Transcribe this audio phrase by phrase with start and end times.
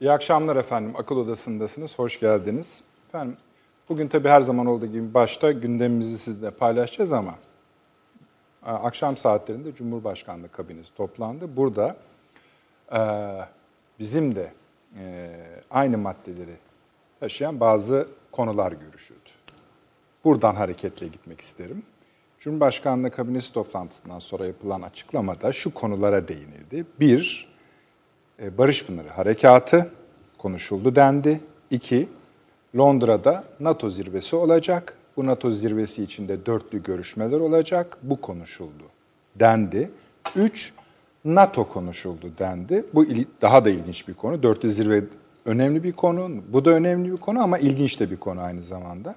[0.00, 0.94] İyi akşamlar efendim.
[0.96, 1.98] Akıl Odası'ndasınız.
[1.98, 2.82] Hoş geldiniz.
[3.08, 3.36] Efendim,
[3.88, 7.34] bugün tabii her zaman olduğu gibi başta gündemimizi sizle paylaşacağız ama
[8.66, 11.56] e, akşam saatlerinde Cumhurbaşkanlığı kabinesi toplandı.
[11.56, 11.96] Burada
[12.92, 13.00] e,
[13.98, 14.52] bizim de
[14.98, 15.30] e,
[15.70, 16.56] aynı maddeleri
[17.20, 19.30] taşıyan bazı konular görüşüldü.
[20.24, 21.82] Buradan hareketle gitmek isterim.
[22.38, 26.86] Cumhurbaşkanlığı kabinesi toplantısından sonra yapılan açıklamada şu konulara değinildi.
[27.00, 27.48] Bir,
[28.38, 29.90] Barış Pınarı Harekatı
[30.38, 31.40] konuşuldu dendi.
[31.70, 32.08] İki,
[32.76, 34.94] Londra'da NATO zirvesi olacak.
[35.16, 37.98] Bu NATO zirvesi içinde dörtlü görüşmeler olacak.
[38.02, 38.84] Bu konuşuldu
[39.36, 39.90] dendi.
[40.36, 40.72] Üç,
[41.24, 42.84] NATO konuşuldu dendi.
[42.94, 43.06] Bu
[43.42, 44.42] daha da ilginç bir konu.
[44.42, 45.04] Dörtlü zirve
[45.44, 46.30] önemli bir konu.
[46.48, 49.14] Bu da önemli bir konu ama ilginç de bir konu aynı zamanda.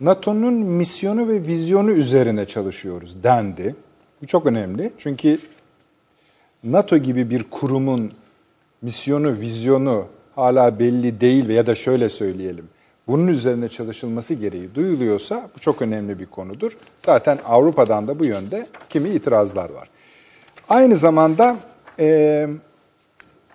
[0.00, 3.76] NATO'nun misyonu ve vizyonu üzerine çalışıyoruz dendi.
[4.22, 4.92] Bu çok önemli.
[4.98, 5.38] Çünkü
[6.64, 8.10] NATO gibi bir kurumun
[8.82, 12.68] misyonu, vizyonu hala belli değil veya da şöyle söyleyelim.
[13.08, 16.72] Bunun üzerine çalışılması gereği duyuluyorsa bu çok önemli bir konudur.
[16.98, 19.88] Zaten Avrupa'dan da bu yönde kimi itirazlar var.
[20.68, 21.56] Aynı zamanda
[21.98, 22.48] e,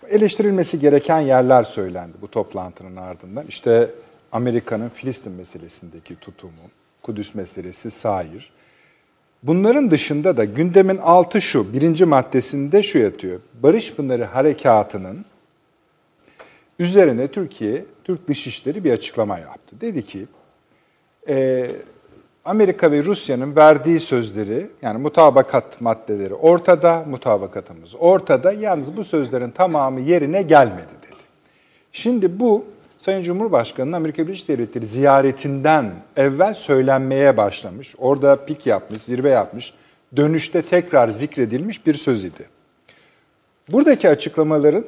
[0.09, 3.45] eleştirilmesi gereken yerler söylendi bu toplantının ardından.
[3.47, 3.89] İşte
[4.31, 6.53] Amerika'nın Filistin meselesindeki tutumu,
[7.01, 8.51] Kudüs meselesi, sair.
[9.43, 13.39] Bunların dışında da gündemin altı şu, birinci maddesinde şu yatıyor.
[13.63, 15.25] Barış Pınarı Harekatı'nın
[16.79, 19.81] üzerine Türkiye, Türk Dışişleri bir açıklama yaptı.
[19.81, 20.25] Dedi ki,
[21.27, 21.67] e,
[22.45, 28.51] Amerika ve Rusya'nın verdiği sözleri, yani mutabakat maddeleri ortada, mutabakatımız ortada.
[28.51, 31.21] Yalnız bu sözlerin tamamı yerine gelmedi dedi.
[31.91, 32.65] Şimdi bu
[33.01, 37.95] Sayın Cumhurbaşkanı'nın Amerika Birleşik Devletleri ziyaretinden evvel söylenmeye başlamış.
[37.97, 39.73] Orada pik yapmış, zirve yapmış.
[40.15, 42.49] Dönüşte tekrar zikredilmiş bir söz idi.
[43.69, 44.85] Buradaki açıklamaların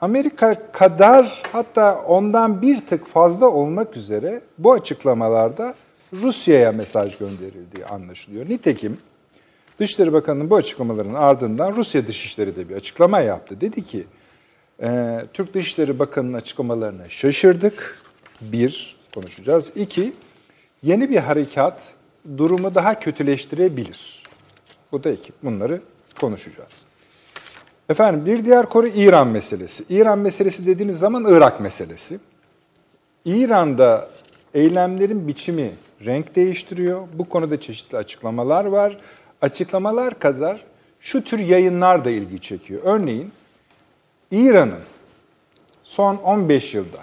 [0.00, 5.74] Amerika kadar hatta ondan bir tık fazla olmak üzere bu açıklamalarda
[6.12, 8.48] Rusya'ya mesaj gönderildiği anlaşılıyor.
[8.48, 8.98] Nitekim
[9.78, 13.60] Dışişleri Bakanı'nın bu açıklamaların ardından Rusya Dışişleri de bir açıklama yaptı.
[13.60, 14.04] Dedi ki
[14.82, 18.02] ee, Türk Dışişleri Bakanı'nın açıklamalarına şaşırdık.
[18.40, 19.70] Bir, konuşacağız.
[19.76, 20.12] İki,
[20.82, 21.92] yeni bir harekat
[22.38, 24.22] durumu daha kötüleştirebilir.
[24.92, 25.32] Bu da iki.
[25.42, 25.80] Bunları
[26.20, 26.82] konuşacağız.
[27.88, 29.84] Efendim bir diğer konu İran meselesi.
[29.90, 32.18] İran meselesi dediğiniz zaman Irak meselesi.
[33.24, 34.08] İran'da
[34.54, 35.72] eylemlerin biçimi
[36.04, 37.08] renk değiştiriyor.
[37.12, 38.96] Bu konuda çeşitli açıklamalar var.
[39.42, 40.64] Açıklamalar kadar
[41.00, 42.80] şu tür yayınlar da ilgi çekiyor.
[42.84, 43.32] Örneğin
[44.30, 44.82] İran'ın
[45.84, 46.98] son 15 yılda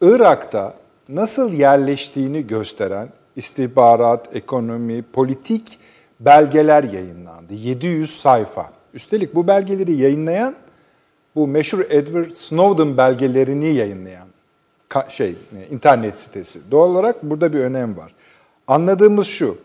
[0.00, 0.74] Irak'ta
[1.08, 5.78] nasıl yerleştiğini gösteren istihbarat, ekonomi, politik
[6.20, 7.54] belgeler yayınlandı.
[7.54, 8.72] 700 sayfa.
[8.94, 10.54] Üstelik bu belgeleri yayınlayan
[11.34, 14.26] bu meşhur Edward Snowden belgelerini yayınlayan
[15.08, 15.34] şey
[15.70, 16.70] internet sitesi.
[16.70, 18.14] Doğal olarak burada bir önem var.
[18.66, 19.58] Anladığımız şu.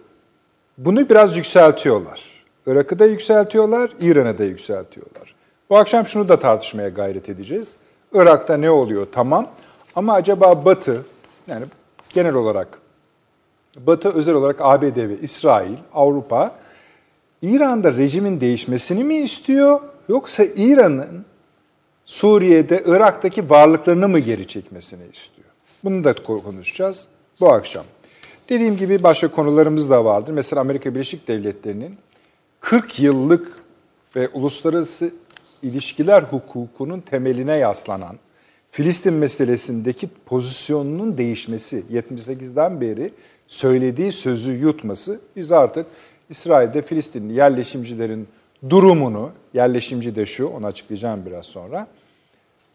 [0.77, 2.23] Bunu biraz yükseltiyorlar.
[2.67, 5.30] Irak'ı da yükseltiyorlar, İran'ı da yükseltiyorlar.
[5.71, 7.69] Bu akşam şunu da tartışmaya gayret edeceğiz.
[8.13, 9.47] Irak'ta ne oluyor tamam
[9.95, 11.05] ama acaba Batı
[11.47, 11.65] yani
[12.13, 12.81] genel olarak
[13.77, 16.55] Batı özel olarak ABD ve İsrail, Avrupa
[17.41, 19.79] İran'da rejimin değişmesini mi istiyor
[20.09, 21.25] yoksa İran'ın
[22.05, 25.49] Suriye'de, Irak'taki varlıklarını mı geri çekmesini istiyor?
[25.83, 27.07] Bunu da konuşacağız
[27.39, 27.85] bu akşam.
[28.49, 30.31] Dediğim gibi başka konularımız da vardır.
[30.31, 31.97] Mesela Amerika Birleşik Devletleri'nin
[32.59, 33.51] 40 yıllık
[34.15, 35.11] ve uluslararası
[35.63, 38.15] ilişkiler hukukunun temeline yaslanan
[38.71, 43.11] Filistin meselesindeki pozisyonunun değişmesi, 78'den beri
[43.47, 45.85] söylediği sözü yutması biz artık
[46.29, 48.27] İsrail'de Filistinli yerleşimcilerin
[48.69, 51.87] durumunu, yerleşimci de şu, onu açıklayacağım biraz sonra,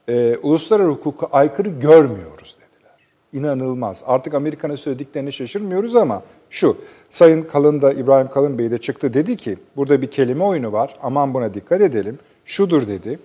[0.09, 2.93] e, uluslararası hukuka aykırı görmüyoruz dediler.
[3.33, 4.03] İnanılmaz.
[4.07, 6.77] Artık Amerika'nın söylediklerine şaşırmıyoruz ama şu,
[7.11, 10.97] Sayın Kalın da, İbrahim Kalın Bey de çıktı dedi ki, burada bir kelime oyunu var,
[11.03, 13.19] aman buna dikkat edelim şudur dedi.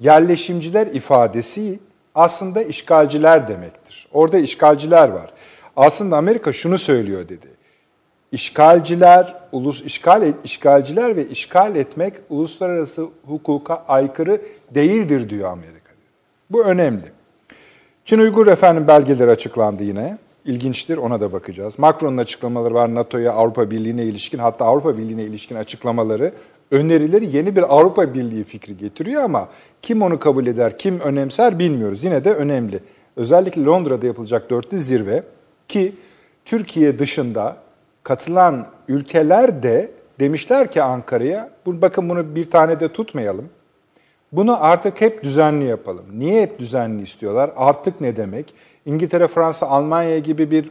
[0.00, 1.78] Yerleşimciler ifadesi
[2.14, 4.08] aslında işgalciler demektir.
[4.12, 5.32] Orada işgalciler var.
[5.76, 7.46] Aslında Amerika şunu söylüyor dedi.
[8.32, 15.92] İşgalciler, ulus işgal işgalciler ve işgal etmek uluslararası hukuka aykırı değildir diyor Amerika.
[16.50, 17.04] Bu önemli.
[18.04, 20.18] Çin Uygur efendim belgeleri açıklandı yine.
[20.44, 21.78] İlginçtir ona da bakacağız.
[21.78, 26.32] Macron'un açıklamaları var NATO'ya, Avrupa Birliği'ne ilişkin hatta Avrupa Birliği'ne ilişkin açıklamaları
[26.72, 29.48] önerileri yeni bir Avrupa Birliği fikri getiriyor ama
[29.82, 32.04] kim onu kabul eder, kim önemser bilmiyoruz.
[32.04, 32.80] Yine de önemli.
[33.16, 35.22] Özellikle Londra'da yapılacak dörtlü zirve
[35.68, 35.92] ki
[36.44, 37.56] Türkiye dışında
[38.02, 39.90] katılan ülkeler de
[40.20, 43.48] demişler ki Ankara'ya, bakın bunu bir tane de tutmayalım.
[44.32, 46.04] Bunu artık hep düzenli yapalım.
[46.14, 47.50] Niye hep düzenli istiyorlar?
[47.56, 48.54] Artık ne demek?
[48.86, 50.70] İngiltere, Fransa, Almanya gibi bir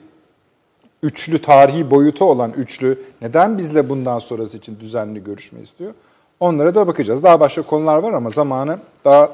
[1.04, 5.94] üçlü tarihi boyutu olan üçlü neden bizle bundan sonrası için düzenli görüşme istiyor?
[6.40, 7.24] Onlara da bakacağız.
[7.24, 9.30] Daha başka konular var ama zamanı daha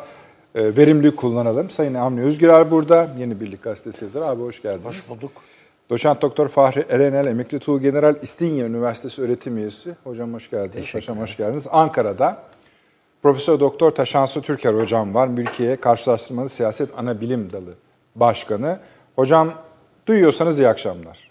[0.56, 1.70] e, verimli kullanalım.
[1.70, 3.10] Sayın Avni Özgürer burada.
[3.20, 4.26] Yeni Birlik Gazetesi yazarı.
[4.26, 4.86] Abi hoş geldiniz.
[4.86, 5.32] Hoş bulduk.
[5.90, 9.96] Doçent Doktor Fahri Erenel, Emekli Tuğ General İstinye Üniversitesi öğretim üyesi.
[10.04, 10.96] Hocam hoş geldiniz.
[10.96, 11.68] Hocam hoş geldiniz.
[11.72, 12.44] Ankara'da
[13.24, 15.28] Profesör Doktor Taşansı Türker hocam var.
[15.28, 17.74] Mülkiye Karşılaştırmalı Siyaset Ana Bilim Dalı
[18.16, 18.80] Başkanı.
[19.16, 19.54] Hocam
[20.08, 21.27] duyuyorsanız iyi akşamlar.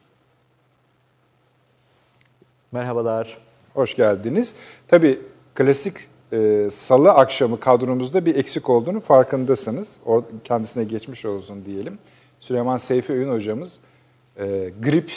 [2.76, 3.38] Merhabalar.
[3.74, 4.54] Hoş geldiniz.
[4.88, 5.18] Tabii
[5.54, 5.94] klasik
[6.32, 9.88] e, salı akşamı kadromuzda bir eksik olduğunu farkındasınız.
[10.06, 11.98] O kendisine geçmiş olsun diyelim.
[12.40, 13.76] Süleyman Seyfi Öğün hocamız
[14.38, 15.10] e, grip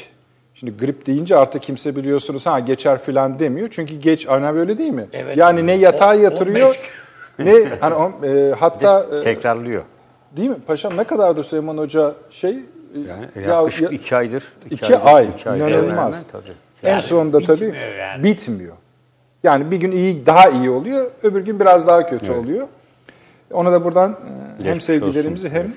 [0.53, 3.67] Şimdi grip deyince artık kimse biliyorsunuz ha geçer filan demiyor.
[3.71, 5.07] Çünkü geç aynen böyle değil mi?
[5.13, 5.37] Evet.
[5.37, 6.79] Yani ne yatağa yatırıyor
[7.39, 9.83] ne hani o, e, hatta e, Tekrarlıyor.
[10.37, 12.51] değil mi paşam ne kadardır Süleyman Hoca şey
[13.07, 14.43] Yani ya- yaklaşık ya- iki aydır.
[14.71, 16.25] İki ay, aydır inanılmaz.
[16.33, 16.45] hemen
[16.81, 16.91] tabii.
[16.91, 18.23] En sonunda tabii bitmiyor yani.
[18.23, 18.75] bitmiyor.
[19.43, 22.67] Yani bir gün iyi daha iyi oluyor, öbür gün biraz daha kötü oluyor.
[23.53, 25.57] Ona da buradan e, hem Geçmiş sevgilerimizi olsun.
[25.57, 25.71] hem e,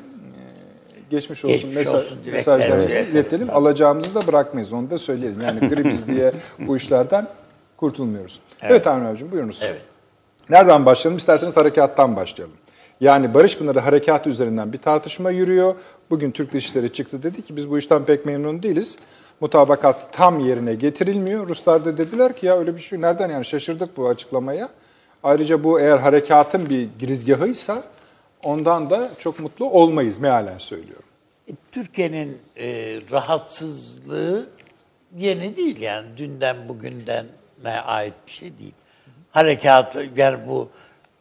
[1.10, 3.12] geçmiş olsun, Geçmiş olsun mesajlarımızı dileklerimizi.
[3.18, 3.50] iletelim.
[3.50, 4.72] Alacağımızı da bırakmayız.
[4.72, 5.40] Onu da söyleyelim.
[5.40, 7.26] Yani gribiz diye bu işlerden
[7.76, 8.40] kurtulmuyoruz.
[8.62, 9.60] Evet, evet Avni Avcım buyurunuz.
[9.64, 9.80] Evet.
[10.50, 11.16] Nereden başlayalım?
[11.18, 12.56] İsterseniz harekattan başlayalım.
[13.00, 15.74] Yani Barış Pınarı harekatı üzerinden bir tartışma yürüyor.
[16.10, 18.98] Bugün Türk Dışişleri çıktı dedi ki biz bu işten pek memnun değiliz.
[19.40, 21.48] Mutabakat tam yerine getirilmiyor.
[21.48, 24.68] Ruslar da dediler ki ya öyle bir şey nereden yani şaşırdık bu açıklamaya.
[25.22, 27.82] Ayrıca bu eğer harekatın bir girizgahıysa
[28.44, 31.04] ondan da çok mutlu olmayız mealen söylüyorum.
[31.48, 32.66] E, Türkiye'nin e,
[33.10, 34.46] rahatsızlığı
[35.16, 37.26] yeni değil yani dünden bugünden
[37.64, 38.74] ne ait bir şey değil.
[39.30, 40.68] Harekat yani bu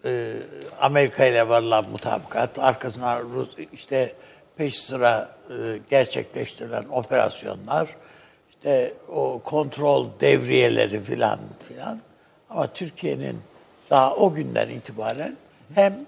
[0.05, 0.33] e,
[0.81, 4.13] Amerika ile varılan mutabakat arkasına Rus işte
[4.57, 5.35] peş sıra
[5.89, 7.95] gerçekleştirilen operasyonlar
[8.49, 11.99] işte o kontrol devriyeleri filan filan
[12.49, 13.41] ama Türkiye'nin
[13.89, 15.37] daha o günden itibaren
[15.75, 16.05] hem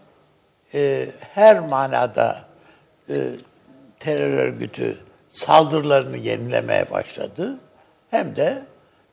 [0.74, 2.46] e, her manada
[3.10, 3.30] e,
[4.00, 4.98] terör örgütü
[5.28, 7.58] saldırılarını yenilemeye başladı.
[8.12, 8.64] Hem de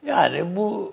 [0.06, 0.92] yani bu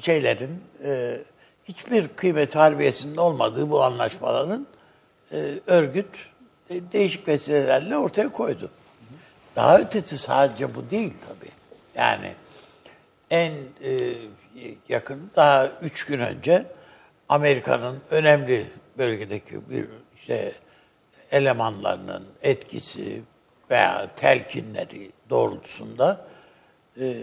[0.00, 1.18] şeylerin e,
[1.64, 4.66] hiçbir kıymet harbiyesinin olmadığı bu anlaşmaların
[5.32, 6.28] e, örgüt
[6.70, 8.70] değişik vesilelerle ortaya koydu.
[9.56, 11.52] Daha ötesi sadece bu değil tabii.
[11.94, 12.32] Yani
[13.30, 13.52] en
[13.84, 14.14] e,
[14.88, 16.66] yakın daha üç gün önce
[17.28, 18.66] Amerika'nın önemli
[18.98, 19.86] bölgedeki bir
[20.16, 20.52] işte
[21.30, 23.22] elemanlarının etkisi
[23.70, 26.26] veya telkinleri doğrultusunda
[27.00, 27.22] e,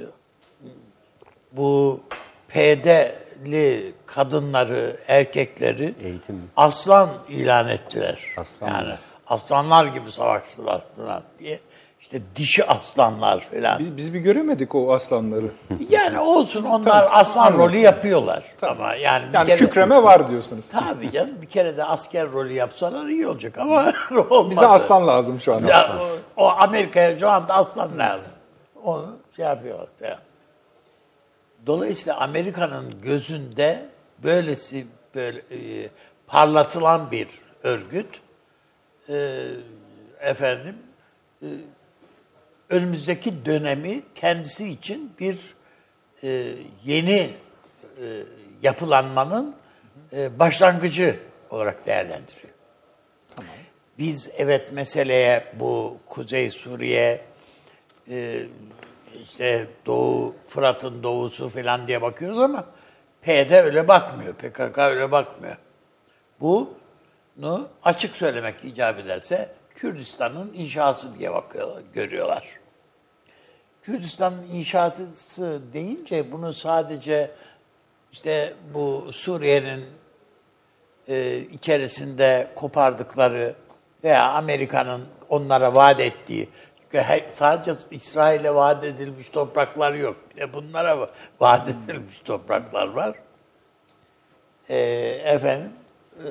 [1.52, 2.04] bu
[2.48, 6.44] PD'li kadınları, erkekleri Eğitim.
[6.58, 8.24] aslan ilan ettiler.
[8.38, 8.96] Aslan yani?
[9.28, 11.60] Aslanlar gibi savaştılar falan diye.
[12.06, 13.80] İşte dişi aslanlar falan.
[13.80, 15.46] Biz, biz bir göremedik o aslanları.
[15.90, 18.46] Yani olsun onlar aslan rolü yapıyorlar.
[18.62, 20.66] Ama yani bir Yani kere, kükreme var diyorsunuz.
[20.72, 23.94] Tabii canım bir kere de asker rolü yapsalar iyi olacak ama
[24.30, 24.52] olmadı.
[24.52, 25.72] Bize aslan lazım şu anda.
[25.72, 25.98] Ya,
[26.38, 28.32] o, o Amerika'ya şu anda aslan lazım.
[28.84, 30.18] Onu şey yapıyorlar falan.
[31.66, 33.86] Dolayısıyla Amerika'nın gözünde
[34.24, 35.90] böylesi böyle e,
[36.28, 37.28] parlatılan bir
[37.64, 38.22] örgüt
[39.10, 39.46] e,
[40.20, 40.76] efendim
[41.42, 41.48] e,
[42.70, 45.54] önümüzdeki dönemi kendisi için bir
[46.24, 46.54] e,
[46.86, 47.30] yeni
[48.02, 48.24] e,
[48.64, 49.56] yapılanmanın
[50.14, 51.20] e, başlangıcı
[51.50, 52.54] olarak değerlendiriyor.
[53.98, 57.22] Biz evet meseleye bu Kuzey Suriye,
[58.10, 58.46] e,
[59.22, 62.66] işte Doğu, Fırat'ın doğusu falan diye bakıyoruz ama
[63.22, 65.58] PD öyle bakmıyor, PKK öyle bakmıyor.
[66.42, 66.70] Bunu
[67.84, 72.48] açık söylemek icap ederse Kürdistan'ın inşası diye bakıyorlar, görüyorlar.
[73.84, 75.04] Kürdistan'ın inşaatı
[75.74, 77.32] deyince bunu sadece
[78.12, 79.86] işte bu Suriye'nin
[81.08, 83.56] e, içerisinde kopardıkları
[84.04, 86.50] veya Amerika'nın onlara vaat ettiği
[87.34, 90.18] sadece İsrail'e vaat edilmiş topraklar yok.
[90.32, 93.20] Bir de bunlara va- vaat edilmiş topraklar var.
[94.70, 94.78] E,
[95.26, 95.72] efendim
[96.20, 96.26] e,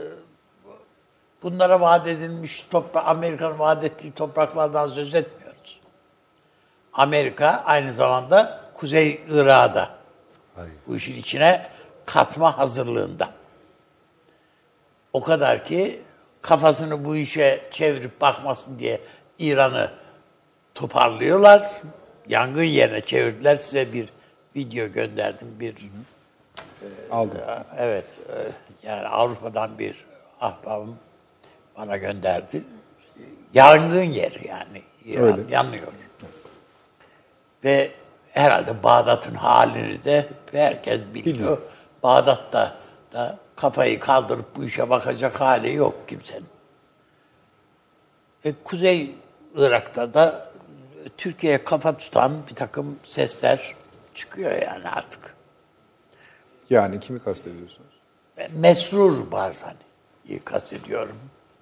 [1.45, 5.81] bunlara vaat edilmiş toprak Amerika'nın vaat ettiği topraklardan söz etmiyoruz.
[6.93, 9.91] Amerika aynı zamanda Kuzey Irak'ı da
[10.87, 11.67] bu işin içine
[12.07, 13.31] katma hazırlığında.
[15.13, 16.03] O kadar ki
[16.43, 19.01] kafasını bu işe çevirip bakmasın diye
[19.39, 19.91] İran'ı
[20.75, 21.71] toparlıyorlar.
[22.29, 23.57] Yangın yerine çevirdiler.
[23.57, 24.09] Size bir
[24.57, 25.57] video gönderdim.
[25.61, 25.75] Bir
[27.11, 27.41] Aldım.
[27.79, 28.37] Evet, e,
[28.89, 30.05] yani Avrupa'dan bir
[30.41, 30.99] ahbabım
[31.79, 32.65] bana gönderdi.
[33.55, 34.83] Yangın yeri yani.
[35.05, 35.55] İran Öyle.
[35.55, 35.89] yanıyor.
[37.65, 37.91] Ve
[38.31, 41.59] herhalde Bağdat'ın halini de herkes biliyor.
[42.03, 42.77] Bağdat'ta
[43.13, 46.47] da kafayı kaldırıp bu işe bakacak hali yok kimsenin.
[48.45, 49.15] E, Kuzey
[49.57, 50.49] Irak'ta da
[51.17, 53.75] Türkiye'ye kafa tutan bir takım sesler
[54.15, 55.35] çıkıyor yani artık.
[56.71, 57.95] Yani kimi kastediyorsunuz?
[58.51, 61.17] Mesrur Barzani'yi kastediyorum.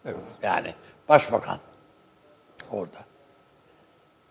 [0.07, 0.17] Evet.
[0.43, 0.75] Yani
[1.09, 1.59] başbakan
[2.71, 2.99] orada.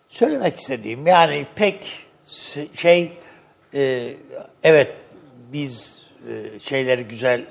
[0.08, 2.08] Söylemek istediğim yani pek
[2.74, 3.18] şey
[3.74, 4.14] e,
[4.64, 4.96] evet
[5.54, 7.46] biz e, şeyleri güzel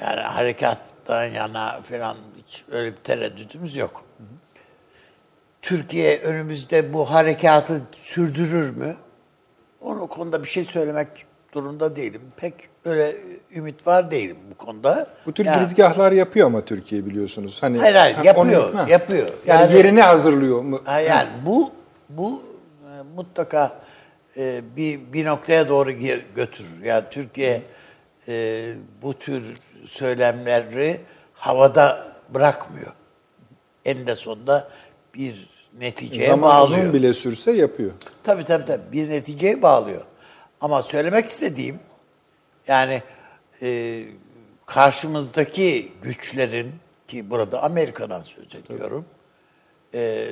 [0.00, 4.04] yani harekattan yana falan hiç öyle bir tereddütümüz yok.
[5.62, 8.96] Türkiye önümüzde bu harekatı sürdürür mü?
[9.80, 11.08] Onun konuda bir şey söylemek
[11.54, 12.22] durumda değilim.
[12.36, 13.16] Pek öyle
[13.56, 15.06] ümit var değilim bu konuda.
[15.26, 17.62] Bu tür Yani- girizgahlar yapıyor ama Türkiye biliyorsunuz.
[17.62, 18.86] Hani Hayır, hayır, Ha, yapıyor, ha.
[18.88, 19.28] yapıyor.
[19.46, 20.80] Yani, Yani- yerini hazırlıyor mu?
[20.84, 21.70] Ha, yani bu
[22.08, 22.42] bu
[22.84, 23.80] e, mutlaka
[24.36, 25.90] e, bir bir noktaya doğru
[26.36, 26.84] götürür.
[26.84, 27.62] Yani Türkiye
[28.28, 28.64] e,
[29.02, 31.00] bu tür söylemleri
[31.34, 32.92] havada bırakmıyor.
[33.84, 34.68] En de sonunda
[35.14, 35.48] bir
[35.80, 36.78] neticeye Zaman bağlıyor.
[36.82, 37.90] uzun bile sürse yapıyor.
[38.24, 38.92] Tabii tabii tabii.
[38.92, 40.02] Bir neticeye bağlıyor.
[40.60, 41.80] Ama söylemek istediğim
[42.66, 43.02] yani
[43.62, 44.04] e,
[44.66, 46.74] karşımızdaki güçlerin
[47.08, 49.04] ki burada Amerika'dan söz ediyorum.
[49.94, 50.30] e,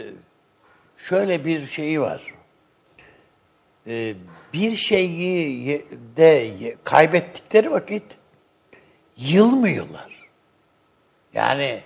[0.97, 2.35] şöyle bir şeyi var.
[3.87, 4.15] E,
[4.53, 6.51] bir şeyi de
[6.85, 8.03] kaybettikleri vakit
[9.17, 10.27] yılmıyorlar.
[11.35, 11.81] Yani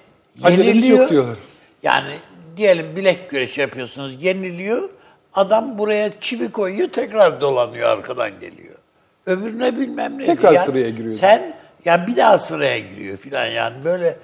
[0.49, 0.99] yeniliyor.
[0.99, 1.39] yok diyorlar.
[1.83, 2.15] Yani
[2.57, 4.91] diyelim bilek güreşi yapıyorsunuz, yeniliyor.
[5.35, 8.75] Adam buraya çivi koyuyor, tekrar dolanıyor, arkadan geliyor.
[9.27, 10.27] Öbürüne bilmem ne.
[10.27, 11.11] Tekrar Yani sıraya giriyor.
[11.11, 14.17] Sen, yani bir daha sıraya giriyor filan yani böyle.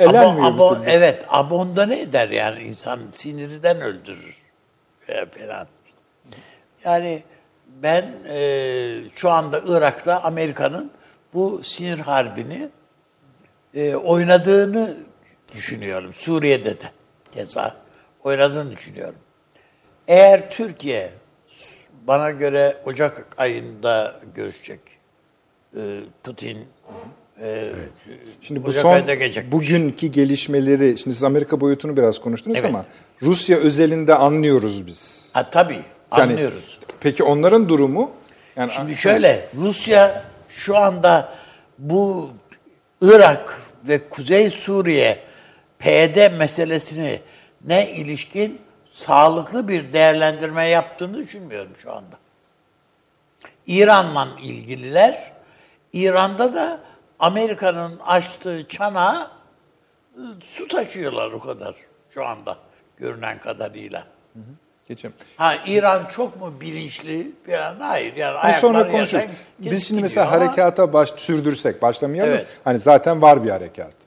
[0.00, 0.90] Abon, türlü.
[0.90, 4.36] Evet, abonda ne eder yani insan sinirden öldürür
[5.08, 5.66] e, falan.
[6.84, 7.22] Yani
[7.82, 10.90] ben e, şu anda Irak'ta Amerika'nın
[11.34, 12.68] bu sinir harbini
[13.74, 14.96] e, oynadığını
[15.54, 16.12] düşünüyorum.
[16.12, 16.90] Suriye'de de
[17.34, 17.76] keza
[18.22, 19.18] oynadığını düşünüyorum.
[20.08, 21.10] Eğer Türkiye
[22.06, 24.80] bana göre Ocak ayında görüşecek
[25.76, 26.58] e, Putin
[27.42, 27.64] e,
[28.40, 29.02] Şimdi bu Ocak son
[29.52, 32.70] bugünkü gelişmeleri, şimdi siz Amerika boyutunu biraz konuştunuz Evet.
[32.70, 32.84] ama
[33.22, 35.30] Rusya özelinde anlıyoruz biz.
[35.32, 35.80] Ha tabii
[36.12, 36.80] Yani, anlıyoruz.
[37.00, 38.10] Peki onların durumu?
[38.56, 41.34] Yani Şimdi şöyle, Rusya şu anda
[41.78, 42.30] bu
[43.02, 45.18] Irak ve Kuzey Suriye
[45.78, 47.20] PYD meselesini
[47.66, 48.58] ne ilişkin
[48.96, 52.16] sağlıklı bir değerlendirme yaptığını düşünmüyorum şu anda.
[53.66, 55.32] İran'la ilgililer,
[55.92, 56.80] İran'da da
[57.18, 59.30] Amerika'nın açtığı çanağa
[60.14, 61.76] e, su taşıyorlar o kadar
[62.10, 62.56] şu anda
[62.96, 64.04] görünen kadarıyla.
[64.88, 65.14] geçelim.
[65.36, 67.32] Ha İran çok mu bilinçli?
[67.48, 68.16] Yani hayır.
[68.16, 69.24] Yani Bunu sonra konuşuruz.
[69.58, 72.32] Biz şimdi mesela ama harekata baş sürdürsek, başlamayalım.
[72.32, 72.46] Evet.
[72.64, 74.05] Hani zaten var bir harekat.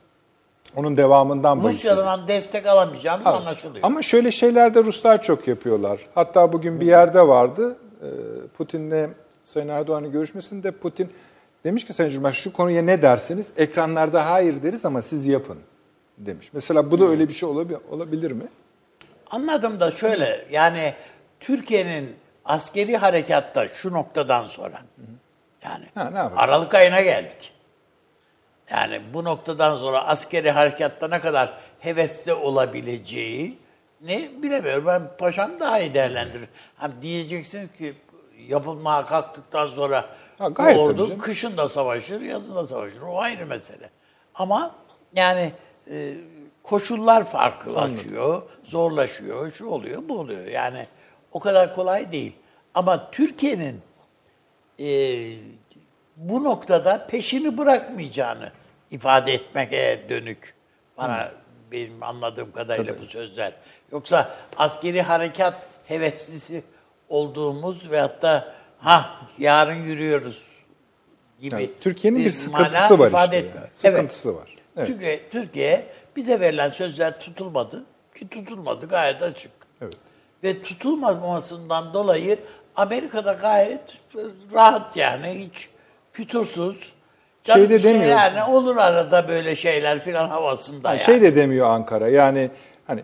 [0.75, 1.59] Onun devamından.
[1.59, 3.83] Rusya'dan destek alamayacağımız anlaşılıyor.
[3.85, 5.99] Ama şöyle şeyler de Ruslar çok yapıyorlar.
[6.15, 7.75] Hatta bugün bir yerde vardı.
[8.01, 8.07] e,
[8.57, 9.09] Putin'le
[9.45, 11.09] Sayın Erdoğan'ın görüşmesinde Putin
[11.63, 13.51] demiş ki Sayın Cumhurbaşkanı şu konuya ne dersiniz?
[13.57, 15.57] Ekranlarda hayır deriz ama siz yapın
[16.17, 16.49] demiş.
[16.53, 18.43] Mesela bu da öyle bir şey olabi- olabilir mi?
[19.31, 20.93] Anladım da şöyle yani
[21.39, 24.81] Türkiye'nin askeri harekatta şu noktadan sonra
[25.63, 26.31] yani Ha?
[26.35, 27.53] Aralık ayına geldik.
[28.71, 33.57] Yani bu noktadan sonra askeri harekatta ne kadar hevesli olabileceği
[34.01, 34.85] ne bilemiyorum.
[34.87, 36.49] Ben paşam daha iyi değerlendirir.
[36.77, 37.93] Hem diyeceksiniz ki
[38.47, 40.05] yapılmaya kalktıktan sonra
[40.39, 43.01] Ha, ordu kışın da savaşır, yazın da savaşır.
[43.01, 43.89] O ayrı mesele.
[44.35, 44.75] Ama
[45.15, 45.51] yani
[45.91, 46.13] e,
[46.63, 50.45] koşullar farklılaşıyor, zorlaşıyor, şu oluyor, bu oluyor.
[50.45, 50.87] Yani
[51.31, 52.35] o kadar kolay değil.
[52.73, 53.81] Ama Türkiye'nin
[54.79, 54.87] e,
[56.15, 58.51] bu noktada peşini bırakmayacağını
[58.91, 60.53] ifade etmeye dönük
[60.97, 61.31] bana
[61.71, 63.53] benim anladığım kadarıyla bu sözler.
[63.91, 66.63] Yoksa askeri harekat heveslisi
[67.09, 70.47] olduğumuz ve hatta ha yarın yürüyoruz
[71.41, 73.59] gibi Yani Türkiye'nin bir mana sıkıntısı var ifade işte.
[73.59, 73.69] yani.
[73.69, 74.55] Sıkıntısı var.
[74.77, 74.87] Evet.
[74.87, 79.51] Türkiye, Türkiye bize verilen sözler tutulmadı ki tutulmadı gayet açık.
[79.81, 79.93] Evet.
[80.43, 82.39] Ve tutulmamasından dolayı
[82.75, 83.97] Amerika'da gayet
[84.53, 85.69] rahat yani hiç
[86.11, 86.93] fütursuz.
[87.53, 88.09] Şey de işte demiyor.
[88.09, 91.05] Yani olur arada böyle şeyler filan havasında Yani yani.
[91.05, 92.07] Şey de demiyor Ankara.
[92.07, 92.49] Yani
[92.87, 93.03] hani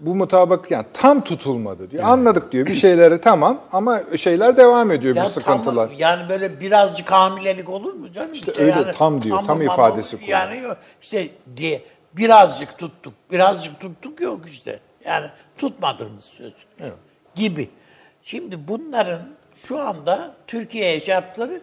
[0.00, 2.04] bu mutabak yani tam tutulmadı diyor.
[2.04, 5.88] Anladık diyor bir şeyleri tamam ama şeyler devam ediyor bu Ya sıkıntılar.
[5.88, 8.32] tam- yani böyle birazcık hamilelik olur mu canım?
[8.34, 10.38] İşte, öyle, tam diyor, tam ama ifadesi kullanıyor.
[10.38, 14.80] Yani yok, işte diye birazcık tuttuk, birazcık tuttuk yok işte.
[15.04, 15.26] Yani
[15.58, 16.54] tutmadığımız söz
[17.34, 17.68] gibi.
[18.22, 19.20] Şimdi bunların
[19.68, 21.60] şu anda Türkiye'ye yaptıkları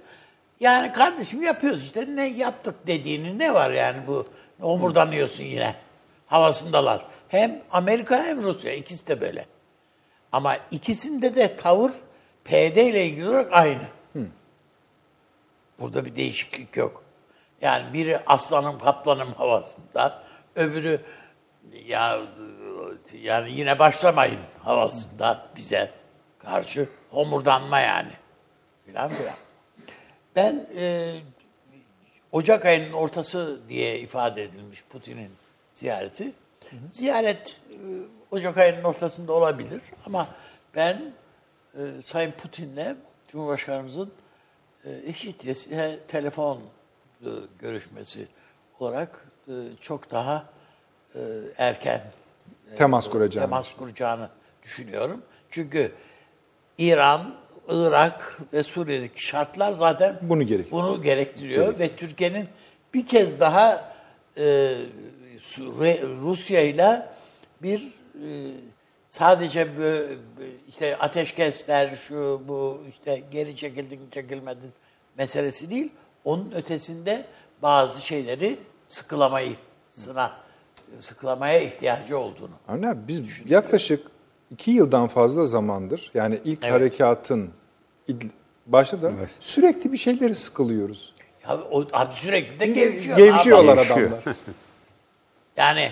[0.60, 4.28] yani kardeşim yapıyoruz işte ne yaptık dediğini ne var yani bu
[4.62, 5.76] omurdanıyorsun yine
[6.28, 7.06] havasındalar.
[7.28, 9.46] Hem Amerika hem Rusya ikisi de böyle.
[10.32, 11.92] Ama ikisinde de tavır
[12.46, 13.84] PD ile ilgili olarak aynı.
[15.80, 17.04] Burada bir değişiklik yok.
[17.62, 20.24] Yani biri aslanım kaplanım havasında,
[20.56, 21.02] öbürü
[21.86, 22.20] ya
[23.22, 25.92] yani yine başlamayın havasında bize
[26.40, 28.12] karşı homurdanma yani.
[28.86, 29.43] Filan filan.
[30.36, 31.16] Ben e,
[32.32, 35.32] Ocak ayının ortası diye ifade edilmiş Putin'in
[35.74, 36.32] ziyareti.
[36.92, 37.76] Ziyaret e,
[38.32, 40.28] Ocak ayının ortasında olabilir ama
[40.76, 41.14] ben
[41.78, 42.96] e, Sayın Putin'le
[43.28, 44.12] Cumhurbaşkanımızın
[44.86, 45.46] e, eşit
[46.08, 46.60] telefon
[47.22, 48.28] e, görüşmesi
[48.80, 50.46] olarak e, çok daha
[51.16, 51.20] e,
[51.58, 52.02] erken
[52.74, 53.48] e, Temas kuracağını.
[53.48, 54.30] temas kuracağını
[54.64, 55.22] düşünüyorum.
[55.52, 55.92] Çünkü
[56.78, 57.36] İran,
[57.68, 60.84] Irak ve Suriye'deki şartlar zaten Bunu gerektiriyor.
[60.84, 62.48] bunu gerektiriyor ve Türkiye'nin
[62.94, 63.94] bir kez daha
[64.38, 64.76] e,
[66.22, 67.08] Rusya ile
[67.62, 67.80] bir
[68.16, 68.28] e,
[69.08, 70.16] sadece böyle,
[70.68, 74.72] işte ateşkesler şu bu işte geri çekildin çekilmedin
[75.18, 75.92] meselesi değil.
[76.26, 77.26] Onun ötesinde
[77.62, 78.58] bazı şeyleri
[78.90, 79.56] sıkılamayı
[79.90, 80.32] sına
[81.00, 82.54] sıkılamaya ihtiyacı olduğunu.
[82.68, 84.08] Abi biz yaklaşık
[84.52, 86.74] iki yıldan fazla zamandır yani ilk Evet.
[86.74, 87.50] harekatın
[88.66, 91.14] başladı sürekli bir şeyleri sıkılıyoruz.
[91.48, 93.18] Ya o abi sürekli de gevşiyor.
[93.18, 93.98] Gevşiyorlar Gevşiyor.
[94.12, 94.36] adamlar.
[95.58, 95.92] Yani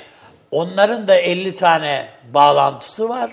[0.51, 3.31] onların da 50 tane bağlantısı var.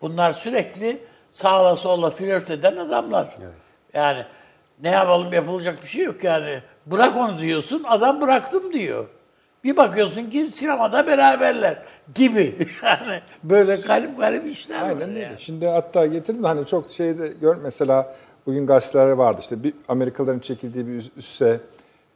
[0.00, 0.98] Bunlar sürekli
[1.30, 3.36] sağla sola flört eden adamlar.
[3.94, 4.24] Yani
[4.82, 6.58] ne yapalım yapılacak bir şey yok yani.
[6.86, 9.08] Bırak onu diyorsun, adam bıraktım diyor.
[9.66, 11.82] Bir bakıyorsun ki sinemada beraberler
[12.14, 12.54] gibi.
[12.82, 15.18] Yani böyle garip garip işler var Aynen öyle.
[15.18, 15.34] yani.
[15.38, 20.38] Şimdi hatta getirdim de hani çok şeyde gör mesela bugün gazetelerde vardı işte bir Amerikalıların
[20.38, 21.60] çekildiği bir üs- üsse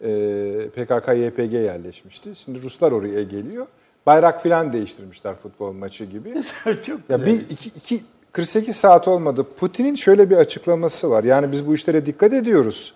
[0.01, 2.37] e, PKK YPG yerleşmişti.
[2.37, 3.67] Şimdi Ruslar oraya geliyor.
[4.07, 6.35] Bayrak filan değiştirmişler futbol maçı gibi.
[6.87, 9.47] Çok Ya bir iki, iki 48 saat olmadı.
[9.57, 11.25] Putin'in şöyle bir açıklaması var.
[11.25, 12.95] Yani biz bu işlere dikkat ediyoruz.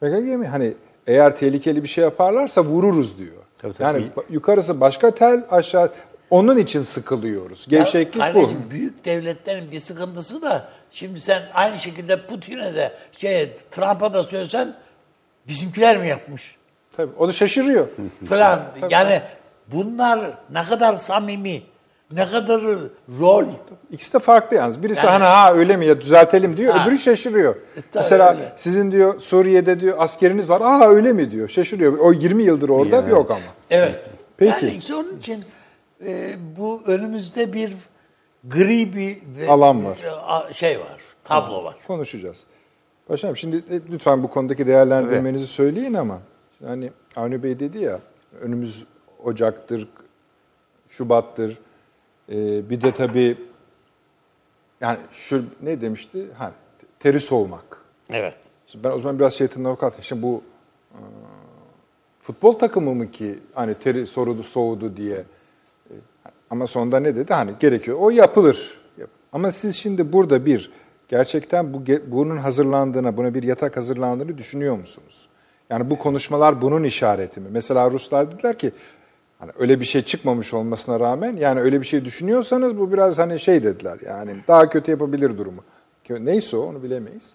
[0.00, 0.46] PKK?
[0.50, 0.74] Hani
[1.06, 3.36] eğer tehlikeli bir şey yaparlarsa vururuz diyor.
[3.62, 3.82] Tabii, tabii.
[3.98, 5.92] Yani yukarısı başka tel, aşağı
[6.30, 7.66] onun için sıkılıyoruz.
[7.68, 8.38] Gevşeklik Ya bu.
[8.40, 14.22] kardeşim, büyük devletlerin bir sıkıntısı da şimdi sen aynı şekilde Putin'e de şey Trump'a da
[14.22, 14.74] söylesen
[15.48, 16.56] bizimkiler mi yapmış
[16.92, 17.86] Tabii o da şaşırıyor.
[18.28, 18.62] falan.
[18.90, 19.22] yani
[19.66, 21.62] bunlar ne kadar samimi,
[22.12, 22.62] ne kadar
[23.20, 23.44] rol.
[23.90, 24.82] İkisi de farklı yalnız.
[24.82, 26.74] Birisi Yani- hani ha öyle mi ya düzeltelim diyor.
[26.74, 26.84] Ha.
[26.86, 27.54] Öbürü şaşırıyor.
[27.54, 28.52] tabii Mesela öyle.
[28.56, 30.60] sizin diyor Suriye'de diyor askeriniz var.
[30.60, 31.48] Aa öyle mi diyor.
[31.48, 31.98] Şaşırıyor.
[31.98, 33.10] O 20 yıldır orada Yani.
[33.10, 33.40] yok ama.
[33.70, 33.94] Evet.
[34.36, 34.64] Peki.
[34.66, 35.44] Yani işte onun için
[36.06, 37.74] e, bu önümüzde bir
[38.44, 39.98] gri bir ve- Alan var.
[40.52, 41.76] şey var, tablo var.
[41.86, 42.44] Konuşacağız.
[43.08, 46.18] Paşam şimdi e, lütfen bu konudaki değerlendirmenizi söyleyin ama
[46.68, 47.98] yani Avni Bey dedi ya
[48.40, 48.84] önümüz
[49.24, 49.88] Ocak'tır,
[50.88, 51.58] Şubat'tır.
[52.30, 53.38] Ee, bir de tabii
[54.80, 56.26] yani şu ne demişti?
[56.38, 56.52] Ha,
[57.00, 57.78] teri soğumak.
[58.12, 58.36] Evet.
[58.66, 60.02] Şimdi ben o zaman biraz şeytanın avukatı.
[60.02, 60.42] Şimdi bu
[60.92, 60.98] e,
[62.22, 65.16] futbol takımı mı ki hani teri sorudu soğudu diye.
[65.90, 65.94] E,
[66.50, 67.34] Ama sonunda ne dedi?
[67.34, 67.96] Hani gerekiyor.
[68.00, 68.80] O yapılır.
[68.98, 70.70] Yap- Ama siz şimdi burada bir
[71.08, 75.28] gerçekten bu bunun hazırlandığına, buna bir yatak hazırlandığını düşünüyor musunuz?
[75.70, 77.48] Yani bu konuşmalar bunun işareti mi?
[77.50, 78.72] Mesela Ruslar dediler ki
[79.40, 83.40] hani öyle bir şey çıkmamış olmasına rağmen yani öyle bir şey düşünüyorsanız bu biraz hani
[83.40, 83.98] şey dediler.
[84.06, 85.62] Yani daha kötü yapabilir durumu.
[86.10, 87.34] Neyse o onu bilemeyiz.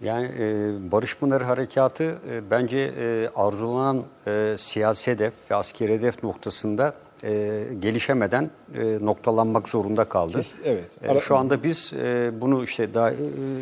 [0.00, 6.22] Yani e, Barış Pınarı Harekatı e, bence e, arzulanan e, siyasi hedef ve askeri hedef
[6.22, 10.32] noktasında e, gelişemeden e, noktalanmak zorunda kaldı.
[10.32, 10.84] Kes- evet.
[11.02, 13.16] E, şu anda biz e, bunu işte daha e,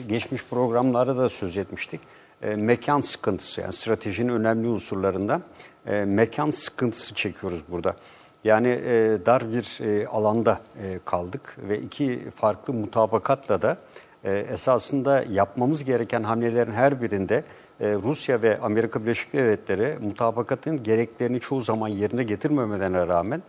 [0.09, 2.01] geçmiş programlarda da söz etmiştik.
[2.43, 5.43] E, mekan sıkıntısı yani stratejinin önemli unsurlarından
[5.87, 7.97] e, mekan sıkıntısı çekiyoruz burada.
[8.45, 13.79] Yani e, dar bir e, alanda e, kaldık ve iki farklı mutabakatla da
[14.25, 17.45] e, esasında yapmamız gereken hamlelerin her birinde
[17.81, 23.43] e, Rusya ve Amerika Birleşik Devletleri mutabakatın gereklerini çoğu zaman yerine getirmemelerine rağmen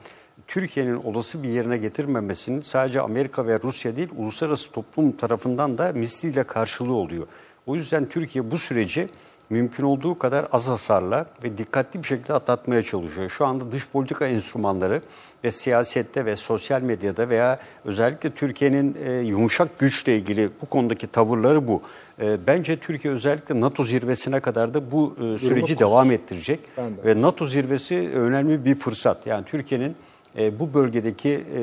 [0.48, 6.44] Türkiye'nin olası bir yerine getirmemesinin sadece Amerika ve Rusya değil uluslararası toplum tarafından da misliyle
[6.44, 7.28] karşılığı oluyor.
[7.66, 9.08] O yüzden Türkiye bu süreci
[9.50, 13.30] mümkün olduğu kadar az hasarla ve dikkatli bir şekilde atlatmaya çalışıyor.
[13.30, 15.02] Şu anda dış politika enstrümanları
[15.44, 21.68] ve siyasette ve sosyal medyada veya özellikle Türkiye'nin e, yumuşak güçle ilgili bu konudaki tavırları
[21.68, 21.82] bu.
[22.22, 26.60] E, bence Türkiye özellikle NATO zirvesine kadar da bu e, süreci devam ettirecek
[27.06, 29.28] ve NATO zirvesi önemli bir fırsat.
[29.28, 29.96] Yani Türkiye'nin
[30.38, 31.62] e, bu bölgedeki e,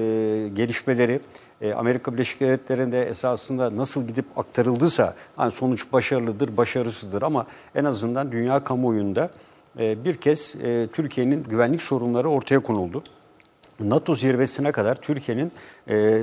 [0.48, 1.20] gelişmeleri
[1.60, 8.32] e, Amerika Birleşik Devletleri'nde esasında nasıl gidip aktarıldıysa hani sonuç başarılıdır, başarısızdır ama en azından
[8.32, 9.30] dünya kamuoyunda
[9.78, 10.54] bir kez
[10.92, 13.02] Türkiye'nin güvenlik sorunları ortaya konuldu.
[13.80, 15.52] NATO zirvesine kadar Türkiye'nin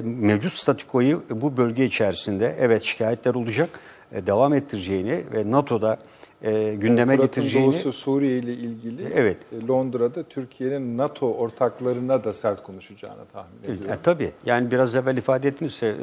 [0.04, 3.70] mevcut statikoyu bu bölge içerisinde evet şikayetler olacak,
[4.12, 5.98] devam ettireceğini ve NATO'da
[6.43, 9.38] e, gündeme Fırat'ın getireceğini doğusu Suriye ile ilgili Evet.
[9.51, 13.93] e, Londra'da Türkiye'nin NATO ortaklarına da sert konuşacağını tahmin ediyorum.
[13.93, 14.32] E, tabii.
[14.45, 15.93] Yani biraz evvel ifade ettiniz e,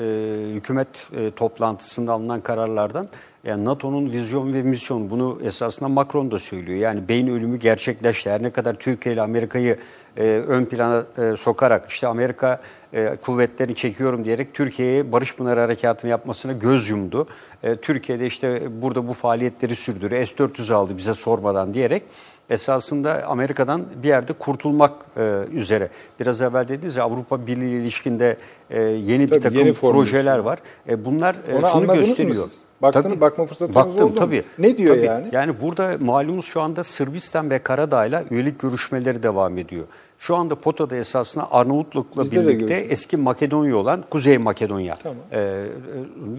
[0.55, 3.09] hükümet e, toplantısında alınan kararlardan
[3.45, 6.79] yani NATO'nun vizyon ve misyon bunu esasında Macron da söylüyor.
[6.79, 8.31] Yani beyin ölümü gerçekleşti.
[8.31, 9.79] Her ne kadar Türkiye ile Amerika'yı
[10.17, 12.61] e, ön plana e, sokarak işte Amerika
[12.93, 17.27] e, kuvvetlerini çekiyorum diyerek Türkiye'ye Barış Pınarı Harekatı'nı yapmasına göz yumdu.
[17.63, 20.27] E, Türkiye'de işte burada bu faaliyetleri sürdürüyor.
[20.27, 22.03] S-400 aldı bize sormadan diyerek
[22.51, 25.89] esasında Amerika'dan bir yerde kurtulmak e, üzere.
[26.21, 28.37] Biraz evvel dediniz ya Avrupa Birliği ilişkinde
[28.71, 30.59] e, yeni bir Tabii, takım yeni projeler var.
[30.89, 32.49] E, bunlar e, Ona şunu anladınız mı gösteriyor.
[32.49, 32.68] siz?
[32.83, 34.15] Baktın- bakma fırsatınız baktım, oldu mu?
[34.15, 34.43] tabii.
[34.59, 35.07] Ne diyor Tabii.
[35.07, 35.29] yani?
[35.33, 39.85] Yani burada malumuz şu anda Sırbistan ve Karadağ'la üyelik görüşmeleri devam ediyor.
[40.19, 44.95] Şu anda POTA'da esasında Arnavutluk'la Bizde de birlikte eski Makedonya olan Kuzey Makedonya.
[44.95, 45.17] Tamam.
[45.33, 45.65] E, e,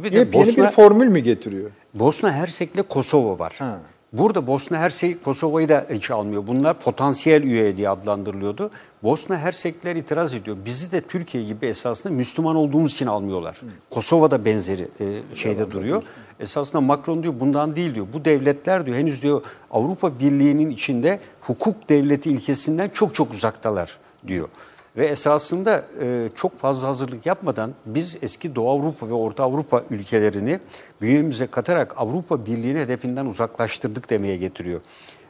[0.04, 1.70] bir de Yepyeni Bosna, bir formül mü getiriyor?
[1.94, 3.56] Bosna Hersek'le Kosova var.
[3.60, 3.80] Ha.
[4.14, 6.48] Burada Bosna Hersek Kosova'yı da hiç almıyor.
[6.48, 8.72] Bunlar potansiyel üye diye adlandırılıyordu.
[9.04, 10.58] Bosna Hersekler itiraz ediyor.
[10.66, 13.58] Bizi de Türkiye gibi esasında Müslüman olduğumuz için almıyorlar.
[13.90, 16.04] Kosova'da benzeri e, şeyde duruyor.
[16.40, 18.08] Esasında Macron diyor bundan değil diyor.
[18.14, 23.98] Bu devletler diyor henüz diyor Avrupa Birliği'nin içinde hukuk devleti ilkesinden çok çok uzaktalar
[24.28, 24.50] diyor.
[24.98, 30.60] Ve esasında e, çok fazla hazırlık yapmadan biz eski Doğu Avrupa ve Orta Avrupa ülkelerini
[31.02, 34.82] bünyemize katarak Avrupa Birliği'ni hedefinden uzaklaştırdık demeye getiriyor.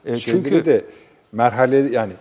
[0.06, 0.86] E, Çünkü çünkü de
[1.32, 2.13] merhale yani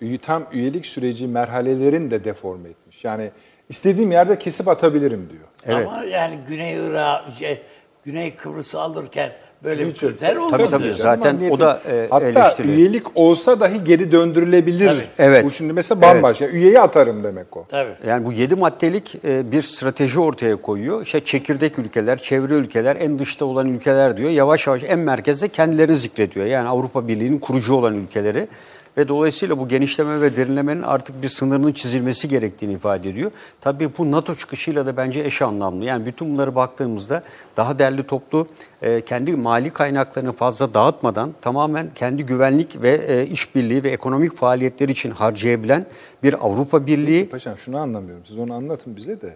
[0.00, 3.04] üye- tam üyelik süreci merhalelerin de deforme etmiş.
[3.04, 3.30] Yani
[3.68, 5.44] istediğim yerde kesip atabilirim diyor.
[5.76, 5.86] Evet.
[5.88, 7.62] Ama yani Güney Irak, şey,
[8.04, 9.32] Güney Kıbrıs'ı alırken
[9.64, 10.56] böyle bir Hiç- kriter olmadı.
[10.56, 10.94] Tabii, tabii.
[10.94, 12.68] Zaten Ama o da, e, Hatta eleştiri.
[12.68, 14.86] üyelik olsa dahi geri döndürülebilir.
[14.86, 15.06] Tabii.
[15.18, 15.44] Evet.
[15.44, 16.46] Bu şimdi mesela bambaşka.
[16.46, 17.64] Üyeyi atarım demek o.
[17.68, 17.90] Tabii.
[18.06, 21.02] Yani bu yedi maddelik e, bir strateji ortaya koyuyor.
[21.02, 24.30] İşte çekirdek ülkeler, çevre ülkeler, en dışta olan ülkeler diyor.
[24.30, 26.46] Yavaş yavaş en merkezde kendilerini zikrediyor.
[26.46, 28.48] Yani Avrupa Birliği'nin kurucu olan ülkeleri.
[28.96, 33.30] Ve dolayısıyla bu genişleme ve derinlemenin artık bir sınırının çizilmesi gerektiğini ifade ediyor.
[33.60, 35.84] Tabii bu NATO çıkışıyla da bence eş anlamlı.
[35.84, 37.22] Yani bütün bunları baktığımızda
[37.56, 38.46] daha derli toplu,
[38.82, 44.88] e, kendi mali kaynaklarını fazla dağıtmadan tamamen kendi güvenlik ve e, işbirliği ve ekonomik faaliyetler
[44.88, 45.86] için harcayabilen
[46.22, 48.22] bir Avrupa Birliği Paşam şunu anlamıyorum.
[48.26, 49.34] Siz onu anlatın bize de.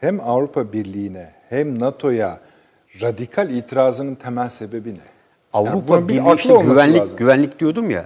[0.00, 2.40] Hem Avrupa Birliği'ne hem NATO'ya
[3.00, 4.98] radikal itirazının temel sebebi ne?
[5.54, 7.16] Yani Avrupa bir Birliği işte güvenlik lazım.
[7.16, 8.04] güvenlik diyordum ya.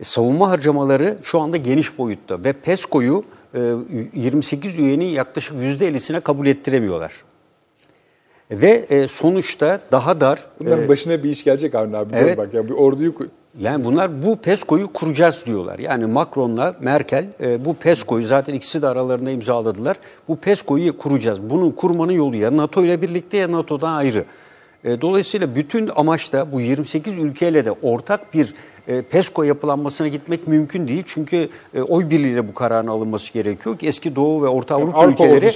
[0.00, 3.22] E, savunma harcamaları şu anda geniş boyutta ve PESCO'yu
[3.54, 3.60] e,
[4.14, 7.12] 28 üyenin yaklaşık %50'sine kabul ettiremiyorlar.
[8.50, 12.14] Ve e, sonuçta daha dar Bunların e, başına bir iş gelecek Avni abi.
[12.16, 12.38] evet.
[12.38, 13.14] Bak ya bir orduyu
[13.58, 15.78] yani bunlar bu PESCO'yu kuracağız diyorlar.
[15.78, 19.96] Yani Macron'la Merkel e, bu PESCO'yu zaten ikisi de aralarında imzaladılar.
[20.28, 21.42] Bu PESCO'yu kuracağız.
[21.42, 24.24] Bunun kurmanın yolu ya NATO ile birlikte ya NATO'dan ayrı.
[24.84, 28.54] E, dolayısıyla bütün amaç da bu 28 ülkeyle de ortak bir
[28.88, 31.02] e, PESCO yapılanmasına gitmek mümkün değil.
[31.06, 35.24] Çünkü e, oy birliğiyle bu kararın alınması gerekiyor ki eski Doğu ve Orta Avrupa, Avrupa
[35.24, 35.46] ülkeleri.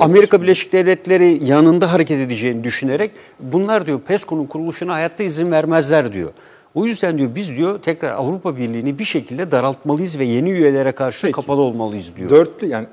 [0.00, 3.10] Amerika Birleşik Devletleri yanında hareket edeceğini düşünerek
[3.40, 6.30] bunlar diyor PESCO'nun kuruluşuna hayatta izin vermezler diyor.
[6.74, 11.22] O yüzden diyor biz diyor tekrar Avrupa Birliği'ni bir şekilde daraltmalıyız ve yeni üyelere karşı
[11.22, 11.32] Peki.
[11.32, 12.30] kapalı olmalıyız diyor.
[12.30, 12.86] dörtlü yani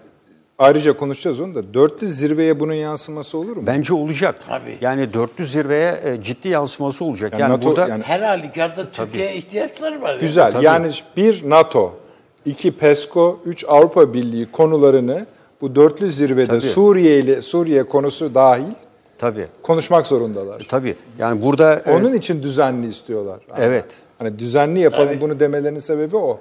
[0.59, 1.73] ayrıca konuşacağız onu da.
[1.73, 3.63] Dörtlü zirveye bunun yansıması olur mu?
[3.67, 4.35] Bence olacak.
[4.47, 4.77] Tabii.
[4.81, 7.31] Yani dörtlü zirveye e, ciddi yansıması olacak.
[7.33, 10.19] Yani Yani, NATO burada yani- Her halükarda Türkiye'ye ihtiyaçları var.
[10.19, 10.51] Güzel.
[10.51, 10.65] Tabii.
[10.65, 11.93] Yani bir NATO,
[12.45, 15.25] iki PESCO, üç Avrupa Birliği konularını
[15.61, 16.61] bu dörtlü zirvede Tabii.
[16.61, 18.73] Suriye ile Suriye konusu dahil
[19.17, 20.65] tabii konuşmak zorundalar.
[20.69, 20.95] tabii.
[21.19, 23.39] Yani burada e, Onun için düzenli istiyorlar.
[23.57, 23.85] Evet.
[24.17, 25.21] Hani düzenli yapalım Tabii.
[25.21, 26.39] bunu demelerinin sebebi o.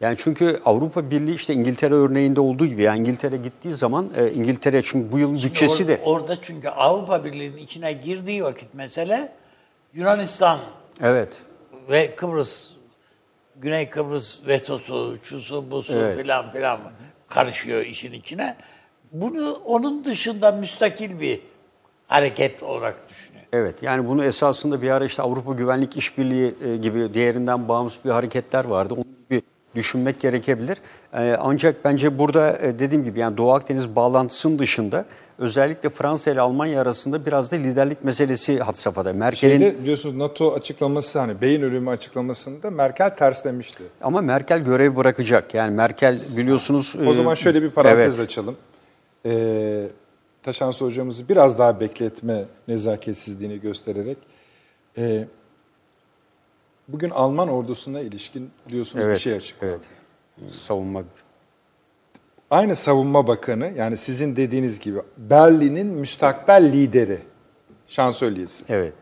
[0.00, 4.82] Yani çünkü Avrupa Birliği işte İngiltere örneğinde olduğu gibi yani İngiltere gittiği zaman e, İngiltere
[4.82, 9.32] çünkü bu yıl bütçesi Or- de Orada çünkü Avrupa Birliği'nin içine girdiği vakit mesele
[9.94, 10.58] Yunanistan
[11.00, 11.36] evet
[11.90, 12.70] ve Kıbrıs,
[13.56, 16.16] Güney Kıbrıs vetosu, şusu, busu Evet.
[16.16, 16.80] filan filan
[17.28, 18.56] karışıyor işin içine.
[19.12, 21.40] Bunu onun dışında müstakil bir
[22.06, 23.44] hareket olarak düşünüyor.
[23.52, 28.10] Evet yani bunu esasında bir ara işte Avrupa Güvenlik İşbirliği e, gibi diğerinden bağımsız bir
[28.10, 28.94] hareketler vardı.
[28.94, 29.17] Onu bir
[29.78, 30.78] düşünmek gerekebilir.
[31.12, 35.04] E, ancak bence burada e, dediğim gibi yani Doğu Akdeniz bağlantısının dışında
[35.38, 39.12] özellikle Fransa ile Almanya arasında biraz da liderlik meselesi had safhada.
[39.12, 43.82] Merkel'in Şeyde biliyorsunuz NATO açıklaması hani beyin ölümü açıklamasında Merkel terslemişti.
[44.00, 45.54] ama Merkel görev bırakacak.
[45.54, 48.28] Yani Merkel biliyorsunuz O zaman şöyle bir parantez evet.
[48.28, 48.56] açalım.
[49.26, 49.88] Ee,
[50.42, 54.16] Taşansı hocamızı biraz daha bekletme nezaketsizliğini göstererek
[54.98, 55.24] ee,
[56.88, 59.18] bugün Alman ordusuna ilişkin biliyorsunuz bir Evet.
[59.20, 59.80] şey açıkladı.
[60.42, 60.52] Evet.
[60.52, 61.02] Savunma
[62.50, 67.18] Aynı savunma bakanı yani sizin dediğiniz gibi Berlin'in müstakbel lideri
[67.88, 68.94] şansölyesi Evet.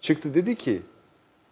[0.00, 0.82] çıktı dedi ki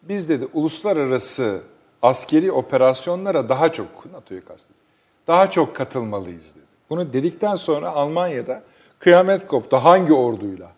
[0.03, 1.61] biz dedi uluslararası
[2.03, 4.79] askeri operasyonlara daha çok NATO'yu kastediyor.
[5.27, 6.65] Daha çok katılmalıyız dedi.
[6.91, 8.63] Bunu dedikten sonra Almanya'da
[8.99, 9.77] kıyamet koptu.
[9.77, 10.71] Hangi orduyla?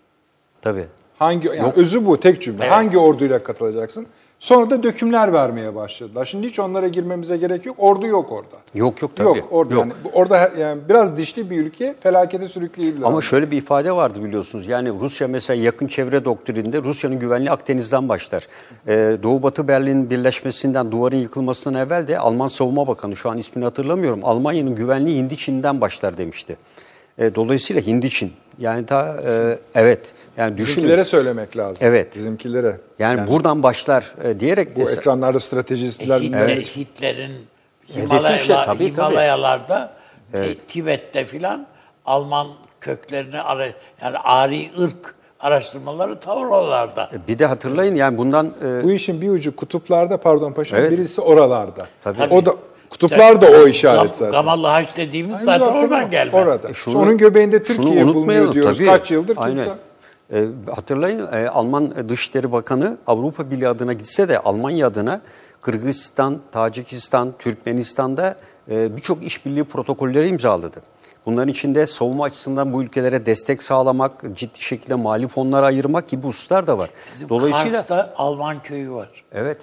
[0.62, 0.86] Tabii.
[1.18, 2.68] Hangi yani özü bu tek cümle.
[2.68, 4.06] Hangi orduyla katılacaksın?
[4.40, 6.24] Sonra da dökümler vermeye başladılar.
[6.24, 7.76] Şimdi hiç onlara girmemize gerek yok.
[7.78, 8.56] Ordu yok orada.
[8.74, 9.38] Yok yok tabii.
[9.38, 9.82] Yok orada Yok.
[9.82, 13.02] yani orada yani biraz dişli bir ülke felakete sürükleyebilir.
[13.02, 14.66] Ama şöyle bir ifade vardı biliyorsunuz.
[14.66, 18.48] Yani Rusya mesela yakın çevre doktrininde Rusya'nın güvenliği Akdeniz'den başlar.
[18.88, 23.64] Ee, Doğu Batı Berlin birleşmesinden, duvarın yıkılmasından evvel de Alman Savunma Bakanı, şu an ismini
[23.64, 26.56] hatırlamıyorum, Almanya'nın güvenliği Hindiçin'den başlar demişti.
[27.18, 28.32] Ee, dolayısıyla Hindiçin.
[28.58, 30.12] Yani daha e, evet.
[30.36, 30.76] Yani düşünün.
[30.76, 31.76] Bizimkilere söylemek lazım.
[31.80, 32.16] Evet.
[32.16, 32.76] Bizimkilere.
[32.98, 37.32] Yani, buradan başlar e, diyerek Bu ekranlarda stratejistler Hitler, bilmem ne- Hitler'in
[37.88, 38.88] işte, Himalayalar, tabii, tabii.
[38.92, 39.92] Himalayalarda,
[40.32, 41.66] Ti- Tibet'te filan
[42.06, 42.46] Alman
[42.80, 43.64] köklerini ara,
[44.02, 47.10] yani ari ırk araştırmaları tavırlarda.
[47.28, 50.90] bir de hatırlayın yani bundan e, Bu işin bir ucu kutuplarda pardon paşam Evet.
[50.90, 51.86] birisi oralarda.
[52.04, 52.34] Tabii.
[52.34, 52.54] O da
[53.00, 54.32] kutuplar da o işaret zaten.
[54.32, 56.32] Gamallı Haç dediğimiz Aynen zaten zaten oradan gelme.
[56.36, 56.68] Orada.
[56.68, 58.76] E İşte onun göbeğinde Türkiye bulunuyor diyoruz.
[58.78, 58.86] tabii.
[58.86, 59.56] Kaç yıldır Aynen.
[59.64, 59.78] kimse.
[60.32, 65.20] E, hatırlayın e, Alman Dışişleri Bakanı Avrupa Birliği adına gitse de Almanya adına
[65.60, 68.36] Kırgızistan, Tacikistan, Türkmenistan'da
[68.70, 70.76] e, birçok işbirliği protokolleri imzaladı.
[71.26, 76.66] Bunların içinde savunma açısından bu ülkelere destek sağlamak, ciddi şekilde mali fonlara ayırmak gibi hususlar
[76.66, 76.90] da var.
[77.14, 79.08] Bizim Dolayısıyla Kars'ta Alman köyü var.
[79.32, 79.58] evet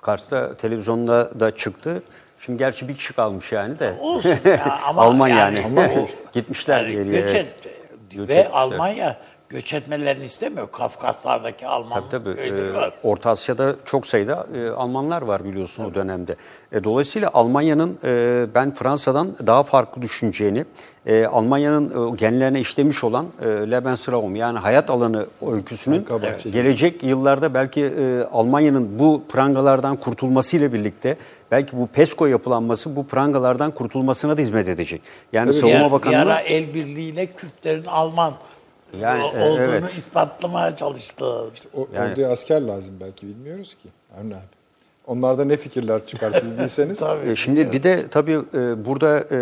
[0.00, 2.02] Kars'ta televizyonda da çıktı.
[2.46, 3.94] Şimdi gerçi bir kişi kalmış yani de.
[4.00, 5.60] Olsun ya, ama Alman yani.
[5.60, 7.20] yani Gitmişler Yani geriye.
[7.20, 7.46] göç evet.
[7.46, 7.72] et-
[8.16, 8.50] Göç ve etmişler.
[8.60, 9.16] Almanya
[9.48, 10.68] göç etmelerini istemiyor.
[10.72, 12.34] Kafkaslardaki Alman Tabii tabii.
[12.36, 12.92] köyleri Ee, var.
[13.02, 16.36] Orta Asya'da çok sayıda e, Almanlar var biliyorsun o dönemde.
[16.72, 20.64] E, dolayısıyla Almanya'nın e, ben Fransa'dan daha farklı düşüneceğini,
[21.06, 26.06] e, Almanya'nın e, genlerine işlemiş olan e, Lebensraum yani hayat alanı öyküsünün
[26.52, 31.16] gelecek yıllarda belki e, Almanya'nın bu prangalardan kurtulmasıyla birlikte
[31.52, 35.02] belki bu PESCO yapılanması bu prangalardan kurtulmasına da hizmet edecek.
[35.32, 38.34] Yani Bir, Savunma ara- bir Bakanlığı ara el birliğiyle Kürtlerin Alman
[39.00, 39.94] Yani, o- e, olduğunu evet.
[39.98, 41.46] ispatlamaya çalıştılar.
[41.74, 43.88] O, Yani- Orduya asker lazım belki bilmiyoruz ki.
[44.20, 44.42] Avni abi.
[45.06, 46.98] Onlarda ne fikirler çıkar siz bilseniz.
[47.00, 47.30] Tabii.
[47.30, 49.36] E, Şimdi bir de tabii e, burada e,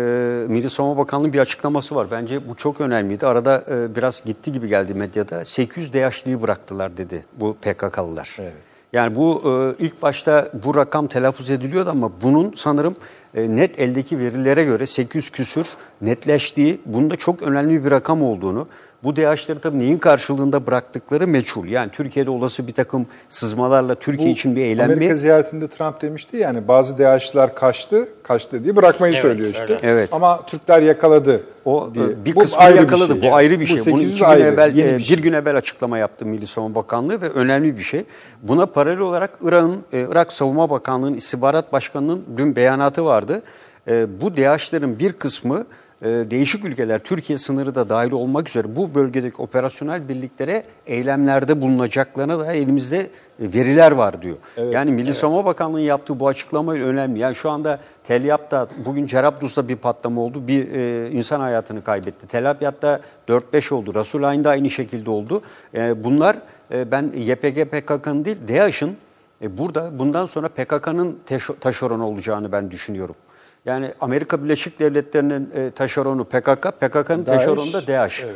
[0.47, 2.07] Milli Savunma Bakanlığı bir açıklaması var.
[2.11, 3.27] Bence bu çok önemliydi.
[3.27, 5.45] Arada e, biraz gitti gibi geldi medyada.
[5.45, 8.37] 800 DH'liyi bıraktılar dedi bu PKK'lılar.
[8.39, 8.53] Evet.
[8.93, 12.95] Yani bu e, ilk başta bu rakam telaffuz ediliyordu ama bunun sanırım
[13.33, 15.67] e, net eldeki verilere göre 800 küsür
[16.01, 18.67] netleştiği, bunda çok önemli bir rakam olduğunu,
[19.03, 21.65] bu DH'leri tabii neyin karşılığında bıraktıkları meçhul.
[21.67, 24.93] Yani Türkiye'de olası bir takım sızmalarla Türkiye Bu için bir eylem mi?
[24.93, 29.77] Amerika ziyaretinde Trump demişti yani bazı DH'lılar kaçtı, kaçtı diye bırakmayı Evet, söylüyor işte.
[29.83, 30.09] Evet.
[30.11, 32.05] Ama Türkler yakaladı O diye.
[32.05, 33.19] e, bir Bu kısmı ayrı bir yakaladı.
[33.21, 33.31] şey.
[33.31, 33.79] Bu ayrı bir şey.
[33.79, 35.17] Bu Bunu 800 iki gün ayrı, evvel, e, bir bir, şey.
[35.17, 38.03] gün evvel açıklama yaptı Milli Savunma Bakanlığı ve önemli bir şey.
[38.41, 43.41] Buna paralel olarak Irak'ın, e, Irak Savunma Bakanlığı'nın istihbarat başkanının dün beyanatı vardı.
[43.87, 45.65] E, bu DH'lerin bir kısmı
[46.01, 52.53] değişik ülkeler, Türkiye sınırı da dahil olmak üzere bu bölgedeki operasyonel birliklere eylemlerde bulunacaklarına da
[52.53, 53.09] elimizde
[53.39, 54.37] veriler var diyor.
[54.71, 57.19] yani Milli Savunma Bakanlığı'nın yaptığı bu açıklama önemli.
[57.19, 60.47] Yani şu anda Tel Abyad'da bugün Cerablus'ta bir patlama oldu.
[60.47, 62.27] Bir e, insan hayatını kaybetti.
[62.27, 63.95] Tel Abyad'da 4-5 oldu.
[63.95, 65.41] Rasulayn'da aynı şekilde oldu.
[65.75, 66.37] E, bunlar
[66.73, 68.97] e, ben YPG PKK'nın değil DAEŞ'in
[69.41, 71.19] e, burada bundan sonra PKK'nın
[71.59, 73.15] taşeronu olacağını ben düşünüyorum.
[73.65, 78.23] Yani Amerika Birleşik Devletleri'nin e, taşeronu PKK, PKK'nın taşeronu da DAEŞ.
[78.23, 78.35] evet,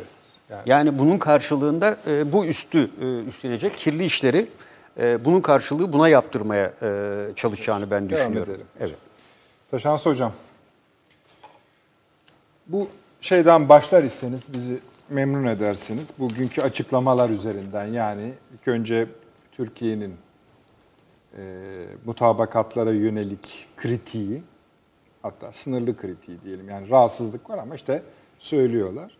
[0.49, 0.61] yani.
[0.65, 0.99] yani.
[0.99, 4.47] bunun karşılığında e, bu üstü e, üstlenecek kirli işleri
[4.99, 8.53] e, bunun karşılığı buna yaptırmaya e, çalışacağını ben Devam düşünüyorum.
[8.53, 8.67] edelim.
[8.79, 8.95] Evet.
[9.71, 10.31] Taşans Hocam,
[12.67, 12.87] bu
[13.21, 16.09] şeyden başlar iseniz bizi memnun edersiniz.
[16.19, 19.07] Bugünkü açıklamalar üzerinden yani ilk önce
[19.51, 20.15] Türkiye'nin
[21.37, 21.41] e,
[22.05, 24.43] mutabakatlara yönelik kritiği,
[25.25, 28.03] hatta sınırlı kritiği diyelim yani rahatsızlık var ama işte
[28.39, 29.17] söylüyorlar.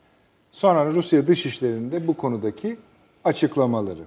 [0.51, 2.77] Sonra Rusya Dışişleri'nde bu konudaki
[3.23, 4.03] açıklamaları.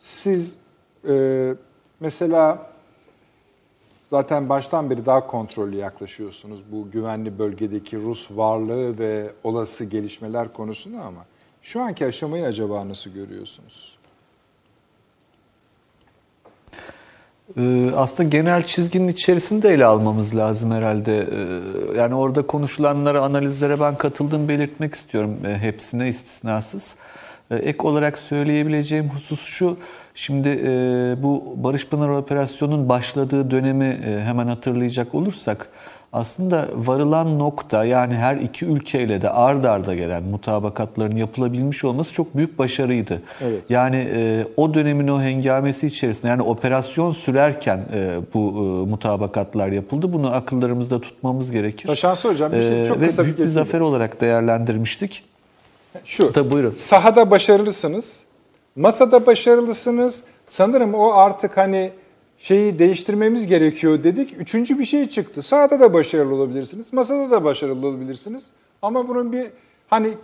[0.00, 0.54] siz
[1.08, 1.54] e,
[2.00, 2.70] mesela
[4.10, 11.00] zaten baştan beri daha kontrollü yaklaşıyorsunuz bu güvenli bölgedeki Rus varlığı ve olası gelişmeler konusunda
[11.00, 11.26] ama
[11.62, 13.97] şu anki aşamayı acaba nasıl görüyorsunuz?
[17.96, 21.18] Aslında genel çizginin içerisinde ele almamız lazım herhalde.
[21.18, 26.96] Ee, Yani orada konuşulanlara, analizlere ben katıldığımı belirtmek istiyorum e, hepsine istisnasız.
[27.50, 29.76] Ee, Ek olarak söyleyebileceğim husus şu,
[30.14, 30.70] şimdi e,
[31.22, 35.68] bu Barış Pınar Operasyonu'nun başladığı dönemi e, hemen hatırlayacak olursak,
[36.12, 42.36] aslında varılan nokta yani her iki ülkeyle de ard arda gelen mutabakatların yapılabilmiş olması çok
[42.36, 43.22] büyük başarıydı.
[43.40, 43.62] Evet.
[43.68, 50.12] Yani e, o dönemin o hengamesi içerisinde yani operasyon sürerken e, bu e, mutabakatlar yapıldı.
[50.12, 51.86] Bunu akıllarımızda tutmamız gerekir.
[51.86, 55.24] Taşansı Hocam bir şey E, çok ve kısa bir büyük bir zafer olarak değerlendirmiştik.
[56.04, 56.32] Şu.
[56.32, 56.74] Tabii buyurun.
[56.74, 58.22] Sahada başarılısınız.
[58.76, 60.22] Masada başarılısınız.
[60.48, 61.90] Sanırım o artık hani
[62.38, 64.40] şeyi değiştirmemiz gerekiyor dedik.
[64.40, 65.42] Üçüncü bir şey çıktı.
[65.42, 66.92] Sahada da başarılı olabilirsiniz.
[66.92, 68.44] Masada da başarılı olabilirsiniz.
[68.82, 69.46] Ama bunun bir
[69.88, 70.14] hani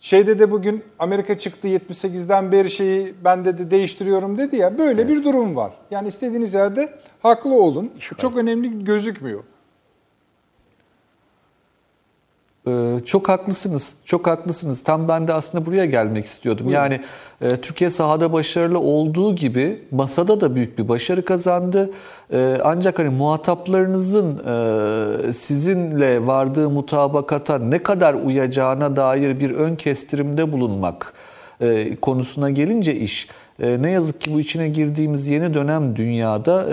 [0.00, 4.78] şeyde de bugün Amerika çıktı 78'den beri şeyi ben de değiştiriyorum dedi ya.
[4.78, 5.72] Böyle bir durum var.
[5.90, 7.90] Yani istediğiniz yerde haklı olun.
[7.98, 9.40] Şu çok önemli gözükmüyor.
[9.40, 9.44] Ee,
[13.06, 13.92] Çok haklısınız.
[14.04, 14.82] Çok haklısınız.
[14.82, 16.70] Tam ben de aslında buraya gelmek istiyordum.
[16.70, 17.00] Yani
[17.40, 21.90] e, Türkiye sahada başarılı olduğu gibi masada da büyük bir başarı kazandı.
[22.32, 30.52] E, ancak hani muhataplarınızın e, sizinle vardığı mutabakata ne kadar uyacağına dair bir ön kestirimde
[30.52, 31.12] bulunmak
[31.60, 36.66] e, konusuna gelince iş ne yazık ki bu içine girdiğimiz yeni dönem dünyada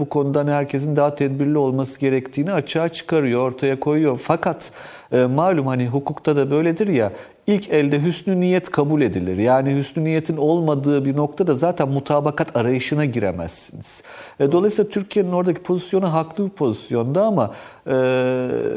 [0.00, 4.20] bu konudan herkesin daha tedbirli olması gerektiğini açığa çıkarıyor, ortaya koyuyor.
[4.22, 4.72] Fakat
[5.12, 7.12] e, malum hani hukukta da böyledir ya
[7.46, 9.38] ilk elde hüsnü niyet kabul edilir.
[9.38, 14.02] Yani hüsnü niyetin olmadığı bir noktada zaten mutabakat arayışına giremezsiniz.
[14.40, 17.54] E, dolayısıyla Türkiye'nin oradaki pozisyonu haklı bir pozisyonda ama
[17.86, 17.94] e,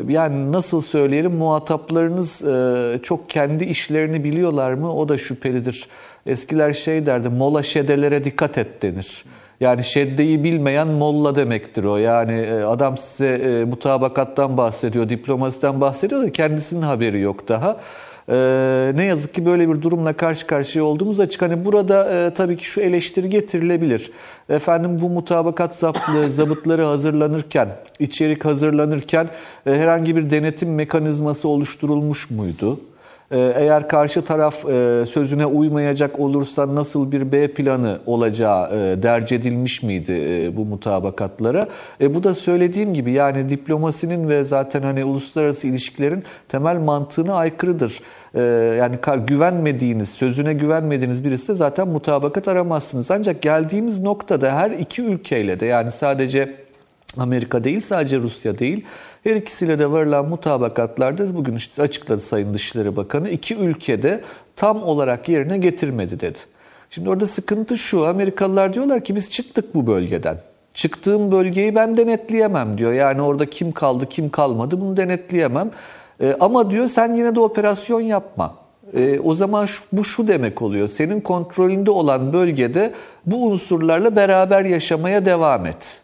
[0.07, 2.43] yani nasıl söyleyelim muhataplarınız
[3.03, 5.87] çok kendi işlerini biliyorlar mı o da şüphelidir.
[6.25, 9.23] Eskiler şey derdi mola şedelere dikkat et denir.
[9.59, 11.97] Yani şeddeyi bilmeyen molla demektir o.
[11.97, 17.77] Yani e, adam size e, mutabakattan bahsediyor, diplomasiden bahsediyor da kendisinin haberi yok daha.
[18.31, 21.41] Ee, ne yazık ki böyle bir durumla karşı karşıya olduğumuz açık.
[21.41, 24.11] Hani burada e, tabii ki şu eleştiri getirilebilir.
[24.49, 27.69] Efendim bu mutabakat zaptı, zabıtları hazırlanırken,
[27.99, 29.29] içerik hazırlanırken
[29.65, 32.79] e, herhangi bir denetim mekanizması oluşturulmuş muydu?
[33.31, 39.35] Ee, Eğer karşı taraf e, sözüne uymayacak olursa nasıl bir B planı olacağı e, derc
[39.35, 41.67] edilmiş miydi e, bu mutabakatlara?
[42.01, 47.99] E, bu da söylediğim gibi yani diplomasinin ve zaten hani uluslararası ilişkilerin temel mantığına aykırıdır.
[48.77, 48.95] Yani
[49.27, 53.11] güvenmediğiniz, sözüne güvenmediğiniz birisi de zaten mutabakat aramazsınız.
[53.11, 56.55] Ancak geldiğimiz noktada her iki ülkeyle de yani sadece
[57.17, 58.85] Amerika değil sadece Rusya değil.
[59.23, 64.21] Her ikisiyle de varılan mutabakatlarda bugün işte açıkladı Sayın Dışişleri Bakanı iki ülkede
[64.55, 66.39] tam olarak yerine getirmedi dedi.
[66.89, 70.37] Şimdi orada sıkıntı şu Amerikalılar diyorlar ki biz çıktık bu bölgeden.
[70.73, 72.93] Çıktığım bölgeyi ben denetleyemem diyor.
[72.93, 75.71] Yani orada kim kaldı kim kalmadı bunu denetleyemem.
[76.21, 78.55] E, ama diyor sen yine de operasyon yapma.
[78.93, 80.87] E, o zaman şu, bu şu demek oluyor.
[80.87, 82.93] Senin kontrolünde olan bölgede
[83.25, 86.01] bu unsurlarla beraber yaşamaya devam et.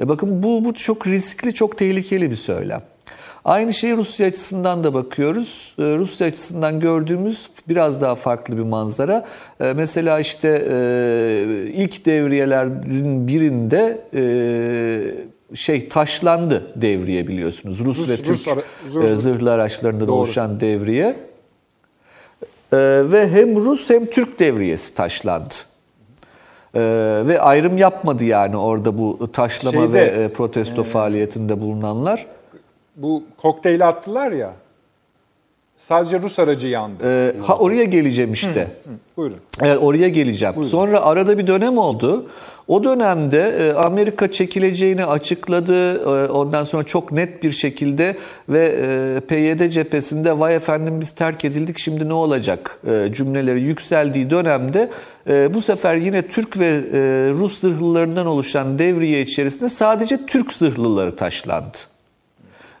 [0.00, 2.82] E bakın bu, bu çok riskli, çok tehlikeli bir söylem.
[3.44, 5.74] Aynı şeyi Rusya açısından da bakıyoruz.
[5.78, 9.26] E, Rusya açısından gördüğümüz biraz daha farklı bir manzara.
[9.60, 14.00] E, mesela işte e, ilk devriyelerin birinde
[15.54, 17.78] şey taşlandı devriye biliyorsunuz.
[17.84, 18.56] Rus, Rus- ve Türk
[18.94, 20.16] Rus zırhlı araçlarından Doğru.
[20.16, 21.16] oluşan devriye.
[22.72, 25.54] Ve hem Rus hem Türk devriyesi taşlandı.
[26.74, 32.26] Ee, ve ayrım yapmadı yani orada bu taşlama Şeyde, ve e, protesto faaliyetinde bulunanlar.
[32.96, 34.52] Bu kokteyli attılar ya.
[35.76, 37.04] Sadece Rus aracı yandı.
[37.04, 38.68] Ee, ha oraya geleceğim işte.
[39.16, 39.36] Buyurun.
[39.62, 40.64] Evet oraya geleceğim.
[40.64, 42.26] Sonra arada bir dönem oldu.
[42.68, 45.94] O dönemde e, Amerika çekileceğini açıkladı.
[45.94, 48.16] E, Ondan sonra çok net bir şekilde
[48.48, 52.80] ve e, PYD cephesinde vay efendim biz terk edildik şimdi ne olacak
[53.12, 54.90] cümleleri yükseldiği dönemde
[55.54, 56.80] bu sefer yine Türk ve
[57.32, 61.89] Rus zırhlılarından oluşan devriye içerisinde sadece Türk zırhlıları taşlandı.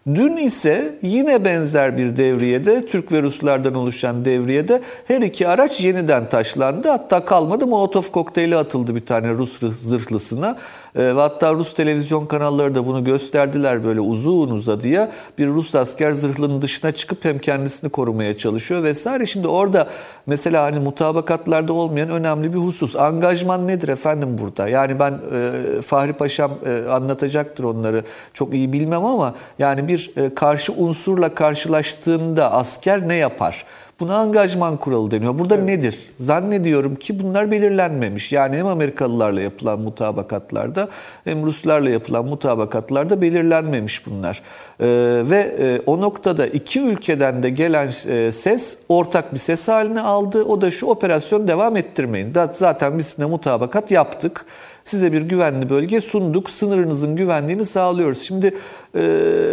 [0.06, 6.28] Dün ise yine benzer bir devriyede Türk ve Ruslardan oluşan devriyede her iki araç yeniden
[6.28, 6.88] taşlandı.
[6.88, 10.56] Hatta kalmadı Molotov kokteyli atıldı bir tane Rus zırhlısına.
[10.94, 15.12] E, ve hatta Rus televizyon kanalları da bunu gösterdiler böyle uzun uzadıya.
[15.38, 19.26] Bir Rus asker zırhlının dışına çıkıp hem kendisini korumaya çalışıyor vesaire.
[19.26, 19.88] Şimdi orada
[20.26, 22.96] mesela hani mutabakatlarda olmayan önemli bir husus.
[22.96, 24.68] Angajman nedir efendim burada?
[24.68, 28.04] Yani ben e, Fahri Paşam e, anlatacaktır onları.
[28.34, 33.64] Çok iyi bilmem ama yani bir e, karşı unsurla karşılaştığında asker ne yapar?
[34.00, 35.38] Buna angajman kuralı deniyor.
[35.38, 35.98] Burada nedir?
[36.20, 38.32] Zannediyorum ki bunlar belirlenmemiş.
[38.32, 40.88] Yani hem Amerikalılarla yapılan mutabakatlarda
[41.24, 44.42] hem Ruslarla yapılan mutabakatlarda belirlenmemiş bunlar.
[44.80, 44.86] Ee,
[45.30, 50.44] ve e, o noktada iki ülkeden de gelen e, ses ortak bir ses haline aldı.
[50.44, 52.34] O da şu operasyon devam ettirmeyin.
[52.52, 54.44] Zaten biz sizinle mutabakat yaptık.
[54.84, 56.50] Size bir güvenli bölge sunduk.
[56.50, 58.22] Sınırınızın güvenliğini sağlıyoruz.
[58.22, 58.54] Şimdi
[58.94, 59.02] e,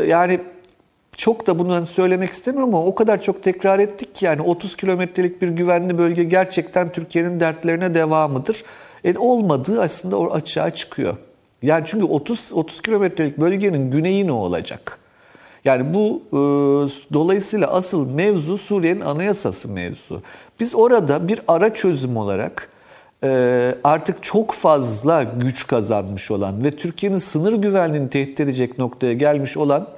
[0.08, 0.39] yani
[1.18, 5.41] çok da bunu söylemek istemiyorum ama o kadar çok tekrar ettik ki yani 30 kilometrelik
[5.41, 8.63] bir güvenli bölge gerçekten Türkiye'nin dertlerine devamıdır.
[9.03, 11.18] E, olmadığı aslında açığa çıkıyor.
[11.61, 14.99] Yani çünkü 30 30 kilometrelik bölgenin güneyi ne olacak?
[15.65, 16.39] Yani bu e,
[17.13, 20.22] dolayısıyla asıl mevzu Suriye'nin anayasası mevzu.
[20.59, 22.70] Biz orada bir ara çözüm olarak
[23.24, 29.57] e, artık çok fazla güç kazanmış olan ve Türkiye'nin sınır güvenliğini tehdit edecek noktaya gelmiş
[29.57, 29.97] olan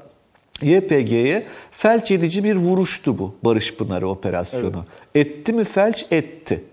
[0.62, 4.86] YPG'ye felç edici bir vuruştu bu Barış Pınarı operasyonu.
[5.16, 5.28] Evet.
[5.28, 6.06] Etti mi felç?
[6.12, 6.64] Etti.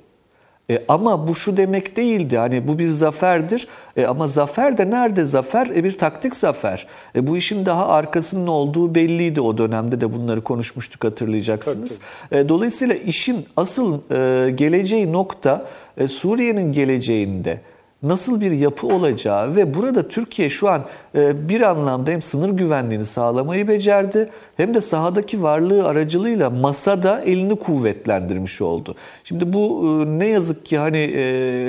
[0.70, 2.39] E, ama bu şu demek değildi.
[2.39, 3.68] Hani bu bir zaferdir.
[3.97, 5.66] E, ama zafer de nerede zafer?
[5.66, 6.87] E, bir taktik zafer.
[7.16, 11.99] E, bu işin daha arkasının olduğu belliydi o dönemde de bunları konuşmuştuk hatırlayacaksınız.
[12.32, 15.66] E, dolayısıyla işin asıl e, geleceği nokta
[15.97, 17.61] e, Suriye'nin geleceğinde
[18.09, 20.84] nasıl bir yapı olacağı ve burada Türkiye şu an
[21.14, 27.57] e, bir anlamda hem sınır güvenliğini sağlamayı becerdi hem de sahadaki varlığı aracılığıyla masada elini
[27.57, 28.94] kuvvetlendirmiş oldu.
[29.24, 31.22] Şimdi bu e, ne yazık ki hani e,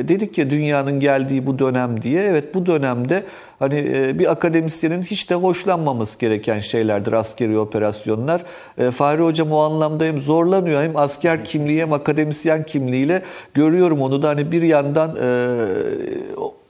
[0.08, 3.24] dedik ya dünyanın geldiği bu dönem diye evet bu dönemde
[3.60, 3.76] hani
[4.20, 8.44] bir akademisyenin hiç de hoşlanmaması gereken şeylerdir askeri operasyonlar.
[8.92, 13.22] Fahri Hocam o anlamda hem zorlanıyor hem asker kimliği hem akademisyen kimliğiyle
[13.54, 15.18] görüyorum onu da hani bir yandan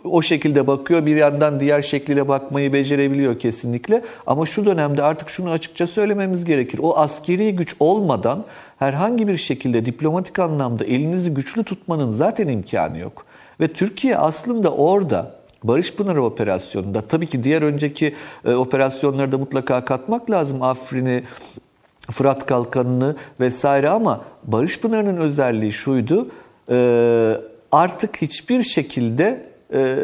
[0.04, 1.06] o şekilde bakıyor.
[1.06, 4.02] Bir yandan diğer şekliyle bakmayı becerebiliyor kesinlikle.
[4.28, 6.80] Ama şu dönemde artık şunu açıkça söylememiz gerekir.
[6.84, 8.46] O askeri güç olmadan
[8.80, 13.26] herhangi bir şekilde diplomatik anlamda elinizi güçlü tutmanın zaten imkanı yok.
[13.60, 19.86] Ve Türkiye aslında orada Barış Pınarı operasyonunda tabii ki diğer önceki e, operasyonları da mutlaka
[19.86, 20.62] katmak lazım.
[20.62, 21.24] Afrin'i,
[22.12, 26.28] Fırat Kalkanı'nı vesaire ama Barış Pınarı'nın özelliği şuydu.
[26.72, 27.38] E,
[27.72, 29.98] artık hiçbir şekilde e,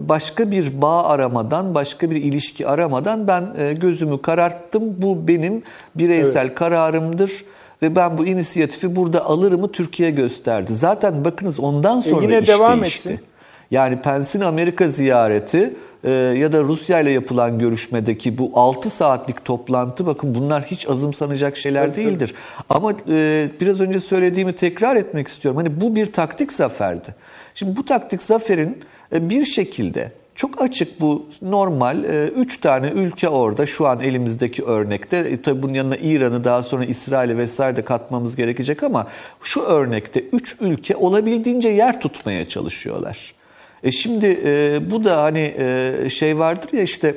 [0.00, 4.82] başka bir bağ aramadan, başka bir ilişki aramadan ben e, gözümü kararttım.
[5.02, 5.62] Bu benim
[5.94, 6.54] bireysel evet.
[6.54, 7.44] kararımdır
[7.82, 10.74] ve ben bu inisiyatifi burada alırımı Türkiye gösterdi.
[10.74, 13.08] Zaten bakınız ondan sonra e yine iş devam değişti.
[13.08, 13.29] Etsin.
[13.70, 20.06] Yani Pence'in Amerika ziyareti e, ya da Rusya ile yapılan görüşmedeki bu 6 saatlik toplantı
[20.06, 22.34] bakın bunlar hiç azımsanacak şeyler evet, değildir.
[22.34, 22.66] Evet.
[22.68, 25.56] Ama e, biraz önce söylediğimi tekrar etmek istiyorum.
[25.56, 27.14] Hani bu bir taktik zaferdi.
[27.54, 28.78] Şimdi bu taktik zaferin
[29.12, 32.04] e, bir şekilde çok açık bu normal.
[32.04, 35.16] E, üç tane ülke orada şu an elimizdeki örnekte.
[35.16, 39.06] E, tabii bunun yanına İran'ı daha sonra İsrail'i vesaire de katmamız gerekecek ama
[39.42, 43.39] şu örnekte üç ülke olabildiğince yer tutmaya çalışıyorlar.
[43.82, 47.14] E şimdi e, bu da hani e, şey vardır ya işte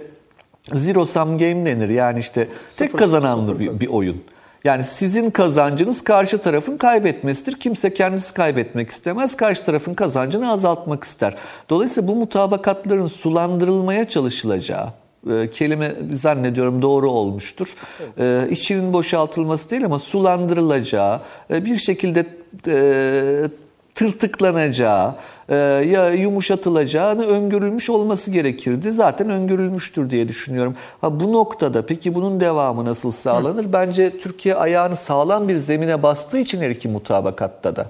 [0.73, 1.89] zero sum game denir.
[1.89, 4.23] Yani işte sıfır, tek kazananlı sıfır, bir, bir oyun.
[4.63, 7.59] Yani sizin kazancınız karşı tarafın kaybetmesidir.
[7.59, 9.35] Kimse kendisi kaybetmek istemez.
[9.35, 11.35] Karşı tarafın kazancını azaltmak ister.
[11.69, 14.89] Dolayısıyla bu mutabakatların sulandırılmaya çalışılacağı
[15.31, 17.75] e, kelime zannediyorum doğru olmuştur.
[18.17, 18.49] Evet.
[18.49, 22.25] E, içinin boşaltılması değil ama sulandırılacağı, e, bir şekilde
[22.67, 23.49] e,
[23.95, 25.15] tırtıklanacağı
[25.49, 28.91] e, ya yumuşatılacağını öngörülmüş olması gerekirdi.
[28.91, 30.75] Zaten öngörülmüştür diye düşünüyorum.
[31.01, 33.73] Ha bu noktada peki bunun devamı nasıl sağlanır?
[33.73, 37.85] Bence Türkiye ayağını sağlam bir zemine bastığı için her iki mutabakatta da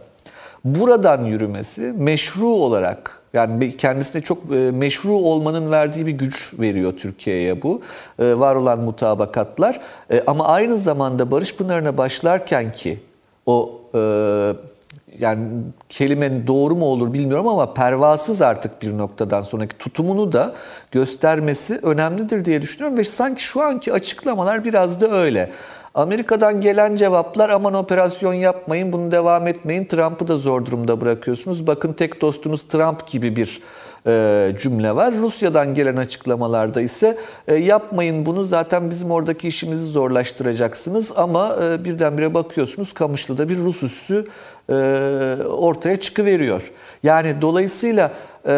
[0.66, 7.62] buradan yürümesi meşru olarak yani kendisine çok e, meşru olmanın verdiği bir güç veriyor Türkiye'ye
[7.62, 7.82] bu.
[8.20, 9.82] E, var olan mutabakatlar.
[10.28, 12.99] Ama aynı zamanda Barış Pınarı'na başlarken ki
[13.45, 13.80] o
[15.20, 15.47] yani
[15.89, 20.53] kelimenin doğru mu olur bilmiyorum ama pervasız artık bir noktadan sonraki tutumunu da
[20.91, 25.51] göstermesi önemlidir diye düşünüyorum ve sanki şu anki açıklamalar biraz da öyle.
[25.93, 31.68] Amerika'dan gelen cevaplar aman operasyon yapmayın, bunu devam etmeyin, Trump'ı da zor durumda bırakıyorsunuz.
[31.68, 33.61] Bakın tek dostunuz Trump gibi bir
[34.07, 35.14] e, cümle var.
[35.14, 42.34] Rusya'dan gelen açıklamalarda ise e, yapmayın bunu zaten bizim oradaki işimizi zorlaştıracaksınız ama e, birdenbire
[42.34, 44.26] bakıyorsunuz Kamışlı'da bir Rus üssü
[45.49, 46.72] ortaya çıkıveriyor.
[47.03, 48.11] Yani dolayısıyla
[48.47, 48.51] e,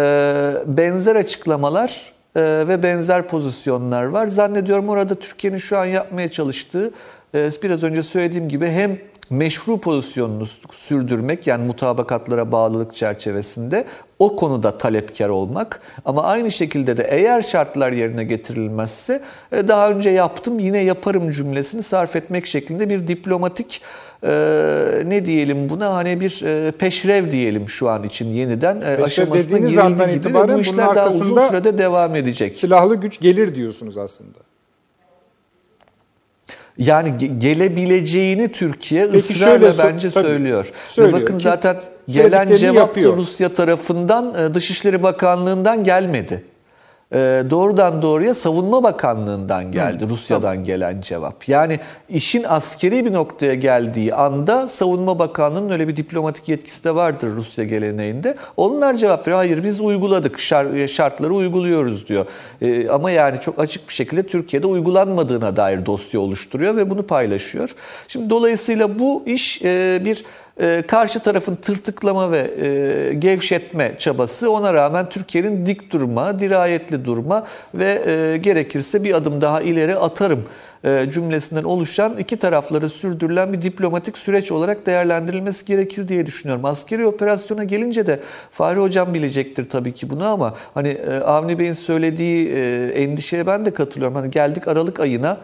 [0.66, 4.28] benzer açıklamalar e, ve benzer pozisyonlar var.
[4.28, 6.92] Zannediyorum orada Türkiye'nin şu an yapmaya çalıştığı
[7.36, 8.98] e, biraz önce söylediğim gibi hem
[9.30, 13.86] meşru pozisyonunu sürdürmek yani mutabakatlara bağlılık çerçevesinde
[14.20, 20.10] o konuda talepkar olmak ama aynı şekilde de eğer şartlar yerine getirilmezse e, daha önce
[20.10, 23.82] yaptım yine yaparım cümlesini sarf etmek şeklinde bir diplomatik
[24.24, 24.32] e,
[25.06, 30.20] ne diyelim buna hani bir e, peşrev diyelim şu an için yeniden e, aşamasına girildi
[30.20, 32.56] gibi ve bu işler daha uzun sürede devam edecek.
[32.56, 34.40] Silahlı güç gelir diyorsunuz aslında.
[36.78, 40.72] Yani ge- gelebileceğini Türkiye Peki ısrarla şöyle bence tabii, söylüyor.
[40.88, 41.78] söylüyor Ve bakın ki zaten
[42.08, 43.18] gelen cevap yapıyor.
[43.18, 46.44] Rusya tarafından e, Dışişleri Bakanlığı'ndan gelmedi.
[47.14, 51.50] E, Doğrudan doğruya Savunma Bakanlığı'ndan geldi Rusya'dan gelen cevap.
[51.50, 51.80] Yani
[52.10, 57.66] işin askeri bir noktaya geldiği anda Savunma Bakanlığı'nın öyle bir diplomatik yetkisi de vardır Rusya
[57.66, 58.36] geleneğinde.
[58.58, 59.38] Onlar cevap veriyor.
[59.38, 62.26] Hayır biz uyguladık şar- şartları uyguluyoruz diyor.
[62.62, 67.76] E, Ama yani çok açık bir şekilde Türkiye'de uygulanmadığına dair dosya oluşturuyor ve bunu paylaşıyor.
[68.08, 70.24] Şimdi dolayısıyla bu iş e, bir e,
[70.88, 78.02] karşı tarafın tırtıklama ve e, gevşetme çabası ona rağmen Türkiye'nin dik durma, dirayetli durma ve
[78.06, 80.46] e, gerekirse bir adım daha ileri atarım
[80.84, 86.66] e, cümlesinden oluşan iki tarafları sürdürülen bir diplomatik süreç olarak değerlendirilmesi gerekir diye düşünüyorum.
[86.66, 88.20] Askeri operasyona gelince de
[88.52, 92.50] Fahri Hocam bilecektir tabii ki bunu ama hani Avni Bey'in söylediği
[92.92, 94.16] endişeye ben de katılıyorum.
[94.16, 95.38] Hani geldik Aralık ayına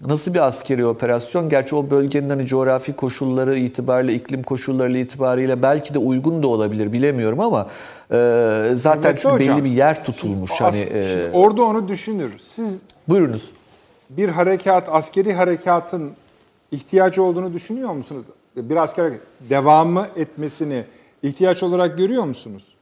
[0.00, 1.48] Nasıl bir askeri operasyon?
[1.48, 6.92] Gerçi o bölgenin hani coğrafi koşulları itibariyle, iklim koşulları itibariyle belki de uygun da olabilir
[6.92, 7.66] bilemiyorum ama
[8.12, 9.56] e, zaten Evet çünkü hocam.
[9.56, 10.50] belli bir yer tutulmuş.
[10.52, 12.32] As- hani e, şimdi orada onu düşünür.
[12.38, 13.50] Siz buyurunuz.
[14.10, 16.12] bir harekat, askeri harekatın
[16.72, 18.24] ihtiyacı olduğunu düşünüyor musunuz?
[18.56, 19.12] Bir asker
[19.50, 20.84] devamı etmesini
[21.22, 22.73] ihtiyaç olarak görüyor musunuz?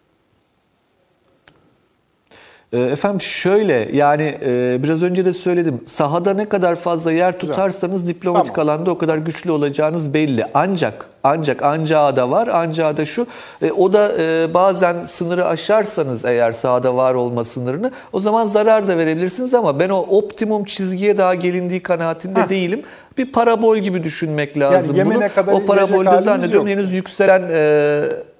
[2.73, 5.81] E, Efendim şöyle yani e, biraz önce de söyledim.
[5.87, 8.69] Sahada ne kadar fazla yer tutarsanız diplomatik Tamam.
[8.69, 10.45] alanda o kadar güçlü olacağınız belli.
[10.55, 12.49] Ancak ancak ancağı da var.
[12.49, 13.27] Ancağı da şu.
[13.63, 18.89] e, o da e, bazen sınırı aşarsanız eğer sahada var olma sınırını o zaman zarar
[18.89, 22.83] da verebilirsiniz ama ben o optimum çizgiye daha gelindiği kanaatinde değilim.
[23.19, 25.55] Bir parabol gibi düşünmek lazım Yemen'e bunu.
[25.55, 26.79] O parabolde zannediyorum yok.
[26.79, 28.32] henüz yükselen e,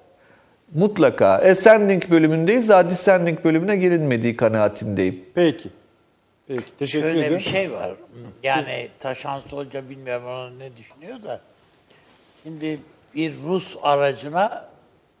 [0.73, 1.27] Mutlaka.
[1.27, 2.69] Ascending bölümündeyiz.
[2.69, 5.25] Daha descending bölümüne gelinmediği kanaatindeyim.
[5.35, 5.69] Peki.
[6.47, 6.63] Peki.
[6.79, 7.37] Teşekkür Şöyle ederim.
[7.37, 7.91] bir şey var.
[8.43, 11.41] Yani Taşansı Hoca bilmiyorum ona ne düşünüyor da.
[12.43, 12.79] Şimdi
[13.15, 14.69] bir Rus aracına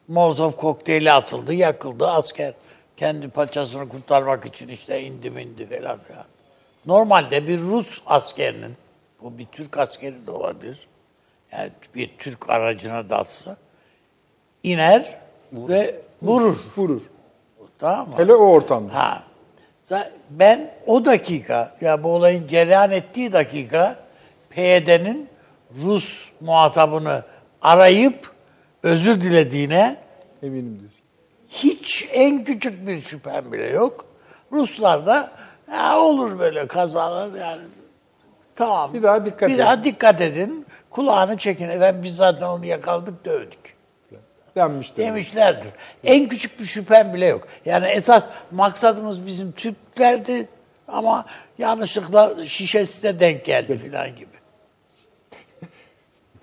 [0.07, 2.07] Molotov kokteyli atıldı, yakıldı.
[2.07, 2.53] Asker
[2.97, 6.25] kendi paçasını kurtarmak için işte indi indi falan filan.
[6.85, 8.73] Normalde bir Rus askerinin,
[9.21, 10.87] bu bir Türk askeri de olabilir,
[11.51, 13.57] yani bir Türk aracına dalsa,
[14.63, 15.22] iner
[15.53, 16.55] ve vurur.
[16.77, 17.01] Vurur.
[17.79, 18.13] Tamam mı?
[18.17, 18.93] Hele o ortamda.
[18.93, 19.23] Ha.
[20.29, 23.95] Ben o dakika, ya bu olayın cereyan ettiği dakika
[24.49, 25.29] PYD'nin
[25.83, 27.23] Rus muhatabını
[27.61, 28.31] arayıp
[28.83, 29.95] özür dilediğine
[30.43, 30.99] Eminim diyorsun.
[31.49, 34.05] hiç en küçük bir şüphem bile yok.
[34.51, 35.31] Ruslar da
[35.71, 37.61] ya olur böyle kazalar yani
[38.55, 38.93] tamam.
[38.93, 40.65] Bir daha dikkat Bir edin." daha dikkat edin.
[40.89, 41.69] Kulağını çekin.
[41.69, 43.62] Efendim biz zaten onu yakaladık dövdük
[44.55, 45.03] Denmiştir.
[45.03, 45.71] demişlerdir.
[46.03, 47.47] En küçük bir şüphem bile yok.
[47.65, 50.47] Yani esas maksadımız bizim Türklerdi
[50.87, 51.25] ama
[51.57, 54.33] yanlışlıkla şişesi de denk geldi filan gibi.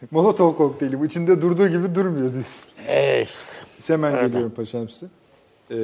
[0.11, 2.65] Molotov kokteyli bu içinde durduğu gibi durmuyor diyorsun.
[2.87, 3.65] Evet.
[3.79, 4.27] Biz hemen Öyle.
[4.27, 5.07] geliyorum paşam size.
[5.71, 5.77] Ee,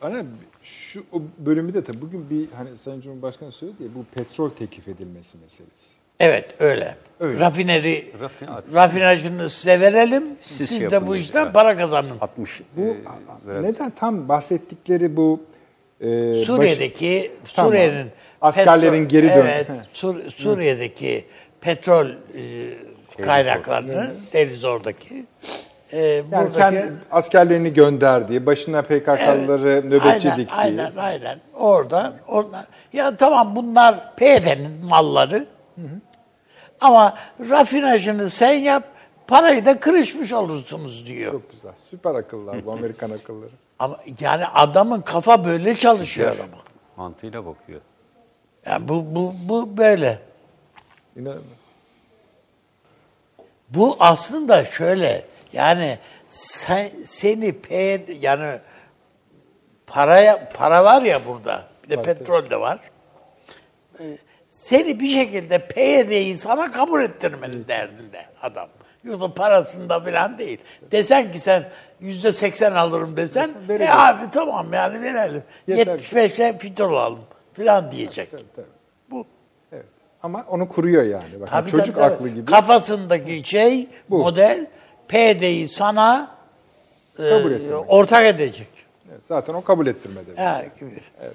[0.00, 0.22] ana
[0.62, 4.88] şu o bölümü de tabii bugün bir hani Sayın Cumhurbaşkanı söyledi ya bu petrol teklif
[4.88, 5.95] edilmesi meselesi.
[6.20, 6.94] Evet öyle.
[7.20, 7.40] Öyle.
[7.40, 10.24] Rafineri, Rafine- rafinajını size verelim.
[10.40, 11.54] Siz Siz, şey de yapın bu işten Evet.
[11.54, 12.18] para kazanın.
[12.20, 15.40] 60 Bu e, neden tam bahsettikleri bu
[16.00, 17.70] e, baş- Suriye'deki Tamam.
[17.72, 18.06] Suriye'nin
[18.40, 19.68] Askerlerin geri dön- Evet.
[19.92, 21.24] Sur- Suriye'deki
[21.60, 22.12] petrol e,
[23.22, 25.24] kaynaklarını deniz oradaki
[25.92, 30.54] e, yani buradaki kendi askerlerini gönderdiği, başına PKK'lıları nöbetçi aynen, diktiği.
[30.54, 31.38] Aynen, aynen.
[31.54, 32.64] Orada, onlar.
[32.92, 35.46] Ya tamam bunlar PYD'nin malları.
[36.80, 38.84] Ama rafinajını sen yap,
[39.26, 41.32] parayı da kırışmış olursunuz diyor.
[41.32, 41.72] Çok güzel.
[41.90, 43.50] Süper akıllar bu Amerikan akılları.
[43.78, 46.62] Ama yani adamın kafa böyle çalışıyor ama.
[46.96, 47.80] mantığıyla bakıyor.
[48.66, 50.18] Yani bu, bu, bu böyle.
[51.16, 51.44] İnanın.
[53.68, 55.98] Bu aslında şöyle yani
[56.28, 58.58] sen, seni PYD yani
[59.86, 62.80] paraya para var ya burada bir de petrol de var.
[64.00, 64.18] Ee,
[64.56, 68.68] Seni bir şekilde PYD'yi sana kabul ettirmenin derdinde adam.
[69.04, 70.58] Yoksa parasında falan değil.
[70.92, 71.64] Desen ki sen
[72.00, 73.92] yüzde seksen alırım desen, e verelim.
[73.92, 75.42] abi tamam yani verelim.
[75.68, 75.98] Yeter.
[75.98, 77.20] 75'te fitil alalım
[77.56, 78.30] falan diyecek.
[78.30, 78.66] Tabii.
[79.10, 79.26] Bu
[79.72, 79.84] Evet.
[80.22, 81.24] Ama onu kuruyor yani.
[81.40, 82.14] Bakın Tabii, çocuk tabii, tabii.
[82.14, 84.18] aklı gibi Kafasındaki şey, Bu.
[84.18, 84.66] model
[85.08, 86.30] PD'yi sana
[87.16, 87.84] kabul e, ettirmek.
[87.88, 88.68] ortak edecek.
[89.10, 90.38] Evet, zaten o kabul ettirme demek.
[90.38, 91.00] Ha, gibi.
[91.22, 91.26] Ee,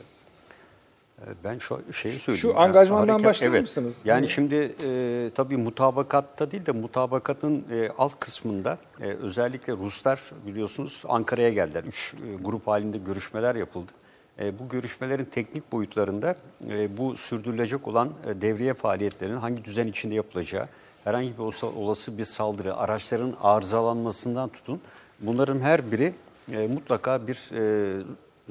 [1.43, 2.41] Ben şu şeyi söyleyeyim.
[2.41, 3.95] Şu ya, angajmandan başlar mısınız?
[4.05, 4.29] Yani Evet.
[4.29, 11.49] şimdi e, tabii mutabakatta değil de mutabakatın e, alt kısmında e, özellikle Ruslar biliyorsunuz Ankara'ya
[11.49, 11.83] geldiler.
[11.83, 13.91] Üç e, grup halinde görüşmeler yapıldı.
[14.39, 16.35] E, bu görüşmelerin teknik boyutlarında
[16.69, 20.65] e, bu sürdürülecek olan e, devriye faaliyetlerinin hangi düzen içinde yapılacağı,
[21.03, 24.81] herhangi bir olası bir saldırı, araçların arızalanmasından tutun,
[25.19, 26.13] bunların her biri
[26.51, 28.03] e, mutlaka bir e,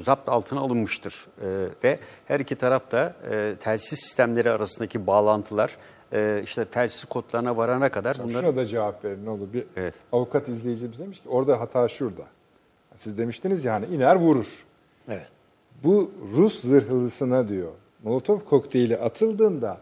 [0.03, 1.27] zapt altına alınmıştır.
[1.43, 5.77] E, ve her iki taraf da e, telsiz sistemleri arasındaki bağlantılar,
[6.13, 8.43] e, işte telsiz kodlarına varana kadar bunları...
[8.43, 9.53] Şuna da cevap verin ne olur.
[9.53, 9.95] Bir Evet.
[10.13, 12.25] avukat izleyicimiz demiş ki orada hata şurada.
[12.99, 14.47] Siz demiştiniz yani iner vurur.
[15.09, 15.29] Evet.
[15.85, 17.73] Bu Rus zırhlısına diyor
[18.03, 19.81] Molotov kokteyli atıldığında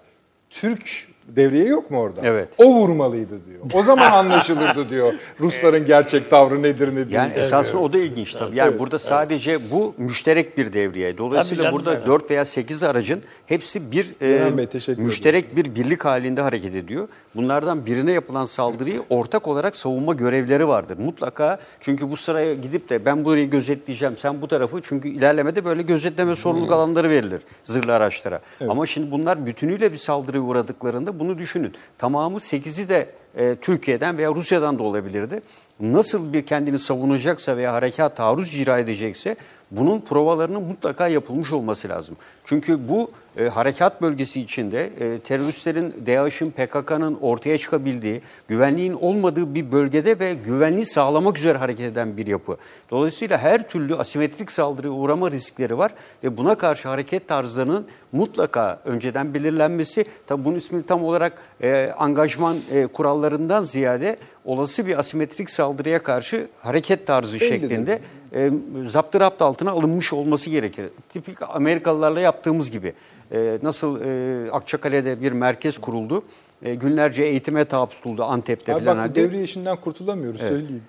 [0.50, 2.20] Türk devreye yok mu orada?
[2.24, 2.48] Evet.
[2.58, 3.60] O vurmalıydı diyor.
[3.74, 5.12] O zaman anlaşılırdı diyor.
[5.40, 7.10] Rusların gerçek tavrı nedir nedir.
[7.10, 7.44] Yani diye.
[7.44, 8.56] esasında o da ilginç tabii.
[8.56, 11.18] Yani Evet, burada sadece bu müşterek bir devriye.
[11.18, 12.06] Dolayısıyla canım, burada evet.
[12.06, 17.08] 4 veya 8 aracın hepsi bir e, Bey, müşterek bir birlik halinde hareket ediyor.
[17.34, 20.98] Bunlardan birine yapılan saldırıyı ortak olarak savunma görevleri vardır.
[20.98, 25.82] Mutlaka çünkü bu sıraya gidip de ben burayı gözetleyeceğim, sen bu tarafı çünkü ilerlemede böyle
[25.82, 28.40] gözetleme sorumluluk alanları verilir zırhlı araçlara.
[28.68, 31.74] Ama şimdi bunlar bütünüyle bir saldırıya uğradıklarında bunu düşünün.
[31.98, 35.42] Tamamı 8'i de e, Türkiye'den veya Rusya'dan da olabilirdi.
[35.80, 39.36] Nasıl bir kendini savunacaksa veya harekat taarruz icra edecekse
[39.70, 42.16] bunun provalarının mutlaka yapılmış olması lazım.
[42.44, 49.72] Çünkü bu e, harekat bölgesi içinde e, teröristlerin, DAEŞ'in, PKK'nın ortaya çıkabildiği, güvenliğin olmadığı bir
[49.72, 52.56] bölgede ve güvenliği sağlamak üzere hareket eden bir yapı.
[52.90, 55.92] Dolayısıyla her türlü asimetrik saldırıya uğrama riskleri var
[56.24, 62.56] ve buna karşı hareket tarzlarının mutlaka önceden belirlenmesi, tabi bunun ismini tam olarak e, angajman
[62.70, 64.16] e, kurallarından ziyade
[64.48, 67.48] olası bir asimetrik saldırıya karşı hareket tarzı Bellidir.
[67.48, 68.00] şeklinde
[68.34, 68.50] e,
[68.86, 70.86] zaptı rapt altına alınmış olması gerekir.
[71.08, 72.92] Tipik Amerikalılarla yaptığımız gibi.
[73.32, 76.22] E, nasıl e, Akçakale'de bir merkez kuruldu,
[76.62, 78.98] e, günlerce eğitime tabi tutuldu Antep'te Abi falan.
[78.98, 80.82] bak bu devriye işinden kurtulamıyoruz söyleyeyim.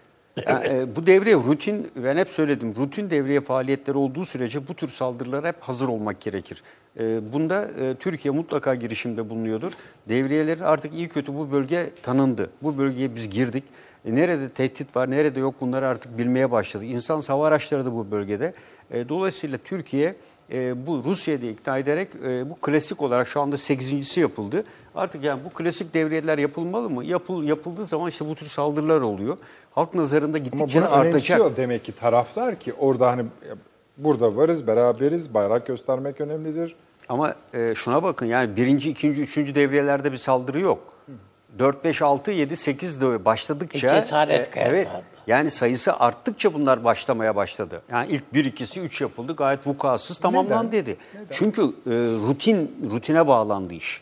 [0.48, 4.88] Yani, e, bu devriye rutin, ben hep söyledim, rutin devriye faaliyetleri olduğu sürece bu tür
[4.88, 6.64] saldırılara hep hazır olmak gerekir.
[7.00, 9.72] E, bunda e, Türkiye mutlaka girişimde bulunuyordur.
[10.10, 12.50] Devriyeleri artık iyi kötü bu bölge tanındı.
[12.62, 13.64] Bu bölgeye biz girdik.
[14.06, 16.86] Nerede tehdit var, nerede yok bunları artık bilmeye başladı.
[16.86, 18.54] İnsan hava araçları da bu bölgede.
[19.10, 20.16] Dolayısıyla Türkiye
[20.52, 24.64] e, bu Rusya'yı da ikna ederek e, bu klasik olarak şu anda 8.si yapıldı.
[24.96, 27.06] Artık yani bu klasik devriyeler yapılmalı mı?
[27.06, 29.38] Yapıl, yapıldığı zaman işte bu tür saldırılar oluyor.
[29.80, 31.58] Halk nazarında gittikçe artacak.
[31.58, 33.26] demek ki taraflar ki orada hani
[33.98, 36.76] burada varız, beraberiz, bayrak göstermek önemlidir.
[37.10, 40.80] Ama e, şuna bakın yani birinci, ikinci, üçüncü devriyelerde bir saldırı yok.
[41.60, 43.98] 4, 5, 6, 7, 8 de başladıkça...
[43.98, 44.88] E, cesaret kayası Evet.
[45.28, 47.82] Yani sayısı arttıkça bunlar başlamaya başladı.
[47.92, 50.98] Yani ilk 1, 2'si 3 yapıldı gayet vukuatsız tamamlandı dedi.
[51.32, 51.68] Çünkü e,
[52.28, 54.02] rutin rutine bağlandı iş.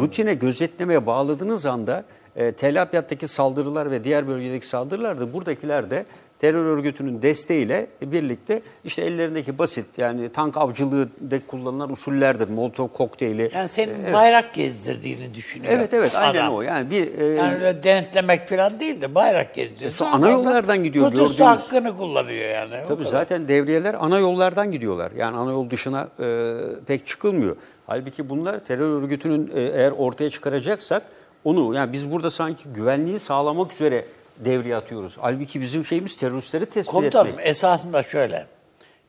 [0.00, 2.04] Rutine gözetlemeye bağladığınız anda
[2.36, 6.04] e, Tel Abyad'daki saldırılar ve diğer bölgedeki saldırılar da buradakiler de
[6.38, 12.48] terör örgütünün desteğiyle birlikte işte ellerindeki basit yani tank avcılığı de kullanılan usullerdir.
[12.48, 13.50] Molotov kokteyli.
[13.54, 15.72] Yani senin bayrak gezdirdiğini düşünüyor.
[15.76, 16.54] Evet evet aynen adam.
[16.54, 16.62] o.
[16.62, 19.92] Yani bir e, Yani öyle denetlemek falan değil de bayrak gezdiriyor.
[19.92, 21.46] Sonra ana yollardan gidiyor, Protesto gördüğünüz.
[21.48, 22.74] hakkını kullanıyor yani.
[22.88, 25.12] Tabii zaten devriyeler ana yollardan gidiyorlar.
[25.16, 26.54] Yani ana yol dışına e,
[26.86, 27.56] pek çıkılmıyor.
[27.86, 31.02] Halbuki bunlar terör örgütünün e, eğer ortaya çıkaracaksak
[31.44, 34.04] onu yani biz burada sanki güvenliği sağlamak üzere
[34.36, 35.16] devriye atıyoruz.
[35.20, 37.46] Halbuki bizim şeyimiz teröristleri tespit Komutanım etmek.
[37.46, 38.46] esasında şöyle.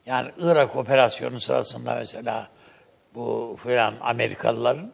[0.06, 2.48] Yani Irak operasyonu sırasında mesela
[3.14, 4.92] bu filan Amerikalıların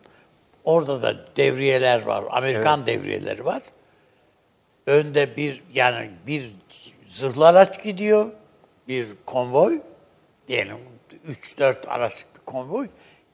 [0.65, 2.25] orada da devriyeler var.
[2.31, 3.63] Amerikan devriyeleri var.
[4.87, 6.53] Önde bir yani bir
[7.07, 8.33] zırhlı araç gidiyor.
[8.89, 9.81] Bir konvoy
[10.49, 10.77] diyelim
[11.29, 12.89] 3-4 araçlık bir konvoy.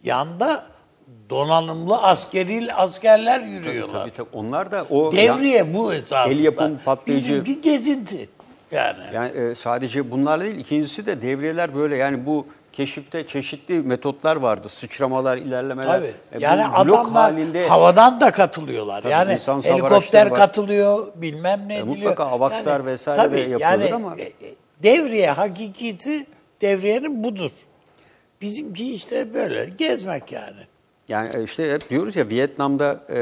[0.04, 0.66] Yanda
[1.30, 4.00] donanımlı askeri askerler yürüyorlar.
[4.00, 4.28] Tabii, tabii.
[4.32, 6.34] Onlar da o Devriye bu esasında.
[6.34, 8.28] El yapım patlayıcı- Bizimki gezinti.
[8.70, 8.98] Yani.
[9.14, 14.68] Yani e, sadece bunlarla değil, ikincisi de devriyeler böyle yani bu keşifte çeşitli metotlar vardı.
[14.68, 15.88] Sıçramalar, ilerlemeler.
[15.92, 16.06] Tabii.
[16.32, 19.02] E, Yani adamlar halinde havadan da katılıyorlar.
[19.02, 21.96] Tabii, yani helikopter katılıyor, bilmem ne E, ediliyor.
[21.96, 24.32] mutlaka avakslar vesaire tabii, de yapıyordur yani, ama- e, e,
[24.82, 26.26] devriye hakikati
[26.60, 27.50] devriyenin budur.
[28.40, 30.60] Bizimki işte böyle gezmek yani.
[31.12, 33.20] Yani e, işte hep diyoruz ya Vietnam'da e,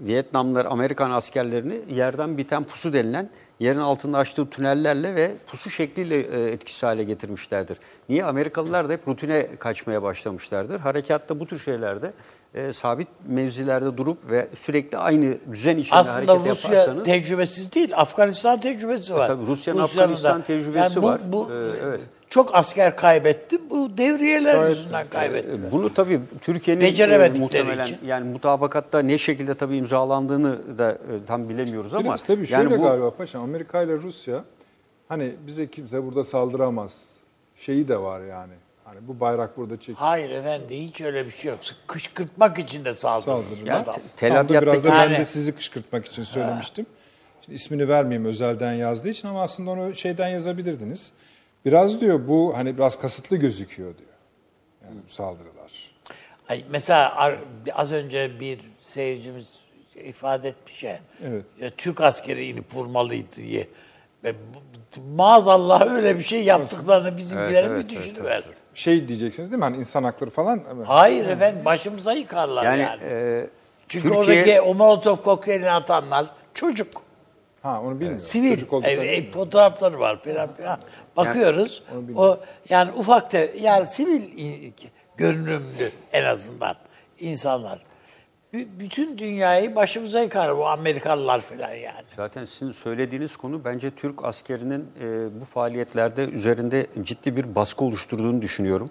[0.00, 3.30] Vietnamlılar Amerikan askerlerini yerden biten pusu denilen
[3.60, 7.78] yerin altında açtığı tünellerle ve pusu şekliyle e, etkisiz hale getirmişlerdir.
[8.08, 8.24] Niye?
[8.24, 10.80] Amerikalılar da hep rutine kaçmaya başlamışlardır.
[10.80, 12.12] Harekatta bu tür şeylerde
[12.54, 17.04] e, sabit mevzilerde durup ve sürekli aynı düzen içinde Aslında hareket Rusya yaparsanız...
[17.04, 19.26] tecrübesiz değil, Afganistan tecrübesi var.
[19.26, 21.20] tabii Rusya'nın Rusya'nın Afganistan da- tecrübesi bu- var.
[21.28, 22.00] Bu, Ee, evet.
[22.30, 25.48] Çok asker kaybetti, bu devriyeler yüzünden kaybetti.
[25.68, 27.98] E, Bunu tabii Türkiye'nin Beceremedikleri muhtemelen için.
[28.06, 32.78] yani mutabakatta ne şekilde tabii imzalandığını da e, tam bilemiyoruz ama Biraz tabii şöyle yani
[32.78, 34.44] bu galiba paşam Amerika ile Rusya
[35.08, 37.10] hani bize kimse burada saldıramaz
[37.56, 38.52] şeyi de var yani.
[38.86, 41.60] Hani bu bayrak burada çek Hayır efendi hiç öyle bir şey yok.
[41.86, 43.26] Kışkırtmak için de saldırır.
[43.44, 43.74] saldırırlar.
[43.82, 43.94] adam.
[44.16, 46.86] te- Tam da Tel biraz da ben Yani- de sizi kışkırtmak için söylemiştim.
[47.44, 51.12] Şimdi ismini vermeyeyim özelden yazdığı için ama aslında onu şeyden yazabilirdiniz.
[51.64, 54.10] Biraz diyor bu hani biraz kasıtlı gözüküyor diyor.
[54.84, 55.90] Yani bu saldırılar.
[56.48, 57.38] Ay, mesela ar-
[57.72, 59.58] az önce bir seyircimiz
[60.04, 61.44] ifade etmiş ya, Evet.
[61.60, 63.68] ya Türk askeri inip vurmalıydı diye.
[64.24, 68.42] Ve bu- maazallah öyle bir şey yaptıklarını bizimkiler Evet, mi evet, düşünüver?
[68.76, 69.64] Şey diyeceksiniz değil mi?
[69.64, 70.60] Hani insan hakları falan.
[70.86, 72.82] Hayır efendim başımıza yıkarlar yani.
[72.82, 73.46] yani, e,
[73.88, 76.88] Çünkü Türkiye oradaki o molotof kokteylini atanlar çocuk.
[77.62, 78.18] Ha onu bilmiyorum.
[78.18, 78.54] Sivil.
[78.54, 80.78] Çocuk E, e, fotoğrafları var falan filan.
[81.16, 81.82] Bakıyoruz.
[82.16, 84.22] o yani ufak da yani sivil
[85.16, 86.76] görünümlü en azından
[87.18, 87.82] insanlar.
[88.52, 92.06] Bütün dünyayı başımıza yıkar bu Amerikalılar falan yani.
[92.16, 98.42] Zaten sizin söylediğiniz konu bence Türk askerinin e, bu faaliyetlerde üzerinde ciddi bir baskı oluşturduğunu
[98.42, 98.88] düşünüyorum.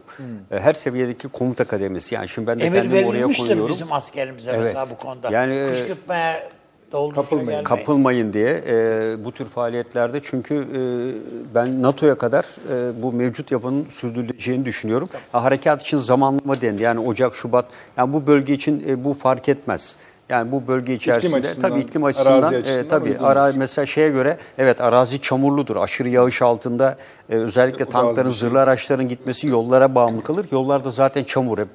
[0.51, 3.74] E, her seviyedeki komuta kademesi yani şimdi ben de Emir kendimi oraya verilmiştir koyuyorum.
[3.74, 4.60] bizim askerimize Evet.
[4.64, 5.30] mesela bu konuda.
[5.32, 6.49] Yani, e, Kışkırtmaya
[6.96, 7.46] da oldukça kapılmayın.
[7.46, 7.64] gelmeyin.
[7.64, 10.80] kapılmayın diye e, bu tür faaliyetlerde çünkü e,
[11.56, 15.10] ben NATO'ya kadar e, bu mevcut yapının sürdürüleceğini düşünüyorum.
[15.32, 17.66] Ha, harekat için zamanlama dendi yani Ocak, Şubat
[17.98, 19.96] yani bu bölge için e, bu fark etmez.
[20.30, 24.10] Yani bu bölge içerisinde açısından, tabii iklim arazi açısından, açısından e, tabii ara, mesela şeye
[24.10, 25.76] göre evet arazi çamurludur.
[25.76, 26.98] Aşırı yağış altında
[27.30, 28.39] e, özellikle O tankların, şey.
[28.39, 30.46] zırhlı araçların gitmesi yollara bağımlı kalır.
[30.52, 31.68] Yollarda zaten çamur hep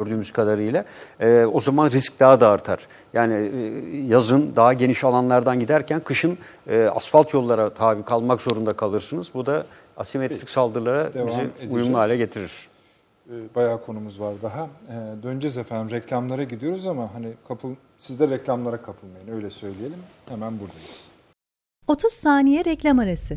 [0.00, 0.84] gördüğümüz kadarıyla.
[1.20, 2.86] E, o zaman risk daha da artar.
[3.12, 6.38] Yani e, yazın daha geniş alanlardan giderken kışın
[6.68, 9.30] e, asfalt yollara tabi kalmak zorunda kalırsınız.
[9.34, 11.74] Bu da asimetrik saldırılara Devam bizi edeceğiz.
[11.74, 12.68] uyumlu hale getirir.
[13.30, 14.62] Ee, Bayağı konumuz var daha.
[14.88, 15.90] Ee, döneceğiz efendim.
[15.90, 19.28] Reklamlara gidiyoruz ama hani kapıl, siz de reklamlara kapılmayın.
[19.36, 19.98] Öyle söyleyelim.
[20.28, 21.08] Hemen buradayız.
[21.86, 23.36] 30 saniye reklam arası.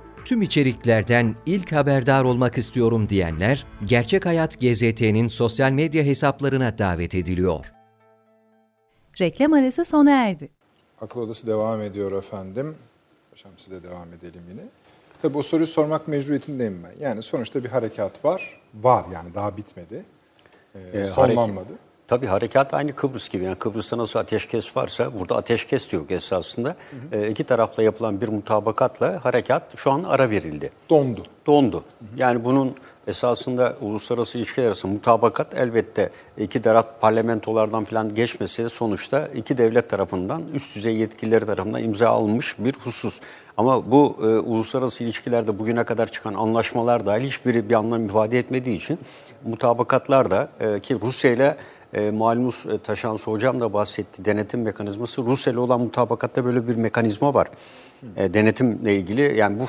[0.25, 7.73] Tüm içeriklerden ilk haberdar olmak istiyorum diyenler, Gerçek Hayat GZT'nin sosyal medya hesaplarına davet ediliyor.
[9.21, 10.49] Reklam arası sona erdi.
[11.01, 12.75] Akıl Odası devam ediyor efendim.
[13.31, 14.61] Paşam size devam edelim yine.
[15.21, 17.05] Tabii o soruyu sormak mecburiyetindeyim ben.
[17.05, 18.59] Yani sonuçta bir harekat var.
[18.73, 20.03] Var yani daha bitmedi.
[20.75, 21.73] Ee, Ee, sonlanmadı.
[22.11, 23.43] Tabii harekat aynı Kıbrıs gibi.
[23.43, 26.75] Yani Kıbrıs'ta nasıl ateşkes varsa burada ateşkes de yok esasında.
[27.11, 30.71] Ee, iki tarafla yapılan bir mutabakatla harekat şu an ara verildi.
[30.89, 31.23] Dondu.
[31.47, 31.83] Dondu.
[32.17, 32.75] Yani bunun
[33.07, 39.89] esasında uluslararası ilişkiler arasında mutabakat elbette iki taraf parlamentolardan falan geçmese de sonuçta iki devlet
[39.89, 43.19] tarafından üst düzey yetkilileri tarafından imza alınmış bir husus.
[43.57, 48.77] Ama bu e, uluslararası ilişkilerde bugüne kadar çıkan anlaşmalar dahil hiçbiri bir anlam ifade etmediği
[48.77, 48.99] için
[49.43, 51.57] mutabakatlar da e, ki Rusya ile
[51.93, 55.25] e, malumunuz e, Taşansı Hocam da bahsetti denetim mekanizması.
[55.25, 57.47] Rusya ile olan mutabakatta böyle bir mekanizma var.
[58.17, 59.65] E, denetimle ilgili yani bu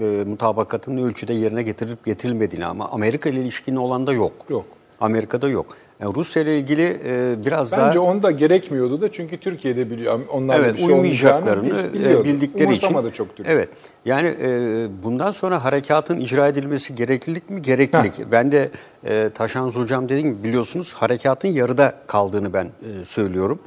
[0.00, 4.32] e, e, mutabakatın ölçüde yerine getirilip getirilmediğini ama Amerika ile ilişkinin olan da yok.
[4.48, 4.64] Yok.
[5.00, 5.76] Amerika'da yok.
[6.00, 10.20] Yani Rusya ile ilgili e, biraz daha Bence onda gerekmiyordu da çünkü Türkiye'de biliyor.
[10.32, 12.24] Onlar evet bir şey olmayacağını e, biliyordu.
[12.24, 13.54] bildikleri için Umursamadı çok Türkiye.
[13.56, 13.68] Evet.
[14.04, 17.62] Yani e, bundan sonra harekatın icra edilmesi gereklilik mi?
[17.62, 18.12] Gereklilik.
[18.32, 18.70] Ben de
[19.06, 23.58] e, Taşan Hocam dediğim gibi biliyorsunuz harekatın yarıda kaldığını ben e, söylüyorum.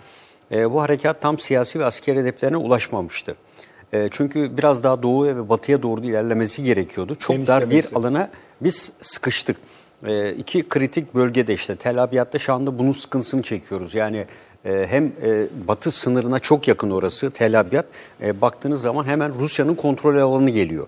[0.52, 3.36] E, bu harekat tam siyasi ve askeri hedeflerine ulaşmamıştı.
[3.94, 7.16] E, çünkü biraz daha doğuya ve batıya doğru ilerlemesi gerekiyordu.
[7.16, 7.96] Çok dar bir Genişlemesi.
[7.96, 8.30] alana
[8.62, 9.58] biz sıkıştık.
[10.08, 13.96] E, iki kritik bölgede işte Tel Abyad'da şu anda bunun sıkıntısını çekiyoruz.
[13.96, 14.26] Yani
[14.66, 17.86] e, hem e, batı sınırına çok yakın orası Tel Abyad.
[18.22, 20.88] E, baktığınız zaman hemen Rusya'nın kontrol alanı geliyor.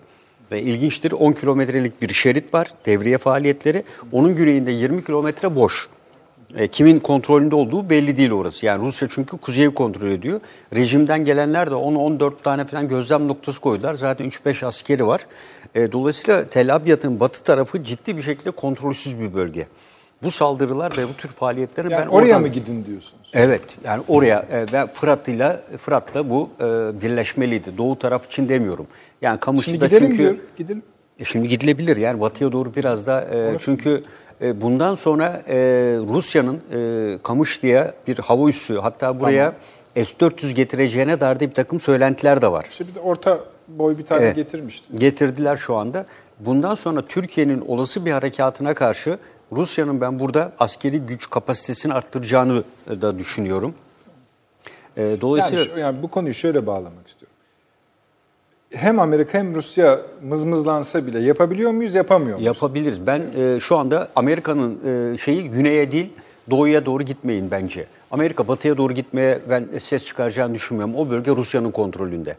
[0.51, 3.83] Ve ilginçtir 10 kilometrelik bir şerit var devriye faaliyetleri.
[4.11, 5.89] Onun güneyinde 20 kilometre boş.
[6.55, 8.65] E, kimin kontrolünde olduğu belli değil orası.
[8.65, 10.39] Yani Rusya çünkü kuzeyi kontrol ediyor.
[10.75, 13.93] Rejimden gelenler de 10-14 tane falan gözlem noktası koydular.
[13.93, 15.27] Zaten 3-5 askeri var.
[15.75, 19.67] E, dolayısıyla Tel Abyad'ın batı tarafı ciddi bir şekilde kontrolsüz bir bölge.
[20.23, 22.41] Bu saldırılar ve bu tür faaliyetlerin Yani ben oraya oradan...
[22.41, 23.29] mı gidin diyorsunuz?
[23.33, 26.63] Evet yani oraya e, ve Fırat'ıyla Fırat'la bu e,
[27.01, 27.77] birleşmeliydi.
[27.77, 28.87] Doğu taraf için demiyorum.
[29.21, 30.35] Yani Şimdi Kamışlı'da gidelim çünkü diyor.
[30.57, 30.83] Gidelim.
[31.19, 34.03] e, şimdi gidilebilir yani batıya doğru biraz da e, çünkü
[34.41, 35.55] e, bundan sonra e,
[36.13, 39.53] Rusya'nın e, Kamışlı'ya bir hava üssü hatta buraya
[39.95, 42.65] S-400 getireceğine dair de bir takım söylentiler de var.
[42.69, 43.39] İşte bir de orta
[43.79, 44.35] boy bir tane Evet.
[44.35, 44.97] getirmişti.
[44.97, 46.05] Getirdiler şu anda.
[46.39, 49.17] Bundan sonra Türkiye'nin olası bir harekatına karşı
[49.51, 53.73] Rusya'nın ben burada askeri güç kapasitesini arttıracağını e, da düşünüyorum.
[54.97, 57.33] E, dolayısıyla Yani, yani bu konuyu şöyle bağlamak istiyorum.
[58.71, 62.45] Hem Amerika hem Rusya mızmızlansa bile yapabiliyor muyuz, yapamıyor muyuz?
[62.45, 63.07] Yapabiliriz.
[63.07, 64.79] Ben e, şu anda Amerika'nın
[65.13, 66.09] e, şeyi güneye değil
[66.49, 67.85] doğuya doğru gitmeyin bence.
[68.11, 70.95] Amerika batıya doğru gitmeye ben ses çıkaracağını düşünmüyorum.
[70.95, 72.37] O bölge Rusya'nın kontrolünde.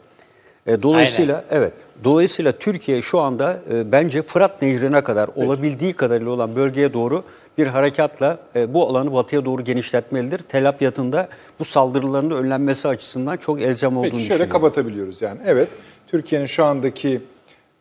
[0.65, 1.73] E, dolayısıyla evet.
[2.03, 7.23] Dolayısıyla Türkiye şu anda e, bence Fırat Nehri'ne kadar olabildiği kadarıyla olan bölgeye doğru
[7.57, 10.37] bir harekatla e, bu alanı batıya doğru genişletmelidir.
[10.37, 11.27] Tel Abyad'ın da
[11.59, 14.51] bu saldırıların önlenmesi açısından çok elzem olduğunu Peki şöyle düşünüyorum.
[14.51, 15.39] kapatabiliyoruz yani.
[15.45, 15.69] Evet,
[16.07, 17.21] Türkiye'nin şu andaki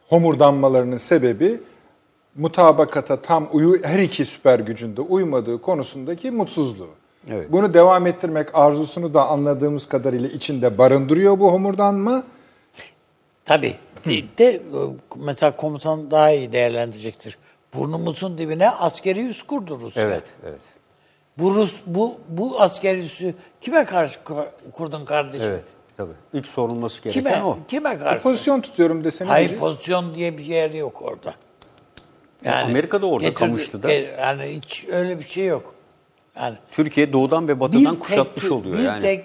[0.09, 1.61] homurdanmalarının sebebi
[2.37, 6.89] mutabakata tam uyu her iki süper gücünde uymadığı konusundaki mutsuzluğu.
[7.31, 7.53] Evet.
[7.53, 12.25] Bunu devam ettirmek arzusunu da anladığımız kadarıyla içinde barındırıyor bu homurdanma.
[13.45, 13.75] Tabii.
[14.39, 14.61] De, e,
[15.17, 17.39] mesela komutan daha iyi değerlendirecektir.
[17.75, 20.03] Burnumuzun dibine askeri üs kurdu Rusya.
[20.03, 20.61] Evet, evet.
[21.39, 25.49] Bu Rus bu bu askeri üssü kime karşı kur- kurdun kardeşim?
[25.51, 25.65] Evet,
[25.97, 26.13] tabii.
[26.33, 27.59] İlk sorulması gereken Kime o.
[27.69, 28.23] kime karşı?
[28.23, 29.31] Pozisyon tutuyorum deseniz.
[29.31, 29.75] Hayır diyeceğiz.
[29.75, 31.35] pozisyon diye bir yer yok orada.
[32.65, 33.93] Amerika'da orada, Kamışlı'da.
[33.93, 35.75] e, Yani hiç öyle bir şey yok.
[36.37, 39.03] Yani Türkiye doğudan ve batıdan kuşatmış Tür- oluyor bir yani.
[39.03, 39.25] tek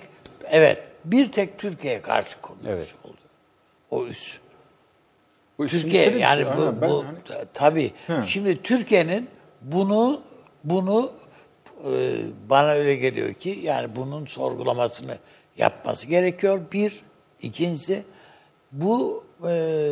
[0.49, 2.95] evet bir tek Türkiye'ye karşı konmuş Evet.
[3.03, 3.18] oluyor.
[3.91, 4.37] O üs.
[5.57, 7.91] Bu Türkiye yani bu, Aynen, bu hani- ta- tabii.
[8.27, 9.29] Şimdi Türkiye'nin
[9.61, 10.21] bunu
[10.63, 11.11] bunu
[11.85, 12.17] e,
[12.49, 15.17] bana öyle geliyor ki yani bunun sorgulamasını
[15.57, 16.61] yapması gerekiyor.
[16.73, 17.01] Bir,
[17.41, 18.03] ikincisi
[18.71, 19.91] bu e,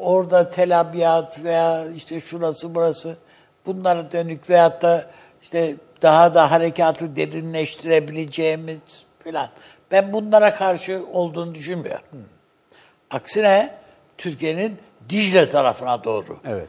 [0.00, 3.16] orada Tel Abyad veya işte şurası burası
[3.66, 5.10] bunlara dönük veyahut da
[5.42, 8.80] işte daha da harekatı derinleştirebileceğimiz
[9.24, 9.48] falan.
[9.90, 12.02] Ben bunlara karşı olduğunu düşünmüyorum.
[13.10, 13.74] Aksine
[14.18, 14.78] Türkiye'nin
[15.08, 16.38] Dicle tarafına doğru.
[16.46, 16.68] Evet.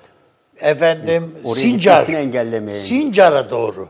[0.58, 2.08] Efendim Oraya Sincar.
[2.08, 2.84] engellemeye.
[2.84, 3.90] Sincar'a doğru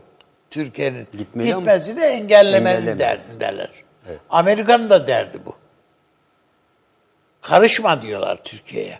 [0.50, 2.98] Türkiye'nin Gitmeli ama- gitmesini engellemenin Engelleme.
[2.98, 3.70] derdindeler.
[4.30, 5.54] Amerika'nın da derdi bu.
[7.40, 8.98] Karışma diyorlar Türkiye'ye.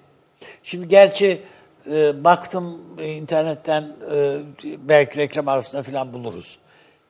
[0.63, 1.43] Şimdi gerçi
[1.93, 4.39] e, baktım e, internetten e,
[4.79, 6.59] belki reklam arasında falan buluruz.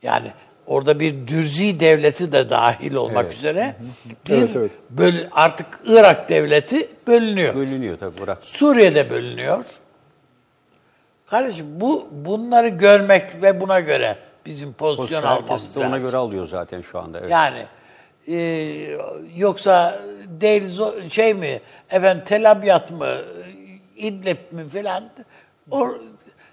[0.02, 0.32] Yani
[0.70, 3.76] orada bir dürzi devleti de dahil olmak üzere
[4.28, 4.70] bir Evet, evet.
[4.90, 7.54] böl- artık Irak devleti bölünüyor.
[7.54, 8.38] Bölünüyor tabii bırak.
[8.40, 9.64] Suriye'de bölünüyor.
[11.26, 14.16] Kardeşim bu bunları görmek ve buna göre
[14.46, 16.08] bizim pozisyon Pozisyon almamız de ona lazım.
[16.08, 17.18] göre alıyor zaten şu anda.
[17.20, 17.30] Evet.
[17.30, 17.66] Yani
[18.28, 18.36] e,
[19.36, 21.60] yoksa değil şey mi
[21.90, 23.16] efendim Tel Abyad mı
[23.96, 25.10] İdlib mi filan
[25.70, 25.88] o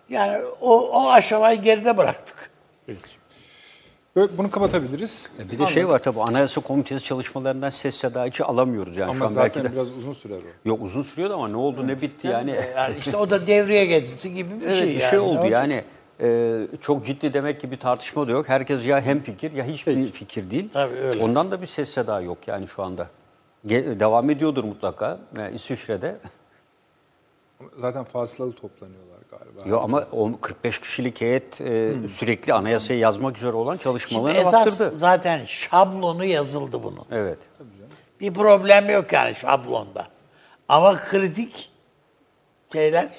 [0.09, 2.49] yani o, o aşamayı geride bıraktık.
[2.88, 2.99] Böyle-
[4.18, 5.30] Bunu kapatabiliriz.
[5.51, 9.26] Bir de şey var tabii Anayasa Komitesi çalışmalarından ses seda hiç alamıyoruz yani Ama şu
[9.26, 9.76] an zaten belki de.
[9.76, 10.70] biraz uzun sürer o.
[10.70, 12.55] Yok uzun sürüyordu ama ne oldu ne bitti yani.
[12.76, 15.09] Yani işte o da devreye geçti gibi bir Evet şey bir yani.
[15.09, 15.84] şey oldu yani.
[16.22, 18.49] e, çok ciddi demek ki bir tartışma da yok.
[18.49, 20.70] Herkes ya hem fikir ya hiçbir fikir değil.
[20.74, 21.24] Tabii öyle.
[21.24, 23.07] Ondan da bir ses seda yok yani şu anda.
[23.68, 26.15] Ge- devam ediyordur mutlaka yani İsviçre'de.
[27.78, 29.07] Zaten fasılalı toplanıyorlar
[29.58, 29.70] galiba.
[29.76, 34.53] Yo ama o 45 kişilik heyet e, sürekli anayasayı yazmak üzere olan Şimdi çalışmalarına esas
[34.53, 34.91] baktırdı.
[34.97, 37.05] zaten şablonu yazıldı bunun.
[37.12, 37.38] Evet.
[38.22, 40.08] Bir problem yok yani şablonda.
[40.70, 41.70] Ama kritik
[42.74, 43.10] şeyler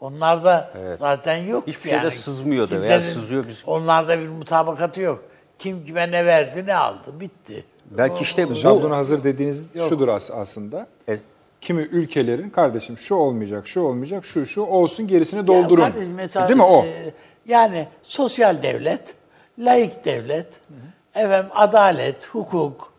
[0.00, 1.66] onlarda zaten yok.
[1.66, 5.24] Hiçbir şeyde sızmıyor da veya sızıyor biz- Onlarda bir mutabakatı yok.
[5.58, 7.64] Kim kime ne verdi ne aldı bitti.
[7.90, 10.86] Belki işte bu Şablonu hazır dediğiniz şudur as- aslında.
[11.08, 11.16] E,
[11.60, 15.82] Kimi ülkelerin kardeşim şu olmayacak, şu olmayacak, şu şu olsun gerisini doldurun.
[15.82, 16.84] Ya kardeşim mesela, Değil mi o?
[16.84, 17.12] e,
[17.46, 19.14] yani sosyal devlet,
[19.58, 20.60] laik devlet,
[21.14, 22.92] efendim adalet, hukuk,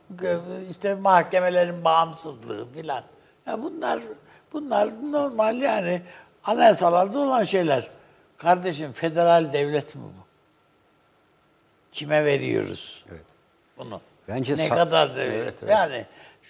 [0.71, 3.03] işte mahkemelerin bağımsızlığı filan.
[3.47, 3.99] Ya bunlar
[4.53, 6.01] bunlar normal yani
[6.43, 7.87] anayasalarda olan şeyler.
[8.37, 10.21] Kardeşim federal devlet mi bu?
[11.91, 13.05] Kime veriyoruz?
[13.11, 13.25] Evet.
[13.77, 14.01] Bunu.
[14.27, 15.33] Bence ne sa- kadar devlet?
[15.35, 15.71] Evet, evet.
[15.71, 16.05] Yani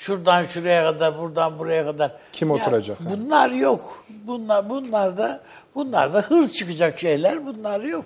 [0.06, 2.12] şuradan şuraya kadar, buradan buraya kadar.
[2.34, 2.98] Kim Ya oturacak?
[3.10, 4.04] Bunlar yok.
[4.28, 5.42] Bunlar bunlar da
[5.76, 7.46] bunlar da hır çıkacak şeyler.
[7.46, 8.06] Bunlar yok.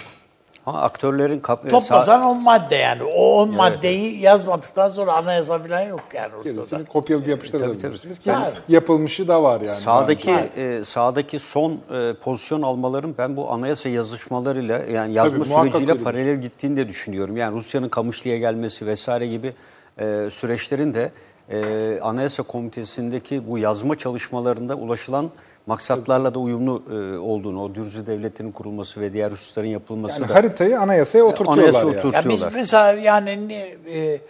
[0.66, 3.04] Ama aktörlerin kap- Toplasan 10 madde yani.
[3.04, 6.50] O 10 maddeyi yazmadıktan sonra anayasa falan yok yani ortada.
[6.52, 8.56] Gerisini kopyalayıp yapıştırabilirsiniz ki Tabii.
[8.70, 9.68] yapılmışı da var yani.
[9.68, 15.92] Sağdaki e, sağdaki son e, pozisyon almaların ben bu anayasa yazışmalarıyla yani yazma Tabii, süreciyle
[15.92, 16.04] öyledir.
[16.04, 17.38] paralel gittiğini de düşünüyorum.
[17.38, 19.54] Yani Rusya'nın Kamışlı'ya gelmesi vesaire gibi
[20.00, 21.12] e, süreçlerin de
[21.50, 25.30] e, Anayasa Komitesi'ndeki bu yazma çalışmalarında ulaşılan
[25.68, 30.36] maksatlarla da uyumlu e, olduğunu, o Dürcü Devleti'nin kurulması ve diğer hususların yapılması yani da
[30.36, 31.90] haritayı anayasaya oturtuyorlar anayasa yani.
[31.90, 32.24] oturtuyorlar.
[32.24, 34.22] Ya biz mesela yani ne, e,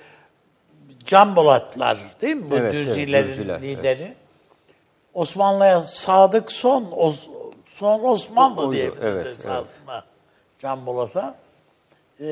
[1.05, 4.13] Can Bolatlar değil mi bu Evet, evet, Dürzilerin Dürziler, lideri?
[5.13, 7.29] Osmanlı'ya sadık son Os-
[7.63, 10.03] son Osmanlı Oydu, diyebiliriz evet, esasında
[10.59, 11.35] Can Bolat'a.
[12.19, 12.25] Ee,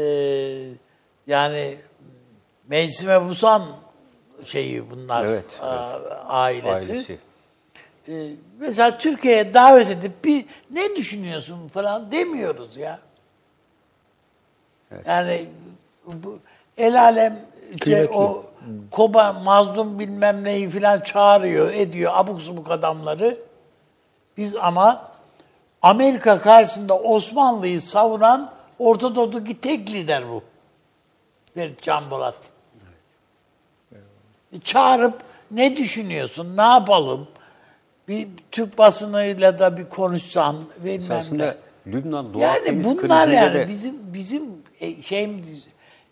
[1.27, 1.77] yani
[2.67, 3.63] Meysime Busan
[4.45, 6.91] şeyi bunlar Evet, a- ailesi.
[6.91, 7.19] ailesi.
[8.09, 8.29] Ee,
[8.59, 12.99] mesela Türkiye'ye davet edip bir ne düşünüyorsun falan demiyoruz ya.
[15.05, 15.45] Yani
[16.05, 16.39] bu
[16.77, 17.39] el alem
[18.13, 18.43] o
[18.91, 23.37] Koba mazlum bilmem neyi falan çağırıyor, ediyor abuk subuk adamları.
[24.37, 25.11] Biz ama
[25.81, 30.43] Amerika karşısında Osmanlı'yı savunan Orta Doğu'daki tek lider bu.
[31.53, 32.35] Ferit Can Bolat.
[34.63, 37.27] Çağırıp ne düşünüyorsun, ne yapalım?
[38.07, 41.15] Bir Türk basınıyla da bir konuşsan, bilmem ne.
[41.15, 41.55] Aslında
[41.87, 44.43] Lübnan Doğu Yani Akdeniz bunlar yani de bizim bizim
[44.79, 45.67] e, şeyimiz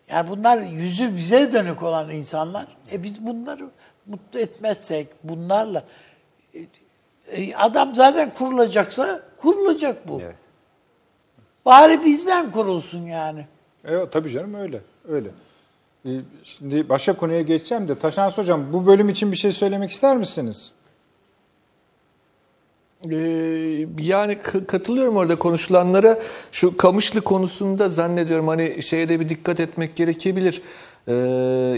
[0.09, 2.67] yani bunlar yüzü bize dönük olan insanlar.
[2.91, 3.69] E biz bunları
[4.05, 5.83] mutlu etmezsek bunlarla
[6.53, 6.59] e,
[7.31, 10.21] e, adam zaten kurulacaksa kurulacak bu.
[10.23, 10.35] Evet.
[11.65, 13.45] Bari bizden kurulsun yani.
[13.85, 14.81] Evet tabii canım öyle.
[15.07, 15.29] Öyle.
[16.05, 16.09] Ee,
[16.43, 20.71] Şimdi başka konuya geçeceğim de Taşans Hocam bu bölüm için bir şey söylemek ister misiniz?
[23.11, 23.15] Ee,
[23.99, 24.37] yani
[24.67, 26.19] katılıyorum orada konuşulanlara.
[26.51, 30.61] Şu Kamışlı konusunda zannediyorum hani şeye de bir dikkat etmek gerekebilir.
[31.07, 31.13] Ee,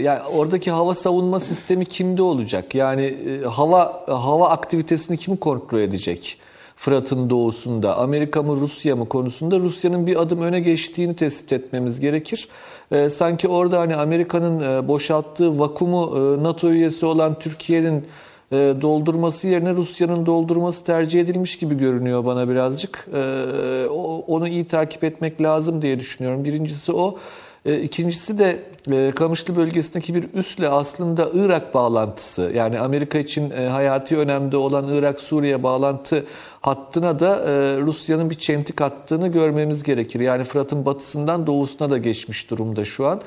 [0.02, 2.74] yani oradaki hava savunma sistemi kimde olacak?
[2.74, 6.38] Yani e, hava hava aktivitesini kim kontrol edecek?
[6.76, 12.48] Fırat'ın doğusunda, Amerika mı Rusya mı konusunda Rusya'nın bir adım öne geçtiğini tespit etmemiz gerekir.
[12.92, 18.06] Ee, sanki orada hani Amerika'nın e, boşalttığı vakumu e, NATO üyesi olan Türkiye'nin
[18.52, 23.08] e, doldurması yerine Rusya'nın doldurması tercih edilmiş gibi görünüyor bana birazcık.
[23.14, 23.86] E,
[24.26, 26.44] onu iyi takip etmek lazım diye düşünüyorum.
[26.44, 27.18] Birincisi o.
[27.64, 28.62] E, İkincisi de
[28.92, 34.88] e, Kamışlı bölgesindeki bir üsle aslında Irak bağlantısı yani Amerika için e, hayati önemde olan
[34.88, 36.24] Irak-Suriye bağlantı
[36.60, 37.38] hattına da
[37.80, 40.20] Rusya'nın bir çentik attığını görmemiz gerekir.
[40.20, 43.20] Yani Fırat'ın batısından doğusuna da geçmiş durumda şu an.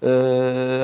[0.00, 0.10] Hani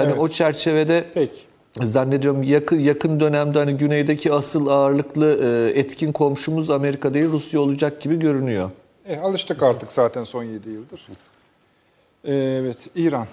[0.07, 0.19] Evet.
[0.19, 1.37] o çerçevede Peki.
[1.83, 8.01] Zannediyorum yakın yakın dönemde hani güneydeki asıl ağırlıklı e, etkin komşumuz Amerika değil Rusya olacak
[8.01, 8.71] gibi görünüyor.
[9.09, 11.07] E, alıştık artık zaten son 7 yıldır.
[12.25, 13.27] Ee, evet, İran.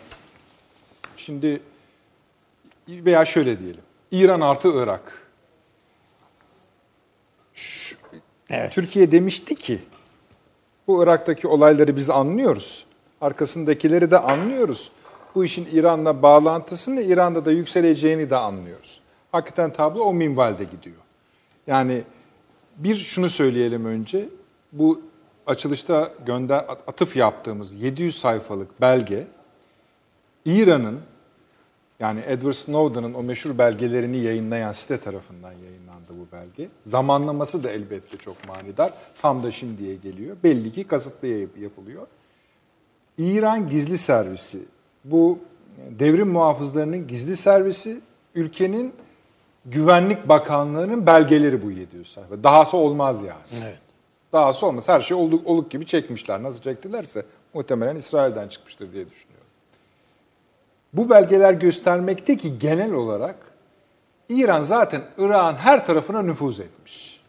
[1.17, 1.61] Şimdi
[2.88, 3.81] veya şöyle diyelim.
[4.11, 5.21] İran artı Irak.
[7.53, 7.95] Şu-
[8.49, 8.71] Evet.
[8.73, 9.79] Türkiye demişti ki
[10.88, 12.86] bu Irak'taki olayları biz anlıyoruz.
[13.21, 14.91] Arkasındakileri de anlıyoruz.
[15.36, 18.99] Bu işin İran'la bağlantısını, İran'da da yükseleceğini de anlıyoruz.
[19.31, 20.95] Hakikaten tablo o minvalde gidiyor.
[21.67, 22.03] Yani
[22.77, 24.29] bir şunu söyleyelim önce.
[24.71, 25.01] Bu
[25.47, 29.27] açılışta gönder atıf yaptığımız 700 sayfalık belge
[30.45, 30.99] İran'ın
[31.99, 36.69] yani Edward Snowden'ın o meşhur belgelerini yayınlayan site tarafından yayınlandı bu belge.
[36.85, 38.91] Zamanlaması da elbette çok manidar.
[39.21, 40.37] Tam da şimdiye geliyor.
[40.43, 42.07] Belli ki kasıtlı yap- yapılıyor.
[43.17, 44.59] İran gizli servisi,
[45.03, 45.39] bu
[45.89, 48.01] devrim muhafızlarının gizli servisi,
[48.35, 48.93] ülkenin
[49.65, 52.43] güvenlik bakanlığının belgeleri bu 700 sayfa.
[52.43, 53.63] Dahası olmaz yani.
[53.63, 53.79] Evet.
[54.36, 54.89] Dahası olmaz.
[54.89, 56.43] Her şey oluk, oluk gibi çekmişler.
[56.43, 59.47] Nasıl çektilerse muhtemelen İsrail'den çıkmıştır diye düşünüyorum.
[60.93, 63.36] Bu belgeler göstermekte ki genel olarak
[64.29, 67.21] İran zaten Irak'ın her tarafına nüfuz etmiş.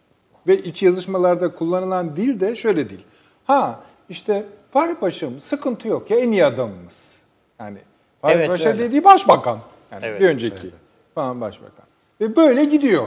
[0.46, 3.04] Ve iç yazışmalarda kullanılan dil de şöyle değil.
[3.44, 7.16] Ha işte Fahri Paşa'm sıkıntı yok ya en iyi adamımız.
[7.61, 7.78] Yani
[8.22, 8.78] Fahri Evet, Paşa öyle.
[8.78, 9.59] dediği başbakan.
[9.92, 10.70] Yani Evet, bir önceki
[11.14, 11.84] falan başbakan.
[12.20, 13.07] Ve böyle gidiyor.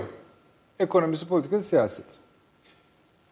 [0.80, 2.06] Ekonomisi, politikası, siyaset.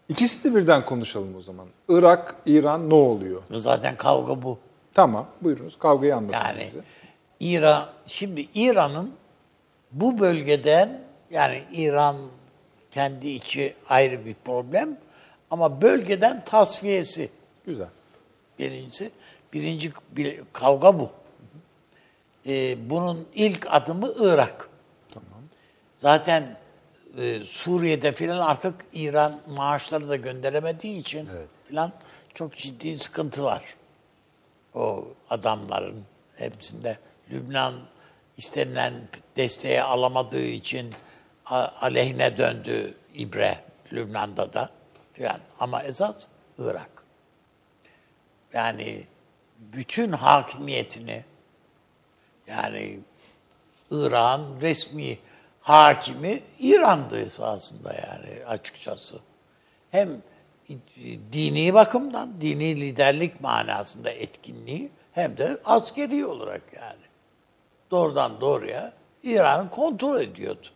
[0.09, 1.67] İkisi de birden konuşalım o zaman.
[1.89, 3.41] Irak, İran ne oluyor?
[3.51, 4.57] Zaten kavga bu.
[4.93, 6.79] Tamam buyurunuz kavgayı anlatın Yani bize.
[7.39, 9.13] İran şimdi İran'ın
[9.91, 11.01] bu bölgeden
[11.31, 12.15] yani İran
[12.91, 14.97] kendi içi ayrı bir problem
[15.51, 17.29] ama bölgeden tasfiyesi
[17.65, 17.87] Güzel.
[18.59, 19.11] birincisi.
[19.53, 21.09] Birinci bir kavga bu.
[22.49, 24.69] Ee, bunun ilk adımı Irak.
[25.13, 25.29] Tamam.
[25.97, 26.56] Zaten
[27.17, 31.29] e, Suriye'de filan artık İran maaşları da gönderemediği için
[31.67, 31.91] filan
[32.33, 33.63] çok ciddi sıkıntı var.
[34.73, 36.03] o adamların
[36.35, 36.97] hepsinde
[37.31, 37.73] Lübnan
[38.37, 38.93] istenilen
[39.37, 40.93] desteği alamadığı için
[41.81, 43.59] aleyhine döndü İbre
[43.93, 44.69] Lübnan'da da
[45.13, 45.39] filan.
[45.59, 46.89] Ama esas Irak.
[48.53, 49.03] Yani
[49.59, 51.23] bütün hakimiyetini
[52.47, 52.99] yani
[53.91, 55.17] İran resmi
[55.67, 59.19] hakimi İran'dı esasında yani açıkçası.
[59.91, 60.21] Hem
[61.31, 67.01] dini bakımdan, dini liderlik manasında etkinliği hem de askeri olarak yani.
[67.91, 68.93] Doğrudan doğruya
[69.23, 70.67] İran'ı kontrol ediyordu.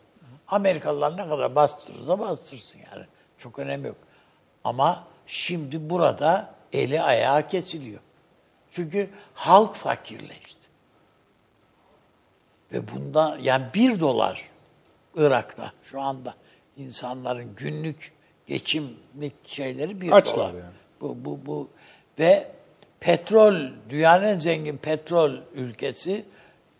[0.47, 3.05] Amerikalılar ne kadar bastırırsa bastırsın yani.
[3.37, 3.97] Çok önemi yok.
[4.63, 7.99] Ama şimdi burada eli ayağı kesiliyor.
[8.71, 10.67] Çünkü halk fakirleşti.
[12.71, 14.50] Ve bunda yani bir dolar
[15.15, 16.35] Irak'ta şu anda
[16.77, 18.11] insanların günlük
[18.47, 20.53] geçimlik şeyleri bir Açlar dolar.
[20.53, 20.73] yani.
[21.01, 21.69] Bu, bu, bu.
[22.19, 22.47] Ve
[22.99, 23.55] petrol,
[23.89, 26.25] dünyanın en zengin petrol ülkesi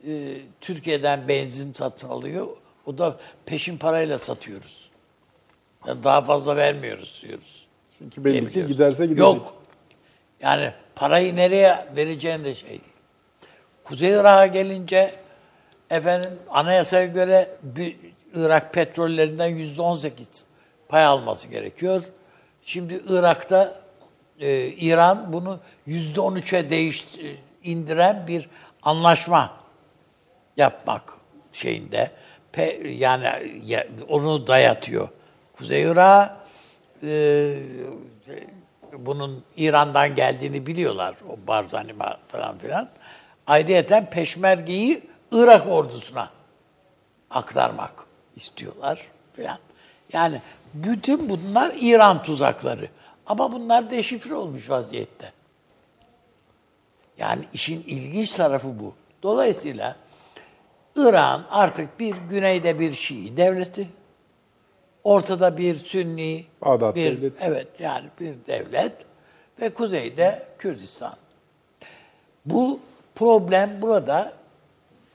[0.08, 2.48] e, Türkiye'den benzin satın alıyor.
[2.86, 4.90] O da peşin parayla satıyoruz.
[5.88, 7.68] Yani daha fazla vermiyoruz diyoruz.
[7.98, 9.20] Çünkü belli ki giderse gidecek.
[9.20, 9.54] Yok.
[10.42, 12.82] Yani parayı nereye vereceğin de şey değil.
[13.84, 15.12] Kuzey Irak'a gelince
[15.90, 17.96] efendim anayasaya göre bir
[18.36, 20.46] Irak petrollerinden yüzde on sekiz
[20.90, 22.04] pay alması gerekiyor.
[22.64, 23.82] Şimdi Irak'ta
[24.40, 27.08] e, İran bunu yüzde on üçe değiş
[27.64, 28.50] indiren bir
[28.84, 29.54] anlaşma
[30.58, 31.14] yapmak
[31.52, 32.12] şeyinde
[32.52, 35.08] pe, yani ya- onu dayatıyor.
[35.54, 36.38] Kuzey Irak
[38.98, 41.94] bunun İran'dan geldiğini biliyorlar o Barzani
[42.28, 42.90] falan filan.
[43.48, 46.30] Ayrıyeten peşmergeyi Irak ordusuna
[47.30, 47.94] aktarmak
[48.36, 49.58] istiyorlar filan.
[50.14, 50.42] Yani
[50.74, 52.90] bütün bunlar İran tuzakları.
[53.26, 55.34] Ama bunlar deşifre olmuş vaziyette.
[57.18, 58.94] Yani işin ilginç tarafı bu.
[59.24, 59.96] Dolayısıyla
[60.96, 63.90] İran artık bir güneyde bir Şii devleti,
[65.04, 67.36] ortada bir Sünni, Bağdat bir devleti.
[67.42, 68.94] evet yani bir devlet
[69.60, 71.14] ve kuzeyde Kürdistan.
[72.46, 72.80] Bu
[73.16, 74.34] problem burada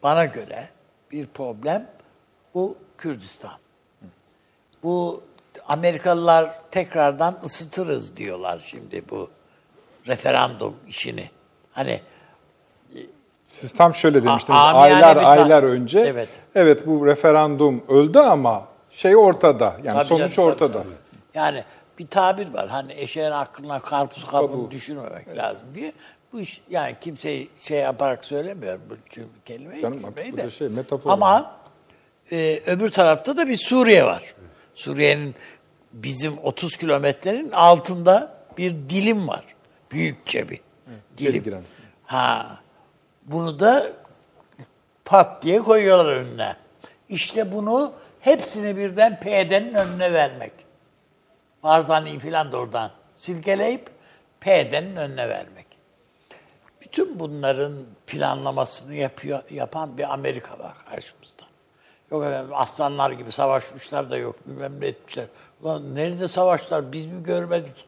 [0.02, 0.68] bana göre
[1.12, 1.86] bir problem
[2.54, 3.58] bu Kürdistan.
[4.82, 5.22] Bu
[5.68, 9.30] Amerikalılar tekrardan ısıtırız diyorlar şimdi bu
[10.06, 11.30] referandum işini.
[11.72, 12.00] Hani
[13.44, 16.00] Siz tam şöyle demiştiniz A- aylar aylar önce.
[16.00, 16.28] Evet.
[16.54, 19.76] Evet bu referandum öldü ama şey ortada.
[19.84, 20.72] Yani Tabii sonuç canım, ortada.
[20.72, 20.94] tabii, tabii.
[21.34, 21.64] Yani
[21.98, 22.68] bir tabir var.
[22.68, 25.92] Hani eşeğin aklına karpuz kabuğunu düşürmemek lazım diye.
[26.32, 28.94] Bu iş yani kimseyi şey yaparak söylemiyorum bu
[29.44, 30.50] kelimeyi, Canım, bu de.
[30.50, 31.56] şey, metafor Ama
[32.32, 34.34] e, öbür tarafta da bir Suriye var.
[34.74, 35.34] Suriye'nin
[35.92, 39.44] bizim 30 kilometrenin altında bir dilim var.
[39.90, 40.60] Büyükçe bir
[41.18, 41.64] dilim.
[42.04, 42.60] Ha.
[43.24, 43.86] Bunu da
[45.04, 46.56] pat diye koyuyorlar önüne.
[47.08, 50.52] İşte bunu hepsini birden PYD'nin önüne vermek.
[51.62, 53.90] Barzani filan da oradan silkeleyip
[54.40, 55.66] PYD'nin önüne vermek.
[56.80, 57.72] Bütün bunların
[58.06, 61.35] planlamasını yapıyor, yapan bir Amerika var karşımızda.
[62.10, 65.26] Yok efendim aslanlar gibi savaşmışlar da yok bilmem ne etmişler.
[65.62, 67.84] Ulan nerede savaşlar biz mi görmedik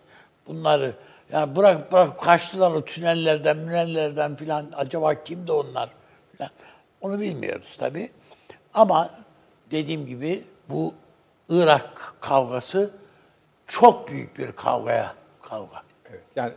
[0.46, 0.94] bunları?
[1.32, 5.88] Yani bırak bırak kaçtılar o tünellerden münellerden filan acaba kimdi onlar
[6.36, 6.50] filan.
[7.00, 8.10] Onu bilmiyoruz tabii.
[8.74, 9.10] Ama
[9.70, 10.94] dediğim gibi bu
[11.48, 12.90] Irak kavgası
[13.66, 15.82] çok büyük bir kavgaya kavga.
[16.10, 16.22] Evet.
[16.36, 16.52] Yani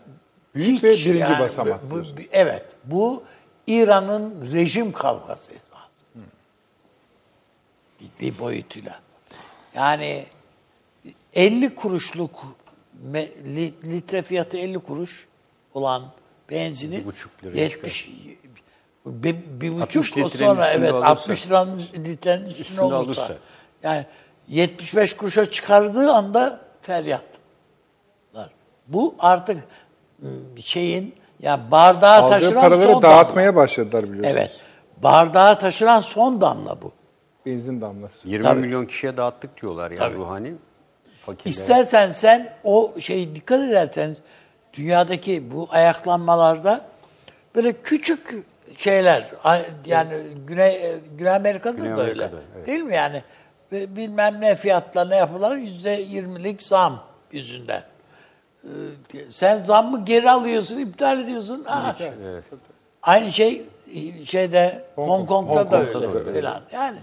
[0.55, 1.91] büyük ve Hiç birinci yani basamak.
[1.91, 2.66] bu- bu- evet.
[2.84, 3.24] Bu
[3.68, 5.81] İran'ın rejim kavgası esas.
[8.02, 8.99] Bir, bir boyutuyla.
[9.76, 10.26] Yani
[11.34, 12.43] 50 kuruşluk
[13.84, 15.28] litre fiyatı 50 kuruş
[15.74, 16.04] olan
[16.49, 18.10] benzini Bir buçuk liraya 70
[19.06, 21.08] bir, bir 60 buçuk o sonra evet alırsa.
[21.08, 23.22] 60 liranın litrenin üstüne, Üstünde olursa.
[23.22, 23.38] alırsa.
[23.84, 24.06] Yani
[24.47, 27.22] 75 kuruşa çıkardığı anda feryat.
[28.88, 29.64] Bu artık
[30.23, 33.61] ım, şeyin ya bardağa Aldığı taşıran paraları son dağıtmaya damla.
[33.61, 34.38] başladılar biliyorsunuz.
[34.38, 34.60] Evet.
[35.03, 36.91] Bardağa taşıran son damla bu.
[37.45, 38.30] Benzin damlası.
[38.30, 38.59] 20 Tabii.
[38.61, 40.15] milyon kişiye dağıttık diyorlar ya Tabii.
[40.18, 40.53] ruhani.
[41.26, 41.51] Fakirler.
[41.51, 44.22] İstersen sen o şeyi dikkat ederseniz
[44.73, 46.85] dünyadaki bu ayaklanmalarda
[47.55, 48.45] böyle küçük
[48.77, 49.23] şeyler
[49.85, 50.13] yani
[50.47, 52.26] Güney Güney Amerika'da Güney da öyle.
[52.26, 52.68] Amerika'da, evet.
[52.68, 53.23] Değil mi yani?
[53.72, 57.84] Ve bilmem ne fiyatlarına yapılan yüzde yirmilik zam yüzünden.
[58.63, 58.68] Ee,
[59.30, 61.65] Sen zammı geri alıyorsun, iptal ediyorsun.
[61.68, 61.93] Aa,
[63.03, 63.65] Aynı şey
[64.23, 66.41] şeyde Hong, Kong'da Hong da Kong'da öyle da öyle.
[66.41, 66.61] falan.
[66.73, 67.01] Yani e,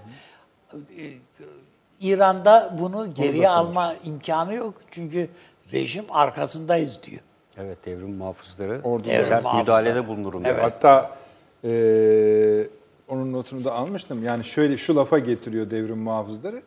[2.01, 4.75] İran'da bunu geriye alma imkanı yok.
[4.91, 5.29] Çünkü
[5.73, 7.21] rejim arkasındayız diyor.
[7.57, 9.83] Evet devrim muhafızları Ordu Devrim sert muhafızları.
[9.85, 10.45] müdahalede bulunurun.
[10.45, 10.63] Evet.
[10.63, 11.17] Hatta
[11.65, 12.69] eee,
[13.09, 14.23] onun notunu da almıştım.
[14.23, 16.63] Yani şöyle şu lafa getiriyor devrim muhafızları.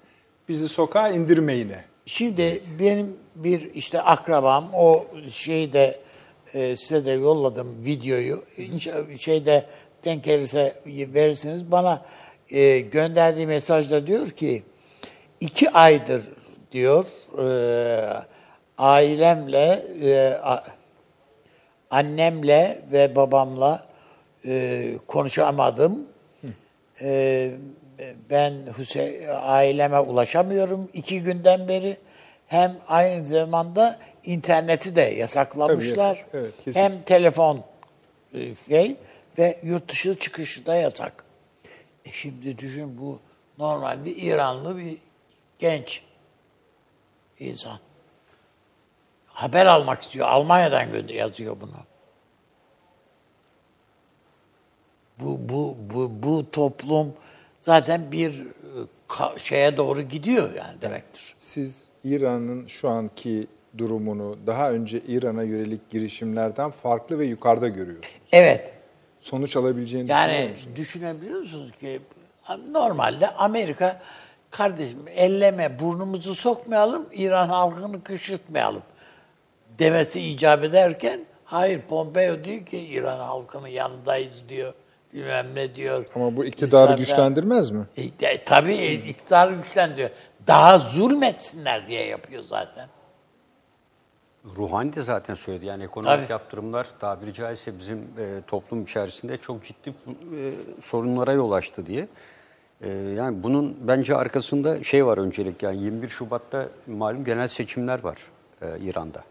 [0.49, 1.83] Bizi sokağa indirmeyine.
[2.05, 5.99] Şimdi benim bir işte akrabam o şeyde
[6.53, 8.43] e, size de yolladım videoyu.
[8.57, 9.65] İnşallah şeyde
[10.05, 11.71] denk gelirse verirsiniz.
[11.71, 12.01] Bana
[12.51, 14.63] e, gönderdiği mesajda diyor ki
[15.39, 16.29] iki aydır
[16.71, 17.05] diyor
[17.37, 17.47] e,
[18.77, 20.63] ailemle e, a-
[21.91, 23.87] annemle ve babamla
[24.45, 26.07] e, konuşamadım.
[27.01, 27.51] E,
[28.29, 31.97] ben Hüseyin aileme ulaşamıyorum iki günden beri.
[32.47, 36.25] Hem aynı zamanda interneti de yasaklamışlar.
[36.31, 36.41] Tabii.
[36.41, 36.79] Evet, kesin.
[36.79, 37.63] hem telefon
[38.33, 38.95] e, şey
[39.37, 41.23] ve yurt dışı çıkışı da yasak.
[42.05, 43.19] E şimdi düşün bu
[43.57, 44.97] normal bir İranlı bir
[45.59, 46.03] genç
[47.39, 47.79] insan.
[49.27, 50.27] Haber almak istiyor.
[50.27, 51.71] Almanya'dan yazıyor bunu.
[55.19, 57.13] Bu bu bu bu toplum
[57.59, 61.35] zaten bir e, şeye doğru gidiyor yani demektir.
[61.37, 63.47] Siz İran'ın şu anki
[63.77, 68.15] durumunu daha önce İran'a yönelik girişimlerden farklı ve yukarıda görüyorsunuz.
[68.31, 68.73] Evet.
[69.21, 70.75] Sonuç alabileceğini düşünüyor Yani musunuz?
[70.75, 72.01] düşünebiliyor musunuz ki
[72.71, 74.01] normalde Amerika
[74.51, 78.83] kardeşim elleme burnumuzu sokmayalım, İran halkını kışırtmayalım
[79.79, 84.73] demesi icap ederken hayır Pompeo diyor ki İran halkının yanındayız diyor.
[85.13, 86.05] Bilmem ne diyor.
[86.15, 87.85] Ama bu iktidarı İsrail- güçlendirmez mi?
[88.21, 90.09] E, tabii iktidarı güçlendiriyor.
[90.47, 92.87] Daha zulmetsinler diye yapıyor zaten.
[94.45, 95.65] Ruhani de zaten söyledi.
[95.65, 96.31] Yani ekonomik Tabii.
[96.31, 100.51] yaptırımlar tabiri caizse bizim e, toplum içerisinde çok ciddi e,
[100.81, 102.07] sorunlara yol açtı diye.
[102.81, 108.17] E, yani bunun bence arkasında şey var öncelik yani 21 Şubat'ta malum genel seçimler var
[108.61, 109.23] e, İran'da.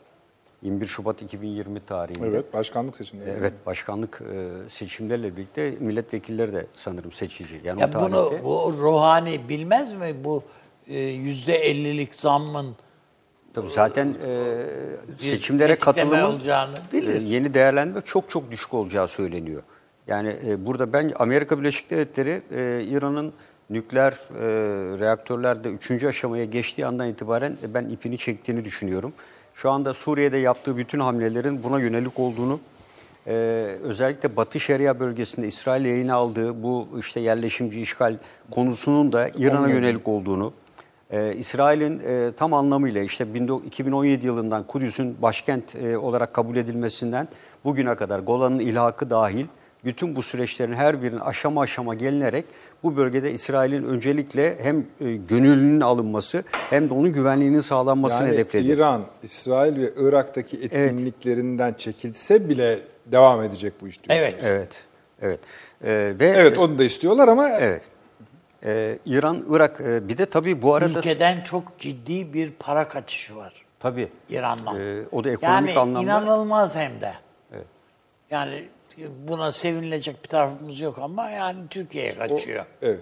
[0.63, 2.27] 21 Şubat 2020 tarihinde.
[2.29, 3.31] Evet, başkanlık seçimleri.
[3.31, 7.61] Evet, başkanlık e, seçimlerle birlikte milletvekilleri de sanırım seçici.
[7.65, 8.45] Yani o Ya bunu tarihte.
[8.45, 10.43] bu ruhani bilmez mi bu
[10.87, 12.77] e, yüzde ellilik zammın
[13.55, 14.67] Tabii zaten e,
[15.09, 17.21] bir seçimlere katılımın e, bilir.
[17.21, 19.63] yeni değerlendirme çok çok düşük olacağı söyleniyor.
[20.07, 23.33] Yani e, burada ben Amerika Birleşik Devletleri e, İran'ın
[23.71, 24.43] nükleer e,
[24.99, 29.13] reaktörlerde üçüncü aşamaya geçtiği andan itibaren e, ben ipini çektiğini düşünüyorum.
[29.55, 32.61] Şu anda Suriye'de yaptığı bütün hamlelerin buna yönelik olduğunu,
[33.27, 33.33] e,
[33.83, 38.17] özellikle Batı Şeria bölgesinde İsrail yayına aldığı bu işte yerleşimci işgal
[38.51, 40.53] konusunun da İran'a yönelik olduğunu,
[41.11, 47.29] ee, İsrail'in e, tam anlamıyla işte 19- 2017 yılından Kudüs'ün başkent e, olarak kabul edilmesinden
[47.65, 49.47] bugüne kadar Golan'ın ilhakı dahil
[49.85, 52.45] bütün bu süreçlerin her birinin aşama aşama gelinerek
[52.83, 58.67] bu bölgede İsrail'in öncelikle hem e, gönüllünün alınması hem de onun güvenliğinin sağlanmasını Yani hedefledi.
[58.67, 64.35] İran, İsrail ve Irak'taki etkinliklerinden çekilse bile devam edecek bu iş diyorsunuz.
[64.43, 64.45] Evet.
[64.45, 64.79] Evet,
[65.23, 65.41] evet.
[65.85, 67.83] Ee, ve Evet onu da istiyorlar ama evet.
[68.65, 73.37] Ee, İran, Irak e, bir de tabii bu arada Ülkeden çok ciddi bir para kaçışı
[73.37, 74.81] var tabii İran'dan.
[74.81, 77.13] Ee, o da ekonomik yani anlamda inanılmaz hem de.
[78.31, 78.65] Yani
[79.29, 82.65] buna sevinilecek bir tarafımız yok ama yani Türkiye'ye kaçıyor.
[82.83, 83.01] evet.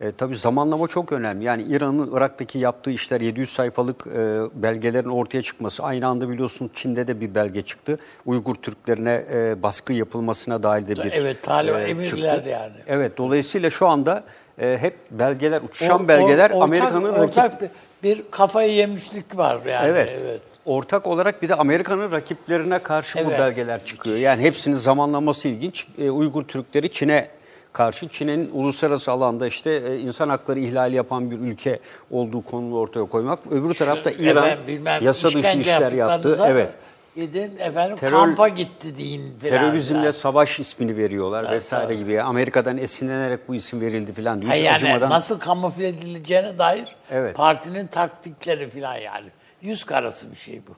[0.00, 1.44] E, tabii zamanlama çok önemli.
[1.44, 5.82] Yani İran'ın Irak'taki yaptığı işler 700 sayfalık e, belgelerin ortaya çıkması.
[5.82, 7.98] Aynı anda biliyorsun Çin'de de bir belge çıktı.
[8.26, 12.50] Uygur Türklerine e, baskı yapılmasına dair de bir Evet, Taliban e, emirler çıktı.
[12.50, 12.74] yani.
[12.86, 14.24] Evet, dolayısıyla şu anda
[14.60, 17.60] e, hep belgeler, uçuşan O- o- belgeler ortak- Amerika'nın rakip...
[17.60, 17.68] bir,
[18.02, 19.88] bir kafayı yemişlik var yani.
[19.88, 20.12] Evet.
[20.22, 20.40] evet.
[20.66, 23.38] Ortak olarak bir de Amerika'nın rakiplerine karşı bu Evet.
[23.38, 24.16] belgeler çıkıyor.
[24.16, 25.86] Yani hepsinin zamanlaması ilginç.
[25.98, 27.28] E, Uygur Türkleri Çin'e
[27.72, 31.78] karşı Çin'in uluslararası alanda işte e, insan hakları ihlali yapan bir ülke
[32.10, 33.38] olduğu konulu ortaya koymak.
[33.50, 36.38] Öbür tarafta İran bilmem, yasa dışı işler yaptı.
[36.46, 36.68] Evet.
[37.16, 39.58] Gidin efendim Terör- kampa gitti deyin filan.
[39.60, 40.10] Terörizmle filan.
[40.12, 42.22] savaş ismini veriyorlar vesaire gibi.
[42.22, 44.24] Amerika'dan esinlenerek bu isim verildi.
[44.24, 47.36] Ha Hiç yani acımadan nasıl kamufle edileceğine dair Evet.
[47.36, 49.26] partinin taktikleri filan yani.
[49.62, 50.72] Yüz karası bir şey bu.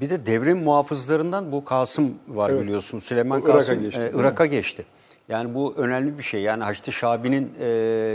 [0.00, 2.98] Bir de devrim muhafızlarından bu Kasım var biliyorsun.
[2.98, 4.20] Süleyman O Irak'a Kasım geçti, e?
[4.20, 4.84] Irak'a geçti.
[5.30, 6.42] Yani bu önemli bir şey.
[6.42, 7.66] Yani Haçlı Şabi'nin e,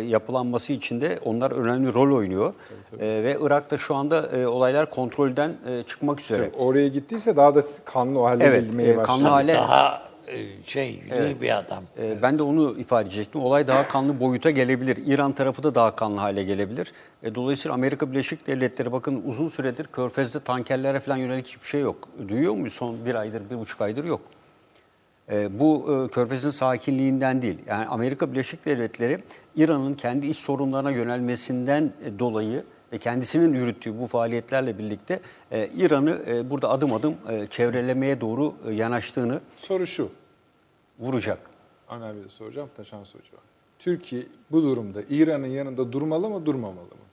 [0.08, 2.54] yapılanması için de onlar önemli rol oynuyor.
[3.00, 6.52] E, ve Irak'ta şu anda e, olaylar kontrolden e, çıkmak üzere.
[6.58, 9.04] Oraya gittiyse daha da kanlı o halde Evet, e, başladı.
[9.04, 11.84] kanlı hale Daha e, şey iyi bir adam.
[12.02, 13.42] E, Ben de onu ifade edecektim.
[13.42, 14.98] Olay daha kanlı boyuta gelebilir.
[15.06, 16.94] İran tarafı da daha kanlı hale gelebilir.
[17.24, 21.98] E, Dolayısıyla Amerika Birleşik Devletleri bakın uzun süredir Körfez'de tankerlere falan yönelik hiçbir şey yok.
[22.28, 22.74] Duyuyor muyuz?
[22.74, 24.22] Son bir aydır, bir buçuk aydır yok.
[25.32, 27.58] E, bu e, Körfez'in sakinliğinden değil.
[27.68, 29.18] Yani Amerika Birleşik Devletleri
[29.56, 35.20] İran'ın kendi iç sorunlarına yönelmesinden e, dolayı ve kendisinin yürüttüğü bu faaliyetlerle birlikte
[35.52, 40.10] e, İran'ı e, burada adım adım e, çevrelemeye doğru e, yanaştığını Soru şu.
[41.00, 41.40] vuracak.
[41.90, 42.70] Abiye de soracağım.
[42.78, 43.38] Taşan Hoca.
[43.80, 47.06] Türkiye bu durumda İran'ın yanında durmalı mı durmamalı mı?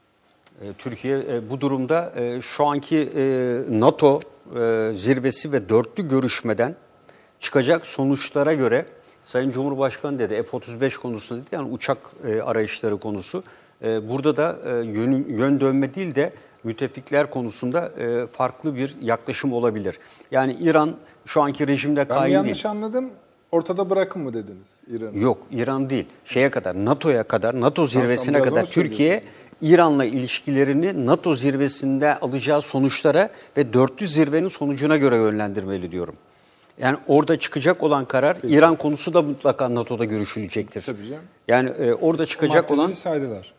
[0.60, 3.24] E, Türkiye e, bu durumda e, şu anki e,
[3.70, 4.20] NATO
[4.60, 6.74] e, zirvesi ve dörtlü görüşmeden
[7.42, 8.86] çıkacak sonuçlara göre
[9.24, 13.44] Sayın Cumhurbaşkanı dedi F-35 konusunda dedi yani uçak e, arayışları konusu.
[13.84, 16.32] E, burada da e, yön, yön dönme değil de
[16.64, 19.98] müttefikler konusunda e, farklı bir yaklaşım olabilir.
[20.30, 20.90] Yani İran
[21.26, 22.34] şu anki rejimde Ben kain değil.
[22.34, 23.10] yanlış anladım.
[23.52, 25.18] Ortada bırakın mı dediniz İran'ı?
[25.18, 26.06] Yok İran değil.
[26.24, 29.22] Şeye kadar NATO'ya kadar NATO zirvesine biraz kadar Türkiye
[29.60, 36.14] İran'la ilişkilerini NATO zirvesinde alacağı sonuçlara ve dörtlü zirvenin sonucuna göre yönlendirmeli diyorum.
[36.78, 40.82] Yani orada çıkacak olan karar İran konusu da mutlaka NATO'da görüşülecektir.
[40.82, 41.22] Tabii canım.
[41.48, 43.52] Yani e, orada çıkacak olan Maddeleri saydılar.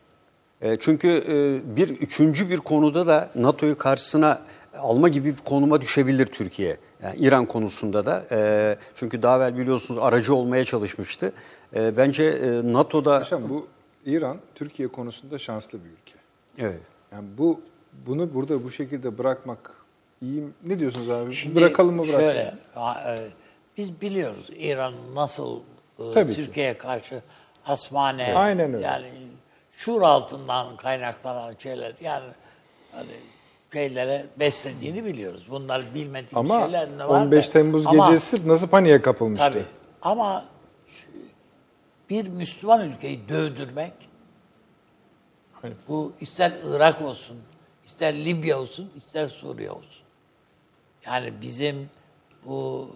[0.62, 4.42] e, çünkü e, bir üçüncü bir konuda da NATO'yu karşısına
[4.78, 6.78] alma gibi bir konuma düşebilir Türkiye.
[7.04, 8.24] Yani İran konusunda da.
[8.32, 11.34] E, çünkü daha evvel biliyorsunuz aracı olmaya çalışmıştı.
[11.76, 13.20] E, bence e, NATO'da...
[13.20, 13.68] Paşam bu
[14.06, 16.14] İran Türkiye konusunda şanslı bir ülke.
[16.58, 16.82] Evet.
[17.12, 17.62] Yani bu
[18.06, 19.72] bunu burada bu şekilde bırakmak
[20.24, 20.44] iyi?
[20.64, 21.34] Ne diyorsunuz abi?
[21.34, 22.22] Şimdi Bırakalım mı bırakalım?
[22.26, 22.54] Şöyle,
[23.08, 23.16] e,
[23.78, 25.60] biz biliyoruz İran nasıl
[26.00, 26.36] e.
[26.36, 27.22] Türkiye'ye karşı
[27.64, 28.86] hasmane, Aynen öyle.
[28.86, 29.12] yani
[29.72, 32.26] şuur altından kaynaklanan şeyler, yani
[32.92, 33.08] hani
[33.74, 35.48] şeylere beslediğini biliyoruz.
[35.50, 39.46] Bunlar bilmediğimiz Ama şeyler ne var 15 da- Temmuz Ama- gecesi nasıl paniğe kapılmıştı?
[39.52, 39.64] Tabii.
[40.02, 40.46] Ama
[42.10, 43.94] bir Müslüman ülkeyi dövdürmek,
[45.88, 47.38] bu ister Irak olsun,
[47.86, 50.04] ister Libya olsun, ister Suriye olsun.
[51.06, 51.90] Yani bizim
[52.46, 52.90] bu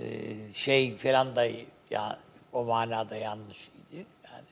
[0.00, 1.46] e, şey falan da
[1.90, 2.18] ya,
[2.52, 4.06] o manada yanlış idi.
[4.24, 4.44] Yani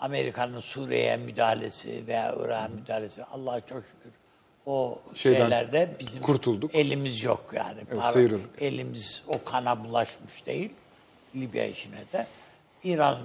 [0.00, 4.12] Amerika'nın Suriye'ye müdahalesi veya Irak'a müdahalesi Allah'a çok şükür
[4.66, 6.74] o Şeyden şeylerde bizim kurtulduk.
[6.74, 7.80] elimiz yok yani.
[7.92, 8.62] Evet, Par- sıyrıldık.
[8.62, 10.70] elimiz o kana bulaşmış değil.
[11.34, 12.26] Libya işine de.
[12.84, 13.18] İran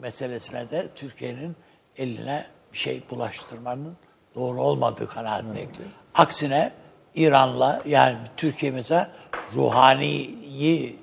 [0.00, 1.56] meselesine de Türkiye'nin
[1.96, 3.96] eline bir şey bulaştırmanın
[4.34, 5.70] doğru olmadığı kanaatindeyim.
[6.14, 6.72] Aksine
[7.16, 9.10] İran'la yani Türkiye mesela
[9.54, 10.96] ruhaniyi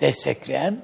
[0.00, 0.78] destekleyen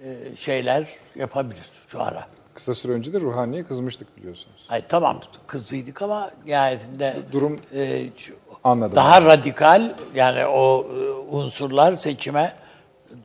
[0.00, 2.26] e, şeyler yapabilir şu ara.
[2.54, 4.66] Kısa süre önce de Ruhani'ye kızmıştık biliyorsunuz.
[4.68, 8.06] Ay tamam kızıydık ama nihayetinde Durum- e,
[8.64, 8.96] Anladım.
[8.96, 12.54] daha radikal yani o e, unsurlar seçime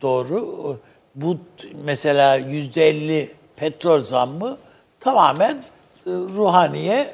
[0.01, 0.79] doğru.
[1.15, 1.37] Bu
[1.83, 4.57] mesela yüzde elli petrol zammı
[4.99, 7.13] tamamen e, ruhaniye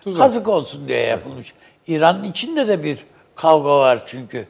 [0.00, 0.20] Tuzak.
[0.22, 1.54] kazık olsun diye yapılmış.
[1.86, 3.04] İran'ın içinde de bir
[3.34, 4.46] kavga var çünkü.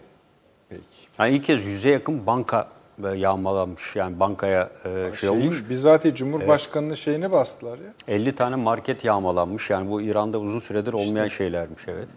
[0.68, 0.82] Peki.
[1.18, 2.68] Yani ilk kez yüze yakın banka
[3.04, 3.96] e, yağmalanmış.
[3.96, 5.56] Yani bankaya e, şey olmuş.
[5.56, 8.14] Şeyin, bizzat Cumhurbaşkanı'nın şeyine bastılar ya.
[8.14, 9.70] 50 tane market yağmalanmış.
[9.70, 12.08] Yani bu İran'da uzun süredir olmayan şeylermiş evet.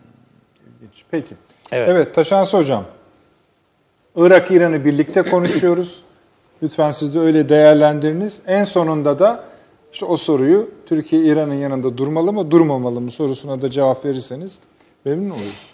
[0.66, 1.04] İlginç.
[1.12, 1.36] Peki.
[1.72, 1.90] Evet.
[1.90, 2.86] Evet, Taşansı Hocam.
[4.16, 6.04] Irak İran'ı birlikte konuşuyoruz.
[6.64, 8.42] Lütfen siz de öyle değerlendiriniz.
[8.48, 9.44] En sonunda da
[9.94, 14.60] işte o soruyu Türkiye İran'ın yanında durmalı mı durmamalı mı sorusuna da cevap verirseniz
[15.06, 15.70] memnun oluruz.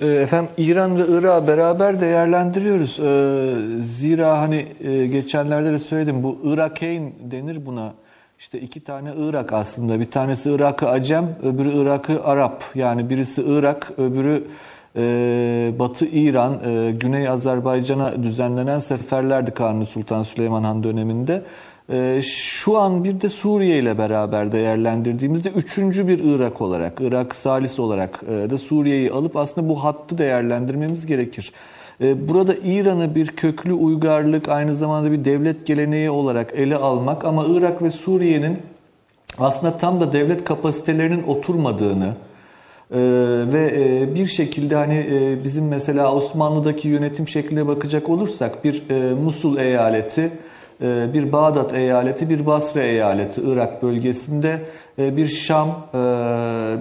[0.00, 3.00] Ee, Efendim İran ve Irak'ı beraber değerlendiriyoruz.
[3.00, 7.92] Ee, Zira hani e, geçenlerde de söyledim bu Irakayn denir buna.
[8.38, 10.00] İşte iki tane Irak aslında.
[10.00, 12.64] Bir tanesi Irak'ı Acem, öbürü Irak'ı Arap.
[12.74, 14.44] Yani birisi Irak, öbürü
[14.96, 21.42] e, Batı İran, e, Güney Azerbaycan'a düzenlenen seferlerdi Kanuni Sultan Süleyman Han döneminde.
[21.92, 27.78] E, şu an bir de Suriye ile beraber değerlendirdiğimizde üçüncü bir Irak olarak, Irak salis
[27.78, 31.52] olarak e, da Suriye'yi alıp aslında bu hattı değerlendirmemiz gerekir.
[32.00, 37.44] E, Burada İran'ı bir köklü uygarlık, aynı zamanda bir devlet geleneği olarak ele almak ama
[37.48, 38.58] Irak ve Suriye'nin
[39.38, 42.14] aslında tam da devlet kapasitelerinin oturmadığını,
[42.94, 42.98] ee,
[43.52, 49.14] ve e, bir şekilde hani e, bizim mesela Osmanlı'daki yönetim şekline bakacak olursak bir e,
[49.14, 50.30] Musul eyaleti,
[50.80, 54.62] bir Bağdat eyaleti, bir Basra eyaleti Irak bölgesinde
[54.98, 55.98] e, bir Şam, e,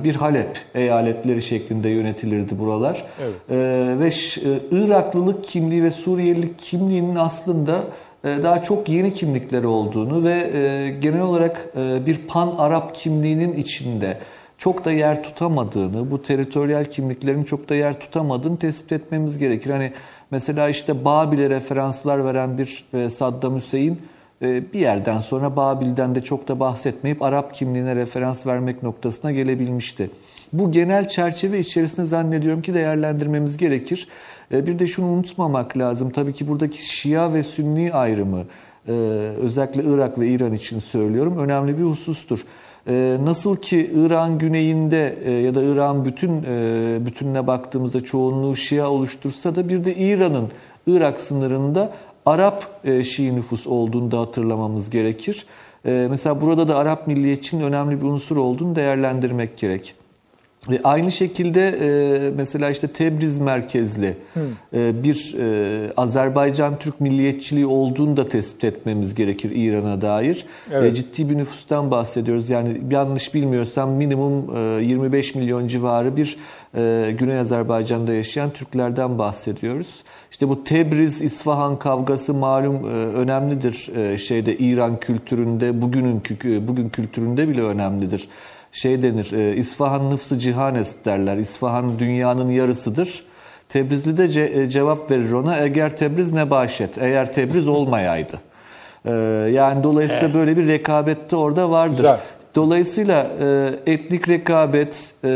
[0.04, 3.06] bir Halep eyaletleri şeklinde yönetilirdi buralar.
[3.50, 3.56] E,
[4.00, 7.76] ve Ş- e, Iraklılık kimliği ve Suriyelilik kimliğinin aslında
[8.24, 11.76] daha çok yeni kimlikleri olduğunu ve genel olarak
[12.06, 14.18] bir pan-Arap kimliğinin içinde
[14.58, 19.70] çok da yer tutamadığını, bu teritoryal kimliklerin çok da yer tutamadığını tespit etmemiz gerekir.
[19.70, 19.92] Hani
[20.32, 24.02] mesela işte Babil'e referanslar veren bir e, Saddam Hüseyin
[24.42, 30.10] e, bir yerden sonra Babil'den de çok da bahsetmeyip Arap kimliğine referans vermek noktasına gelebilmişti.
[30.54, 34.08] Bu genel çerçeve içerisinde zannediyorum ki değerlendirmemiz gerekir.
[34.54, 36.10] E, Bir de şunu unutmamak lazım.
[36.10, 38.44] Tabii ki buradaki Şia ve Sünni ayrımı
[39.38, 42.46] özellikle Irak ve İran için söylüyorum önemli bir husustur.
[42.88, 48.92] E, nasıl ki İran güneyinde e, ya da İran bütün e, bütününe baktığımızda çoğunluğu Şia
[48.92, 50.48] oluştursa da bir de İran'ın
[50.88, 51.94] Irak sınırında
[52.26, 55.46] Arap e, Şii nüfus olduğunu da hatırlamamız gerekir.
[55.84, 59.96] Mesela burada da Arap milliyetçinin önemli bir unsur olduğunu değerlendirmek gerek.
[60.72, 64.18] E, aynı şekilde e, mesela işte Tebriz merkezli
[64.74, 70.46] e, bir e, Azerbaycan Türk milliyetçiliği olduğunu da tespit etmemiz gerekir İran'a dair.
[70.72, 70.92] Evet.
[70.92, 72.50] E, ciddi bir nüfustan bahsediyoruz.
[72.50, 76.38] Yani yanlış bilmiyorsam minimum e, 25 milyon civarı bir
[76.76, 80.04] e, Güney Azerbaycan'da yaşayan Türklerden bahsediyoruz.
[80.32, 86.24] İşte bu Tebriz İsfahan kavgası malum e, önemlidir e, şeyde İran kültüründe bugünün
[86.68, 88.30] bugün kültüründe bile önemlidir
[88.78, 91.38] şey denir, e, İsfahan nıfsı cihanes derler.
[91.38, 93.24] İsfahan dünyanın yarısıdır.
[93.70, 98.34] Tebrizli de ce- e, cevap verir ona, eğer Tebriz ne bahşet, eğer Tebriz olmayaydı.
[99.06, 99.12] E,
[99.54, 101.98] yani dolayısıyla böyle bir rekabet de orada vardır.
[101.98, 102.20] Güzel.
[102.56, 105.30] Dolayısıyla e, etnik rekabet, e,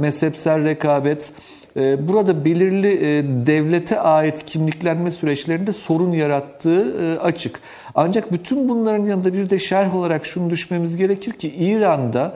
[0.00, 1.32] mezhepsel rekabet,
[1.76, 7.60] e, burada belirli e, devlete ait kimliklenme süreçlerinde sorun yarattığı e, açık.
[7.94, 12.32] Ancak bütün bunların yanında bir de şerh olarak şunu düşmemiz gerekir ki İran'da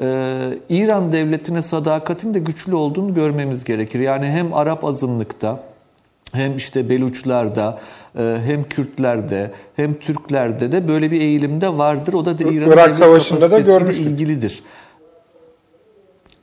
[0.00, 4.00] e, İran devletine sadakatin de güçlü olduğunu görmemiz gerekir.
[4.00, 5.60] Yani hem Arap azınlıkta
[6.32, 7.80] hem işte Beluçlarda
[8.18, 12.12] e, hem Kürtlerde hem Türklerde de böyle bir eğilimde vardır.
[12.12, 14.06] O da, da İran'ın Irak Savaşı'nda da görmüştük.
[14.06, 14.62] ilgilidir.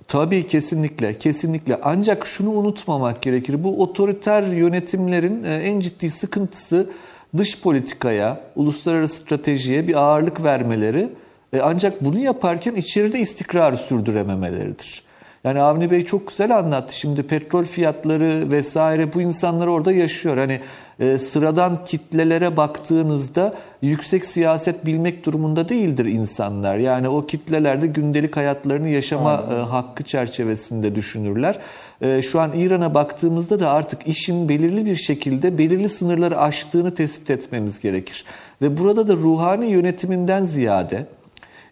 [0.07, 1.79] Tabii kesinlikle, kesinlikle.
[1.83, 3.63] Ancak şunu unutmamak gerekir.
[3.63, 6.89] Bu otoriter yönetimlerin e, en ciddi sıkıntısı
[7.37, 11.09] dış politikaya, uluslararası stratejiye bir ağırlık vermeleri.
[11.55, 15.03] E, Ancak bunu yaparken içeride istikrarı sürdürememeleridir.
[15.45, 16.97] Yani Avni Bey çok güzel anlattı.
[16.97, 20.37] Şimdi petrol fiyatları vesaire bu insanlar orada yaşıyor.
[20.37, 20.59] Hani
[20.99, 26.77] e, sıradan kitlelere baktığınızda yüksek siyaset bilmek durumunda değildir insanlar.
[26.77, 31.59] Yani o kitlelerde gündelik hayatlarını yaşama e, hakkı çerçevesinde düşünürler.
[32.01, 37.29] E, şu an İran'a baktığımızda da artık işin belirli bir şekilde belirli sınırları aştığını tespit
[37.29, 38.25] etmemiz gerekir.
[38.61, 41.05] Ve burada da ruhani yönetiminden ziyade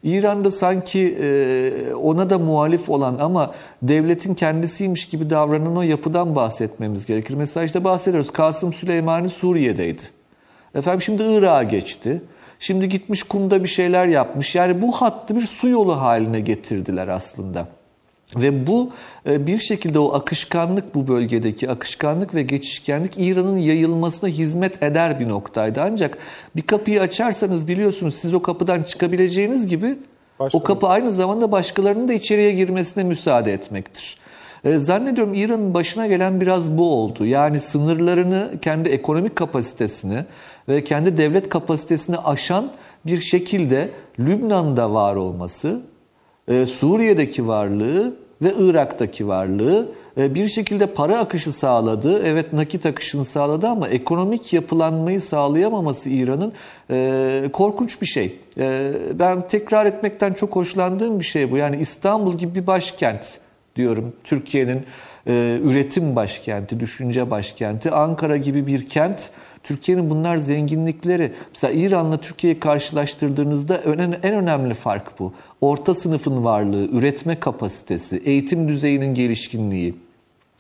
[0.04, 7.06] İran'da sanki e, ona da muhalif olan ama devletin kendisiymiş gibi davranan o yapıdan bahsetmemiz
[7.06, 7.34] gerekir.
[7.34, 10.02] Mesela işte bahsediyoruz Kasım Süleymani Suriye'deydi.
[10.76, 12.22] Efendim şimdi Irak'a geçti.
[12.60, 14.56] Şimdi gitmiş kumda bir şeyler yapmış.
[14.56, 17.68] Yani bu hattı bir su yolu haline getirdiler aslında.
[18.36, 18.90] Ve bu
[19.30, 25.30] e, bir şekilde o akışkanlık bu bölgedeki akışkanlık ve geçişkenlik İran'ın yayılmasına hizmet eder bir
[25.30, 25.82] noktaydı.
[25.82, 26.18] Ancak
[26.56, 29.96] bir kapıyı açarsanız biliyorsunuz siz o kapıdan çıkabileceğiniz gibi
[30.40, 34.18] Başka o kapı aynı zamanda başkalarının da içeriye girmesine müsaade etmektir.
[34.64, 37.26] E, Zannediyorum İran'ın başına gelen biraz bu oldu.
[37.26, 40.26] Yani sınırlarını, kendi ekonomik kapasitesini
[40.70, 42.72] ve kendi devlet kapasitesini aşan
[43.06, 43.90] bir şekilde
[44.20, 45.82] Lübnan'da var olması,
[46.48, 49.88] e, Suriye'deki varlığı ve Irak'taki varlığı
[50.18, 52.24] e, bir şekilde para akışı sağladı.
[52.26, 56.54] Evet nakit akışını sağladı ama ekonomik yapılanmayı sağlayamaması İran'ın
[56.90, 58.36] e, korkunç bir şey.
[58.58, 61.58] E, ben tekrar etmekten çok hoşlandığım bir şey bu.
[61.58, 63.40] Yani İstanbul gibi bir başkent
[63.76, 64.14] diyorum.
[64.24, 64.86] Türkiye'nin
[65.28, 67.92] e, üretim başkenti, düşünce başkenti.
[67.92, 69.32] Ankara gibi bir kent.
[69.64, 71.32] Türkiye'nin bunlar zenginlikleri.
[71.54, 73.78] Mesela İran'la Türkiye'yi karşılaştırdığınızda
[74.24, 75.34] en önemli fark bu.
[75.62, 79.96] Orta sınıfın varlığı, üretme kapasitesi, eğitim düzeyinin gelişkinliği.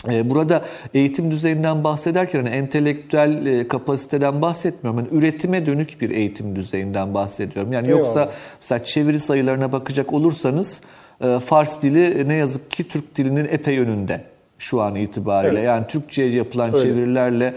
[0.09, 4.99] Ee, Burada eğitim düzeyinden bahsederken hani entelektüel e, kapasiteden bahsetmiyorum.
[4.99, 7.73] Yani üretime dönük bir eğitim düzeyinden bahsediyorum.
[7.73, 8.31] Yani yoksa
[8.61, 10.81] mesela çeviri sayılarına bakacak olursanız
[11.21, 14.21] e, Fars dili ne yazık ki Türk dilinin epey önünde
[14.59, 15.57] şu an itibariyle.
[15.57, 15.67] Evet.
[15.67, 16.83] Yani Türkçe'ye yapılan Öyle.
[16.83, 17.53] çevirilerle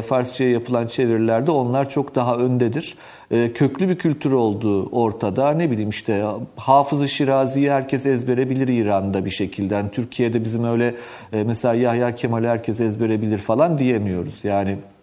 [0.00, 2.94] Farsça'ya yapılan çevirilerde onlar çok daha öndedir.
[3.30, 5.50] E, Köklü bir kültür olduğu ortada.
[5.50, 6.24] Ne bileyim işte
[6.56, 9.74] Hafız-ı Şirazi'yi herkes ezbere bilir İran'da bir şekilde.
[9.74, 10.94] Yani Türkiye'de bizim öyle
[11.32, 14.44] e, mesela Yahya Kemal'i herkes ezbere bilir falan diyemiyoruz.
[14.44, 14.93] Yani e,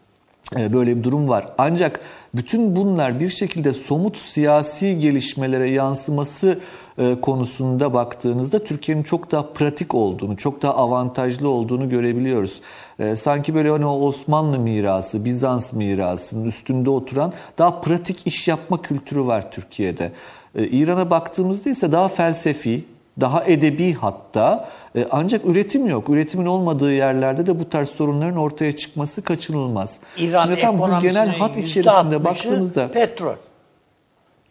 [0.55, 1.47] Böyle bir durum var.
[1.57, 1.99] Ancak
[2.35, 6.59] bütün bunlar bir şekilde somut siyasi gelişmelere yansıması
[6.97, 12.61] e, konusunda baktığınızda Türkiye'nin çok daha pratik olduğunu, çok daha avantajlı olduğunu görebiliyoruz.
[12.99, 18.81] E, Sanki böyle hani o Osmanlı mirası, Bizans mirasının üstünde oturan daha pratik iş yapma
[18.81, 20.11] kültürü var Türkiye'de.
[20.55, 22.85] E, İran'a baktığımızda ise daha felsefi,
[23.21, 26.09] daha edebi hatta E, ancak üretim yok.
[26.09, 29.99] Üretimin olmadığı yerlerde de bu tarz sorunların ortaya çıkması kaçınılmaz.
[30.17, 33.35] İran Şimdi efendim bu genel hat içerisinde baktığımızda petrol.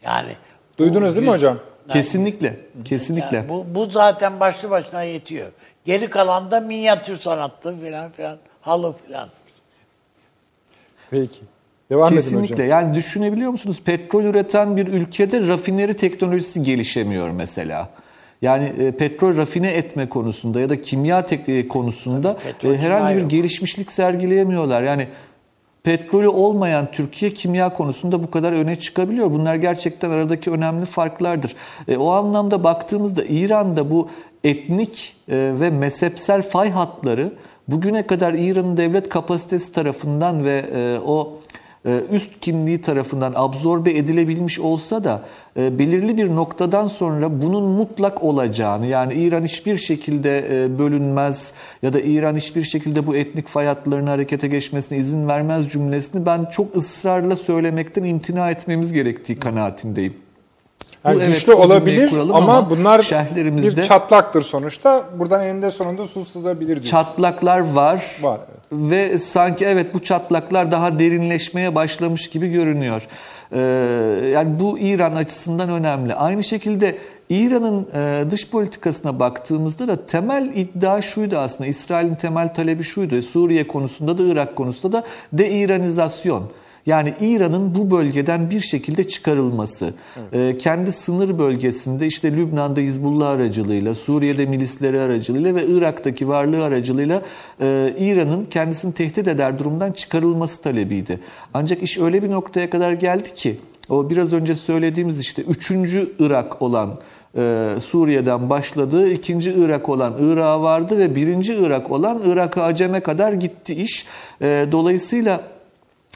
[0.03, 0.37] Yani
[0.79, 1.59] Duydunuz değil mi hocam?
[1.89, 5.53] kesinlikle kesinlikle Yani bu, bu zaten başlı başına yetiyor.
[5.85, 9.29] Geri kalan da minyatür sanattı filan filan, halı filan.
[11.11, 11.41] Peki.
[11.91, 12.55] Devam edin Kesinlikle.
[12.55, 12.69] hocam.
[12.69, 13.83] Yani düşünebiliyor musunuz?
[13.85, 17.89] Petrol üreten bir ülkede rafineri teknolojisi gelişemiyor mesela.
[18.43, 23.17] Yani e, petrol rafine etme konusunda ya da kimya tek- e, konusunda petrol, e, herhangi
[23.17, 23.31] bir yok.
[23.31, 24.83] gelişmişlik sergileyemiyorlar.
[24.83, 25.09] Yani
[25.83, 29.31] petrolü olmayan Türkiye kimya konusunda bu kadar öne çıkabiliyor.
[29.31, 31.55] Bunlar gerçekten aradaki önemli farklardır.
[31.89, 34.09] E, o anlamda baktığımızda İran'da bu
[34.45, 37.33] etnik e, ve mezhepsel fay hatları
[37.69, 41.40] bugüne kadar İran'ın devlet kapasitesi tarafından ve e, o
[41.85, 45.23] üst kimliği tarafından absorbe edilebilmiş olsa da
[45.57, 51.53] e, belirli bir noktadan sonra bunun mutlak olacağını yani İran hiçbir şekilde e, bölünmez
[51.83, 56.45] ya da İran hiçbir şekilde bu etnik fay hatlarının harekete geçmesine izin vermez cümlesini ben
[56.45, 60.15] çok ısrarla söylemekten imtina etmemiz gerektiği kanaatindeyim.
[61.05, 65.05] Yani Bu evet, güçlü cümleyi olabilir ama, ama bunlar şerhlerimizde- bir çatlaktır sonuçta.
[65.19, 66.91] Buradan eninde sonunda su sızabilir diyorsun.
[66.91, 68.17] Çatlaklar var.
[68.23, 68.41] Var,
[68.73, 73.09] Ve sanki evet bu çatlaklar daha derinleşmeye başlamış gibi görünüyor.
[73.53, 73.59] Ee,
[74.33, 76.15] yani bu İran açısından önemli.
[76.15, 76.99] Aynı şekilde
[77.29, 81.71] İran'ın e, dış politikasına baktığımızda da temel iddia şuydu aslında.
[81.71, 83.23] İsrail'in temel talebi şuydu.
[83.23, 86.51] Suriye konusunda da Irak konusunda da de-İranizasyon.
[86.87, 89.95] Yani İran'ın bu bölgeden bir şekilde çıkarılması,
[90.33, 97.23] e, kendi sınır bölgesinde işte Lübnan'da Hizbullah aracılığıyla, Suriye'de milisleri aracılığıyla ve Irak'taki varlığı aracılığıyla
[97.61, 101.21] e, İran'ın kendisini tehdit eder durumdan çıkarılması talebiydi.
[101.55, 103.57] Ancak iş öyle bir noktaya kadar geldi ki,
[103.89, 107.01] o biraz önce söylediğimiz işte üçüncü Irak olan
[107.37, 113.33] e, Suriye'den başladığı ikinci Irak olan Irak'a vardı ve birinci Irak olan Irak'a Acem'e kadar
[113.33, 114.07] gitti iş.
[114.43, 115.41] E, dolayısıyla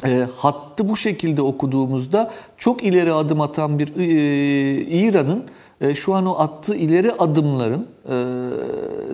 [0.05, 5.45] e, hattı bu şekilde okuduğumuzda çok ileri adım atan bir e, İran'ın
[5.81, 8.15] e, şu an o attığı ileri adımların e,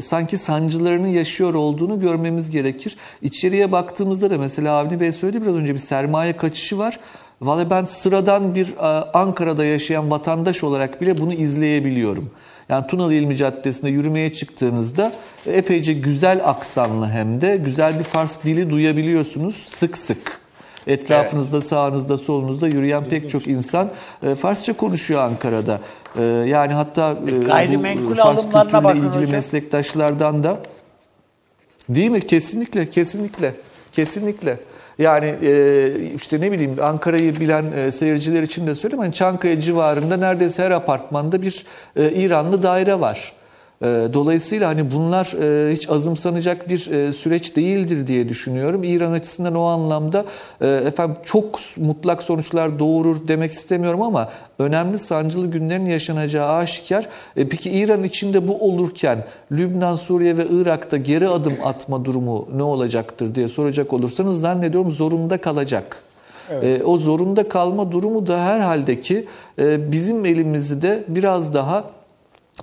[0.01, 2.97] sanki sancılarını yaşıyor olduğunu görmemiz gerekir.
[3.23, 7.01] İçeriye baktığımızda da mesela Avni Bey söyledi biraz önce bir sermaye kaçışı var.
[7.41, 12.31] Vallahi ben sıradan bir e, Ankara'da yaşayan vatandaş olarak bile bunu izleyebiliyorum.
[12.69, 15.13] Yani Tunalı İlmi Caddesi'nde yürümeye çıktığınızda
[15.47, 20.40] epeyce güzel aksanlı hem de güzel bir Fars dili duyabiliyorsunuz sık sık.
[20.87, 23.91] Etrafınızda, sağınızda, solunuzda yürüyen pek çok insan
[24.23, 25.81] e, Farsça konuşuyor Ankara'da.
[26.19, 29.31] E, yani hatta e, Gayrimenkul bu Fars kültürüyle ilgili hocam.
[29.31, 30.59] meslektaşlardan da
[31.89, 32.21] Değil mi?
[32.21, 33.55] Kesinlikle, kesinlikle,
[33.93, 34.59] kesinlikle.
[34.99, 35.35] Yani
[36.17, 39.03] işte ne bileyim Ankara'yı bilen seyirciler için de söyleyeyim.
[39.03, 41.67] Hani Çankaya civarında neredeyse her apartmanda bir
[41.97, 43.33] İranlı daire var.
[43.83, 48.85] E, dolayısıyla hani bunlar e, hiç azımsanacak bir e, süreç değildir diye düşünüyorum.
[48.85, 50.25] İran açısından o anlamda
[50.61, 54.29] e, efendim çok mutlak sonuçlar doğurur demek istemiyorum ama
[54.59, 57.09] önemli sancılı günlerin yaşanacağı aşikar.
[57.37, 62.63] E, peki İran içinde bu olurken Lübnan, Suriye ve Irak'ta geri adım atma durumu ne
[62.63, 65.97] olacaktır diye soracak olursanız zannediyorum zorunda kalacak.
[66.63, 69.27] E, o zorunda kalma durumu da herhalde ki
[69.59, 71.85] e, bizim elimizi de biraz daha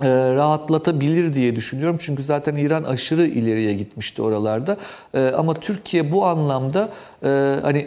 [0.06, 1.96] rahatlatabilir diye düşünüyorum.
[2.00, 4.76] Çünkü zaten İran aşırı ileriye gitmişti oralarda.
[5.14, 6.88] E, ama Türkiye bu anlamda
[7.24, 7.86] e, hani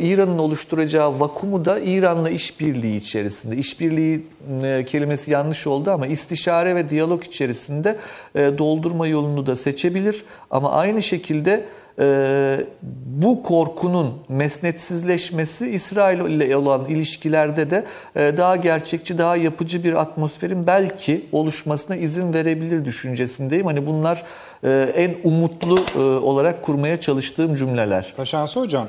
[0.00, 3.56] İran'ın oluşturacağı vakumu da İran'la işbirliği içerisinde.
[3.56, 4.26] İşbirliği
[4.62, 7.98] e, kelimesi yanlış oldu ama istişare ve diyalog içerisinde
[8.34, 10.24] e, doldurma yolunu da seçebilir.
[10.50, 11.64] Ama aynı şekilde
[11.98, 12.66] e,
[13.06, 17.84] bu korkunun mesnetsizleşmesi İsrail ile olan ilişkilerde de
[18.16, 23.66] e, daha gerçekçi, daha yapıcı bir atmosferin belki oluşmasına izin verebilir düşüncesindeyim.
[23.66, 24.22] Hani bunlar
[24.64, 28.14] e, en umutlu e, olarak kurmaya çalıştığım cümleler.
[28.16, 28.88] Taşansı hocam.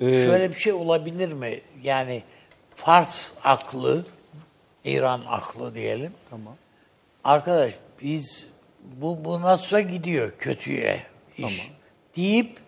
[0.00, 1.60] e, Şöyle bir şey olabilir mi?
[1.82, 2.22] Yani
[2.74, 4.04] Fars aklı,
[4.84, 6.12] İran aklı diyelim.
[6.30, 6.54] Tamam.
[7.24, 8.46] Arkadaş biz
[9.00, 11.02] bu bu nasılsa gidiyor kötüye
[11.38, 11.70] iş
[12.16, 12.58] deyip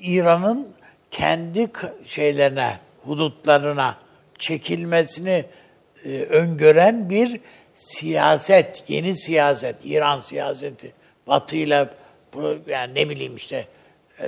[0.00, 0.68] İran'ın
[1.10, 1.70] kendi
[2.04, 3.96] şeylerine, hudutlarına
[4.38, 5.44] çekilmesini
[6.04, 7.40] e, öngören bir
[7.74, 10.92] siyaset, yeni siyaset, İran siyaseti.
[11.26, 11.90] Batı'yla
[12.66, 13.66] yani ne bileyim işte
[14.20, 14.26] e,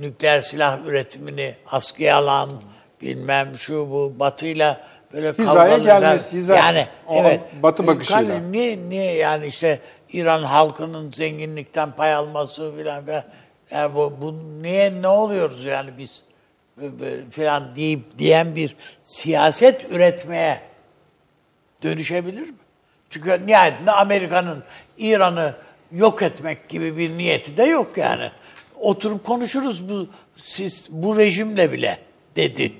[0.00, 2.50] nükleer silah üretimini askıya alan
[3.02, 8.38] bilmem şu bu Batı'yla böyle Hizaya kavgalı gelmesi, hiza- yani evet Batı E, bakışıyla.
[8.38, 9.78] niye niye yani işte
[10.12, 13.24] İran halkının zenginlikten pay alması filan filan
[13.70, 16.22] yani bu, bu niye ne oluyoruz yani biz
[17.30, 20.60] filan deyip diyen bir siyaset üretmeye
[21.82, 22.56] dönüşebilir mi?
[23.10, 24.62] Çünkü nihayetinde Amerika'nın
[24.98, 25.54] İran'ı
[25.92, 28.30] yok etmek gibi bir niyeti de yok yani.
[28.80, 31.98] Oturup konuşuruz bu siz bu rejimle bile
[32.36, 32.72] dedi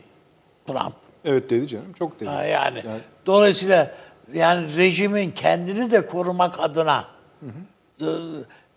[0.67, 0.95] Trump.
[1.25, 1.93] evet dedi canım.
[1.99, 2.29] Çok dedi.
[2.29, 2.83] Ha, yani,
[3.27, 3.95] dolayısıyla
[4.33, 7.16] yani rejimin kendini de korumak adına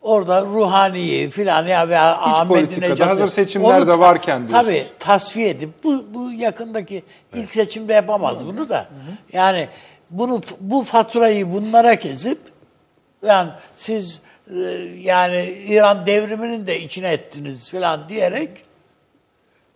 [0.02, 4.66] orada ruhaniyi filan ya ve Ahmet politikada, Necat'ı- hazır seçimler de varken diyorsunuz.
[4.66, 7.04] Tabii tasfiye edip bu, bu yakındaki
[7.36, 8.88] ilk seçimde yapamaz bunu da.
[9.34, 9.70] Yani
[10.10, 12.38] bunu bu faturayı bunlara kesip
[13.26, 14.22] yani siz
[14.56, 14.60] e,
[14.98, 18.50] yani İran devriminin de içine ettiniz falan diyerek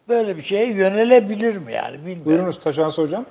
[0.09, 2.25] böyle bir şeye yönelebilir mi yani bilmiyorum.
[2.25, 3.25] Buyurunuz Taşansı Hocam.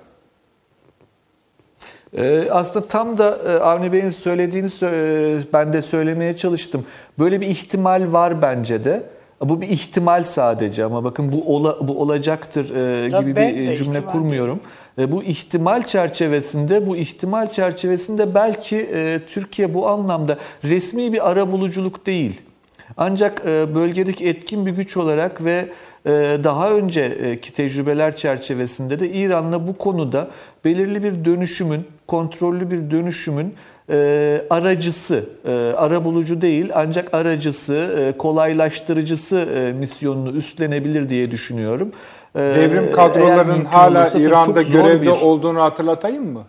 [2.17, 6.85] Ee, aslında tam da e, Avni Bey'in söylediğini sö- e, ben de söylemeye çalıştım.
[7.19, 9.03] Böyle bir ihtimal var bence de.
[9.41, 13.99] Bu bir ihtimal sadece ama bakın bu ola, bu olacaktır e, gibi ben bir cümle
[13.99, 14.61] ihtimal kurmuyorum.
[14.99, 18.89] Bu ihtimal çerçevesinde bu ihtimal çerçevesinde belki
[19.27, 22.41] Türkiye bu anlamda resmi bir ara buluculuk değil.
[22.97, 25.69] Ancak bölgedeki etkin bir güç olarak ve
[26.45, 30.29] daha önceki tecrübeler çerçevesinde de İran'la bu konuda
[30.65, 31.87] belirli bir dönüşümün,
[32.17, 33.55] kontrollü bir dönüşümün
[33.91, 33.97] e,
[34.51, 41.93] aracısı, e, arabulucu değil ancak aracısı, e, kolaylaştırıcısı e, misyonunu üstlenebilir diye düşünüyorum.
[42.35, 46.45] E, Devrim kadrolarının hala olursa İran'da görevde bir- olduğunu hatırlatayım mı?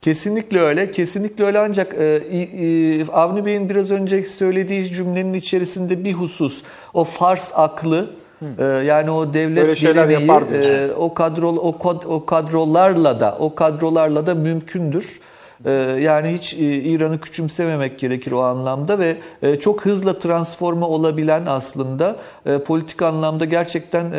[0.00, 6.12] Kesinlikle öyle, kesinlikle öyle ancak e, i- Avni Bey'in biraz önceki söylediği cümlenin içerisinde bir
[6.12, 6.62] husus,
[6.94, 8.10] o Fars aklı,
[8.58, 9.64] e, yani o devlet
[10.06, 10.24] diyorsun.
[10.90, 15.20] e, o kadro o, kad- o kadrolarla da o kadrolarla da mümkündür.
[15.64, 15.70] E,
[16.00, 22.16] yani hiç e, İran'ı küçümsememek gerekir o anlamda ve e, çok hızla transforme olabilen aslında
[22.46, 24.12] e, politik anlamda gerçekten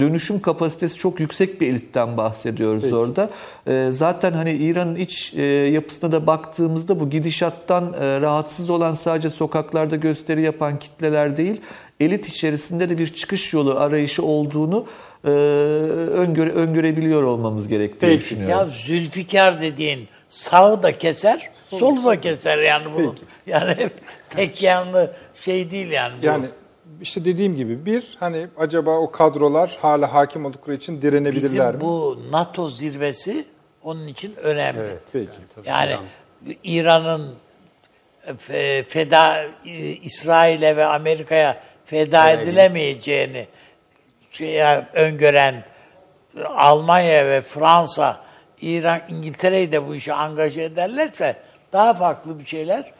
[0.00, 3.30] dönüşüm kapasitesi çok yüksek bir elitten bahsediyoruz orada.
[3.66, 5.34] E, zaten hani İran'ın iç
[5.72, 11.60] yapısına da baktığımızda bu gidişattan rahatsız olan sadece sokaklarda gösteri yapan kitleler değil,
[12.00, 14.86] elit içerisinde de bir çıkış yolu arayışı olduğunu
[15.24, 18.22] e, öngöre, öngörebiliyor olmamız gerektiğini Peki.
[18.24, 18.58] düşünüyorum.
[18.58, 23.14] Ya Zülfikar dediğin sağı da keser, solu da keser yani bu.
[23.46, 23.92] Yani hep
[24.30, 26.26] tek yanlı şey değil yani bu.
[26.26, 26.46] Yani
[27.02, 31.80] işte dediğim gibi bir hani acaba o kadrolar hala hakim oldukları için direnebilirler Bizim mi?
[31.80, 33.44] bu NATO zirvesi
[33.82, 34.96] onun için önemli.
[35.12, 35.30] Peki.
[35.64, 35.96] Yani
[36.64, 37.34] İran'ın
[38.48, 39.44] fe- feda
[40.02, 43.46] İsrail'e ve Amerika'ya feda edilemeyeceğini
[44.94, 45.64] öngören
[46.48, 48.20] Almanya ve Fransa,
[48.60, 51.36] İran, İngiltere'yi de bu işe angaje ederlerse
[51.72, 52.92] daha farklı bir şeyler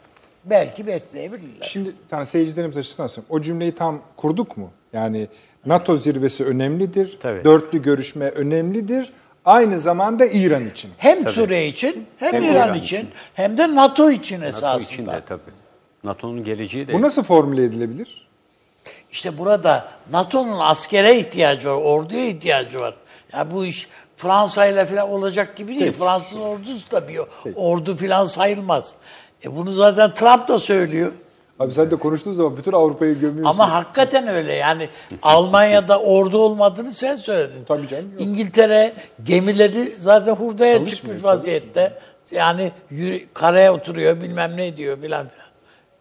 [0.45, 1.65] belki besleyebilirler.
[1.65, 3.27] Şimdi tane seyircilerimiz açısından söyleyeyim.
[3.29, 4.71] O cümleyi tam kurduk mu?
[4.93, 5.27] Yani
[5.65, 7.17] NATO zirvesi önemlidir.
[7.19, 7.43] Tabii.
[7.43, 9.13] Dörtlü görüşme önemlidir.
[9.45, 10.91] Aynı zamanda İran için.
[10.97, 14.93] Hem Suriye için, hem, Hem İran, İran için, hem de NATO için NATO esasında.
[14.93, 15.41] için de tabii.
[16.03, 18.24] NATO'nun geleceği de Bu nasıl formüle edilebilir?
[19.15, 22.93] İşte burada NATO'nun askere ihtiyacı var, orduya ihtiyacı var.
[23.33, 23.87] Ya bu iş
[24.17, 25.91] Fransa ile falan olacak gibi değil.
[25.91, 27.19] Fransız ordusu da bir
[27.55, 28.93] ordu falan sayılmaz.
[29.45, 31.11] E bunu zaten Trump da söylüyor.
[31.59, 33.49] Abi sen de konuştuğun zaman bütün Avrupa'yı gömüyorsun.
[33.49, 34.89] Ama hakikaten öyle yani
[35.21, 37.65] Almanya'da ordu olmadığını sen söyledin.
[37.67, 38.21] Tabii canım, yok.
[38.21, 38.93] İngiltere
[39.23, 41.99] gemileri zaten hurdaya Çalışmıyor, çıkmış vaziyette.
[42.31, 45.47] Yani yürü- karaya oturuyor bilmem ne diyor filan filan.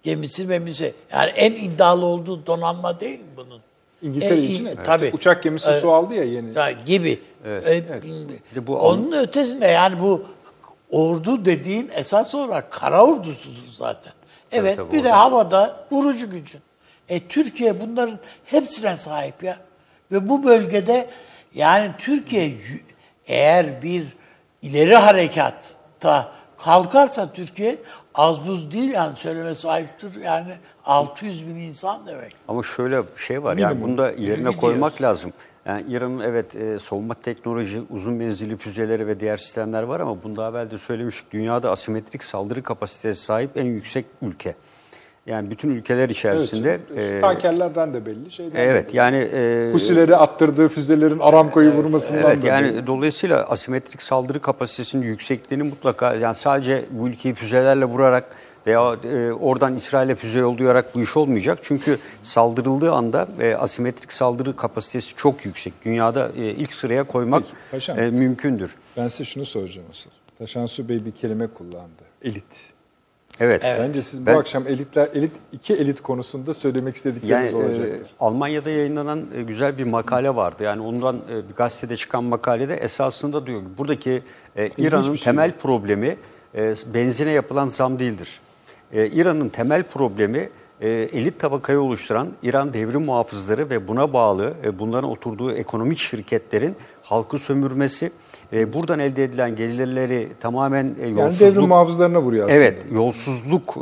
[0.05, 0.95] Gemisi memisi.
[1.13, 3.61] Yani en iddialı olduğu donanma değil mi bunun?
[4.03, 4.85] İngiltere E, için evet.
[4.85, 5.11] tabii.
[5.15, 5.81] Uçak gemisi Evet.
[5.81, 6.59] su aldı ya yeni.
[6.59, 7.21] Ya gibi.
[7.45, 7.85] E,
[8.55, 10.25] de bu Onun ötesinde yani bu
[10.91, 14.13] ordu dediğin esas olarak kara ordusudur zaten.
[14.53, 16.61] Evet tabii, bir de havada vurucu gücün.
[17.09, 19.57] E Türkiye bunların hepsine sahip ya.
[20.13, 21.11] Ve bu bölgede
[21.55, 22.55] yani Türkiye
[23.27, 24.07] eğer bir
[24.63, 27.77] ileri harekatta kalkarsa Türkiye
[28.15, 30.55] az buz değil yani söyleme sahiptir yani
[30.85, 32.36] 600 bin insan demek.
[32.49, 35.32] Ama şöyle bir şey var yani bunu da yerine koymak lazım.
[35.66, 40.36] Yani İran'ın evet e, savunma teknoloji, uzun menzilli füzeleri ve diğer sistemler var ama bunu
[40.36, 41.32] daha evvel de söylemiştik.
[41.32, 44.55] Dünyada asimetrik saldırı kapasitesi sahip en yüksek ülke.
[45.27, 48.31] Yani bütün ülkeler içerisinde Evet, e, tankerlerden de belli.
[48.31, 48.97] Şeyden de evet belli.
[48.97, 52.87] yani e, Husileri attırdığı füzelerin Aramco'yu vurmasından Evet da yani belli.
[52.87, 58.25] dolayısıyla asimetrik saldırı kapasitesinin yüksekliğini mutlaka yani sadece bu ülkeyi füzelerle vurarak
[58.67, 61.59] veya e, oradan İsrail'e füze yollayarak bu iş olmayacak.
[61.63, 65.73] Çünkü saldırıldığı anda e, asimetrik saldırı kapasitesi çok yüksek.
[65.85, 67.99] Dünyada e, ilk sıraya koymak Peki, paşam.
[67.99, 68.77] e, mümkündür.
[68.97, 70.11] Ben size şunu soracağım asıl.
[70.39, 72.03] Taşansu Bey bir kelime kullandı.
[72.25, 72.74] Elit.
[73.40, 73.62] Evet.
[73.62, 78.11] Bence siz Ben- bu akşam elitler, elit iki elit konusunda söylemek Yani istedikleriniz e, olacaktır.
[78.20, 80.62] Almanya'da yayınlanan e, güzel bir makale vardı.
[80.62, 84.23] Yani ondan e, bir gazetede çıkan makalede esasında diyor ki buradaki
[84.56, 86.16] e, İran'ın şey temel problemi
[86.55, 88.40] e, benzine yapılan zam değildir.
[88.93, 90.48] E, İran'ın temel problemi e,
[90.81, 96.77] e, elit tabakayı oluşturan İran devrim muhafızları ve buna bağlı e, bunların oturduğu ekonomik şirketlerin
[97.02, 98.12] halkı sömürmesi,
[98.55, 101.55] e, buradan elde edilen gelirleri tamamen e, Yani yolsuzluk...
[101.55, 102.59] devrim muhafızlarına vuruyor aslında.
[102.59, 103.77] Evet, yolsuzluk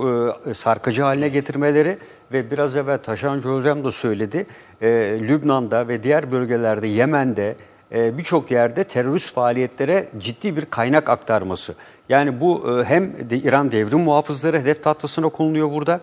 [0.46, 1.98] e, sarkacı haline getirmeleri
[2.32, 4.46] ve biraz evvel Taşancı Hocam da söyledi.
[4.82, 4.88] E,
[5.20, 7.56] Lübnan'da ve diğer bölgelerde, Yemen'de
[7.94, 11.74] e, birçok yerde terörist faaliyetlere ciddi bir kaynak aktarması.
[12.08, 16.00] Yani bu e, hem de İran devrim muhafızları hedef tahtasına konuluyor burada.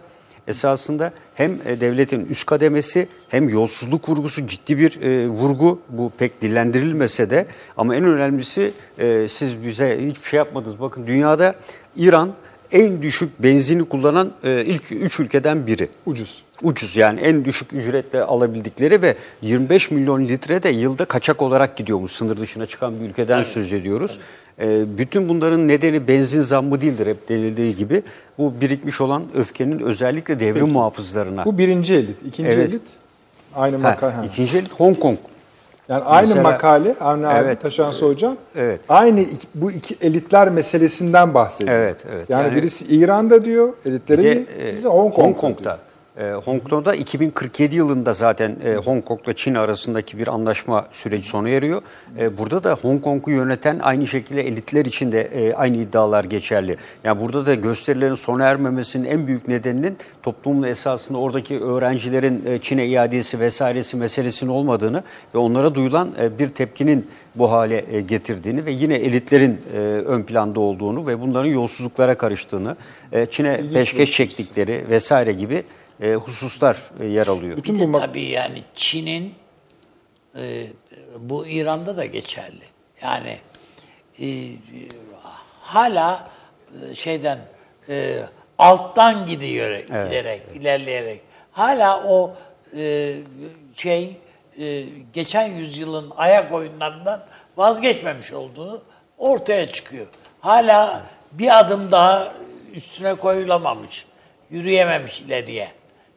[0.49, 5.79] Esasında hem e, devletin üst kademesi hem yolsuzluk vurgusu ciddi bir e, vurgu.
[5.89, 7.47] Bu pek dillendirilmese de
[7.77, 10.79] ama en önemlisi e, siz bize hiçbir şey yapmadınız.
[10.81, 11.55] Bakın dünyada
[11.95, 12.33] İran
[12.71, 15.87] en düşük benzini kullanan e, ilk üç ülkeden biri.
[16.05, 16.43] Ucuz.
[16.63, 22.11] Ucuz yani en düşük ücretle alabildikleri ve 25 milyon litre de yılda kaçak olarak gidiyormuş.
[22.11, 24.19] Sınır dışına çıkan bir ülkeden söz ediyoruz.
[24.61, 28.03] E, bütün bunların nedeni benzin zammı değildir hep denildiği gibi.
[28.37, 31.45] Bu birikmiş olan öfkenin özellikle devrim muhafızlarına.
[31.45, 32.17] Bu birinci elit.
[32.27, 32.69] İkinci Evet.
[32.69, 32.81] elit
[33.55, 34.25] aynı ha.
[34.25, 35.17] ikinci elit Hong Kong.
[35.89, 37.61] Yani aynı Mesela- makale Avni abi Evet.
[37.61, 38.35] Taşansı hocam.
[38.55, 38.81] Evet.
[38.89, 39.25] Aynı
[39.55, 41.77] bu iki elitler meselesinden bahsediyor.
[41.77, 42.29] Evet, evet.
[42.29, 45.23] Yani, Yani- birisi İran'da diyor Bir elitlerin, de e, Hong Kong'da.
[45.27, 45.77] Hong Kong'da.
[46.19, 51.49] E, Hong Kong'da 2047 yılında zaten e, Hong Kong'la Çin arasındaki bir anlaşma süreci sona
[51.49, 51.81] eriyor.
[52.19, 56.77] E, burada da Hong Kong'u yöneten aynı şekilde elitler için de e, aynı iddialar geçerli.
[57.03, 62.85] Yani burada da gösterilerin sona ermemesinin en büyük nedeninin toplumun esasında oradaki öğrencilerin e, Çin'e
[62.85, 65.03] iadesi vesairesi meselesinin olmadığını
[65.35, 70.23] ve onlara duyulan e, bir tepkinin bu hale e, getirdiğini ve yine elitlerin e, ön
[70.23, 72.75] planda olduğunu ve bunların yolsuzluklara karıştığını,
[73.11, 75.63] e, Çin'e peşkeş çektikleri vesaire gibi
[76.01, 77.57] e, hususlar e, yer alıyor.
[77.57, 79.35] Bütün Bir bu de mak- tabii yani Çin'in
[80.35, 80.67] e,
[81.19, 82.63] bu İran'da da geçerli.
[83.01, 83.39] Yani
[84.21, 84.27] e,
[85.61, 86.29] hala
[86.91, 87.39] e, şeyden
[87.89, 88.19] e,
[88.57, 91.21] alttan gidiyor giderek ilerleyerek
[91.51, 92.35] hala o
[92.77, 93.15] e,
[93.75, 94.17] şey
[94.59, 94.81] e,
[95.13, 97.23] geçen yüzyılın ayak oyunlarından
[97.57, 98.81] vazgeçmemiş olduğu
[99.17, 100.07] ortaya çıkıyor.
[100.39, 102.33] Hala bir adım daha
[102.73, 104.05] üstüne koyulamamış,
[104.49, 105.71] yürüyememiş ileriye.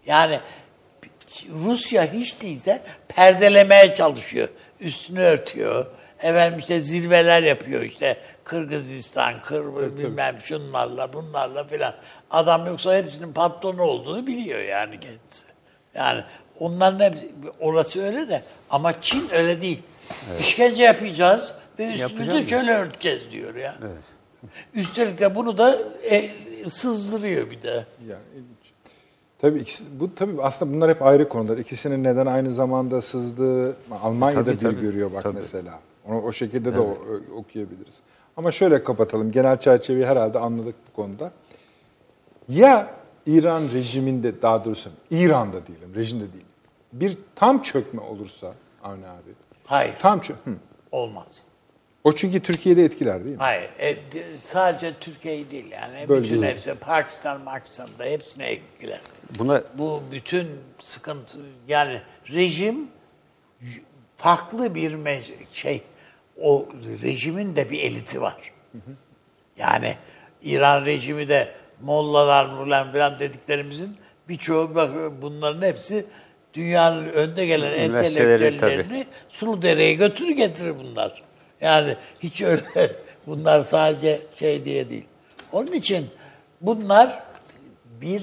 [0.06, 0.40] Yani
[1.48, 4.48] Rusya hiç değilse perdelemeye çalışıyor.
[4.80, 5.86] Üstünü örtüyor.
[6.22, 8.16] Efendim işte zirveler yapıyor işte.
[8.44, 9.64] Kırgızistan, Kır,
[9.98, 11.94] bilmem şunlarla bunlarla filan.
[12.30, 15.46] Adam yoksa hepsinin patronu olduğunu biliyor yani kendisi.
[15.94, 16.24] Yani
[16.58, 17.30] onların hepsi,
[17.60, 19.82] orası öyle de ama Çin öyle değil.
[20.40, 23.74] İşkence yapacağız ve üstümüzü Yapacağız şöyle örteceğiz diyor ya.
[24.74, 25.78] Üstelik de bunu da
[26.10, 26.30] e,
[26.68, 27.86] sızdırıyor bir de.
[28.08, 28.61] Yani ilginç.
[29.42, 31.58] Tabii ikisi, bu tabii aslında bunlar hep ayrı konular.
[31.58, 34.80] İkisinin neden aynı zamanda sızdığı Almanya'da Tabii, bir tabii.
[34.80, 35.36] görüyor bak Tabii.
[35.36, 35.78] mesela.
[36.08, 36.98] Onu o şekilde de o-
[37.36, 38.00] okuyabiliriz.
[38.36, 39.32] Ama şöyle kapatalım.
[39.32, 41.32] Genel çerçeveyi herhalde anladık bu konuda.
[42.48, 42.90] Ya
[43.26, 46.44] İran rejiminde daha doğrusu İran'da diyelim, rejimde değil.
[46.92, 48.52] Bir tam çökme olursa
[48.84, 49.30] Avni abi.
[49.64, 49.94] Hayır.
[50.00, 50.50] Tam çö Hı.
[50.92, 51.42] Olmaz.
[52.04, 53.42] O çünkü Türkiye'de etkiler değil mi?
[53.42, 53.70] Hayır.
[53.78, 56.08] e, de- sadece Türkiye'yi değil yani.
[56.08, 59.00] Bölge bütün hepsi Pakistan, Pakistan'da hepsine etkiler.
[59.38, 60.48] Buna Bu bütün
[60.80, 61.38] sıkıntı
[61.68, 62.00] yani
[62.32, 62.88] rejim
[64.16, 64.96] farklı bir
[65.52, 65.82] şey
[66.40, 66.68] o
[67.02, 68.52] rejimin de bir eliti var.
[69.58, 69.96] Yani
[70.42, 73.96] İran rejimi de mollalar falan dediklerimizin
[74.28, 74.90] birçoğu bak
[75.22, 76.06] bunların hepsi
[76.54, 81.22] dünyanın önde gelen entelektüellerini sulu dereye götürür getirir bunlar.
[81.60, 82.62] Yani hiç öyle
[83.26, 85.04] bunlar sadece şey diye değil.
[85.52, 86.06] Onun için
[86.60, 87.22] bunlar
[88.00, 88.22] bir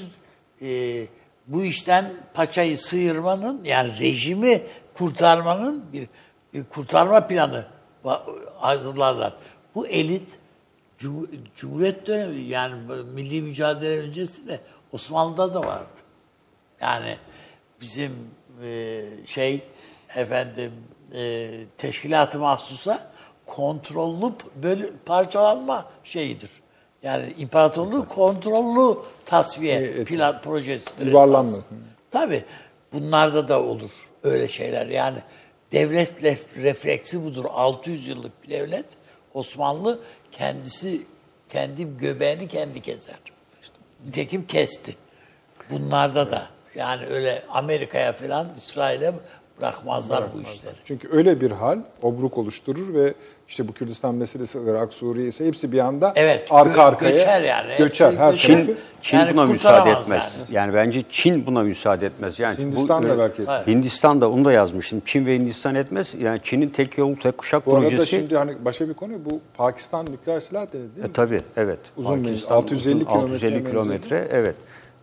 [0.62, 1.08] e,
[1.48, 4.62] bu işten paçayı sıyırmanın yani rejimi
[4.94, 6.08] kurtarmanın bir,
[6.54, 7.68] bir kurtarma planı
[8.56, 9.34] hazırlarlar.
[9.76, 10.40] Bu elit
[10.98, 14.60] Cum- Cumhuriyet dönemi yani milli mücadele öncesinde
[14.92, 16.00] Osmanlı'da da vardı.
[16.82, 17.18] Yani
[17.82, 18.12] bizim
[18.64, 19.64] e, şey
[20.16, 20.72] efendim
[21.14, 23.12] e, teşkilat-ı mahsusa
[23.46, 24.34] kontrollü
[24.64, 26.52] böyle parçalanma şeyidir.
[27.04, 30.08] Yani imparatorluğu kontrollü tasfiye Evet.
[30.08, 31.06] plan projesidir.
[31.06, 31.64] Yuvarlanmasın.
[32.12, 32.44] Tabii.
[32.94, 33.92] Bunlarda da olur
[34.24, 34.86] öyle şeyler.
[34.86, 35.20] Yani
[35.72, 36.24] devlet
[36.58, 37.46] refleksi budur.
[37.50, 38.86] 600 yıllık bir devlet.
[39.34, 40.00] Osmanlı
[40.32, 41.02] kendisi
[41.50, 43.16] kendi göbeğini kendi keser.
[44.06, 44.96] Nitekim kesti.
[45.72, 49.14] Bunlarda da yani öyle Amerika'ya falan İsrail'e
[49.60, 50.76] bırakmazlar bu işleri.
[50.86, 53.14] Çünkü öyle bir hal obruk oluşturur ve
[53.50, 57.78] işte bu Kürdistan meselesi, Irak, Suriye ise hepsi bir anda Evet, arka arkaya göçer yani.
[57.78, 58.38] Göçer her tarafı.
[58.38, 60.46] Çin Çin Yani buna müsaade etmez.
[60.52, 60.56] yani.
[60.68, 60.74] Yani.
[60.74, 62.40] bence Çin buna müsaade etmez.
[62.40, 63.68] Yani Hindistan da e, belki etmez.
[63.68, 65.02] Hindistan da onu da yazmıştım.
[65.06, 66.16] Çin ve Hindistan etmez.
[66.22, 68.06] Yani Çin'in tek yol tek kuşak Bu arada projesi.
[68.10, 71.10] şimdi hani başka bir konu bu Pakistan nükleer silah denedi değil mi?
[71.10, 71.80] E, tabii evet.
[71.98, 73.72] Uzun Pakistan 650 uzun, kilometre 650 menzilli.
[73.72, 74.56] kilometre evet.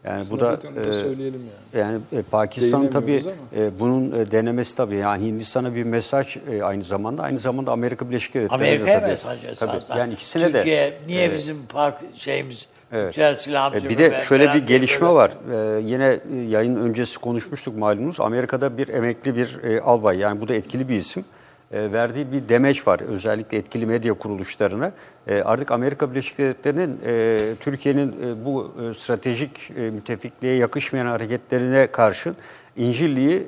[0.07, 1.41] Yani bu da Aslında onu da e, söyleyelim
[1.75, 1.85] yani.
[1.85, 3.25] yani e, Pakistan tabii
[3.57, 8.09] e, bunun e, denemesi tabii yani Hindistan'a bir mesaj e, aynı zamanda aynı zamanda Amerika
[8.09, 9.11] Birleşik Devletleri'ne de Amerika'ya tabii.
[9.11, 9.79] mesaj esasında.
[9.79, 13.19] Tabii, yani ikisine de Türkiye niye bizim park şeyimiz Evet.
[13.19, 15.33] E, Bir de şöyle bir gelişme böyle- var.
[15.53, 18.21] Ee, yine e, yayın öncesi konuşmuştuk malumunuz.
[18.21, 21.25] Amerika'da bir emekli bir e, albay yani bu da etkili bir isim.
[21.73, 24.93] E, verdiği bir demeç var özellikle etkili medya kuruluşlarına.
[25.29, 28.15] E, artık Amerika Birleşik Devletleri'nin e, Türkiye'nin
[28.45, 32.37] bu stratejik müttefikliğe yakışmayan hareketlerine karşın
[32.77, 33.43] İncirli'yi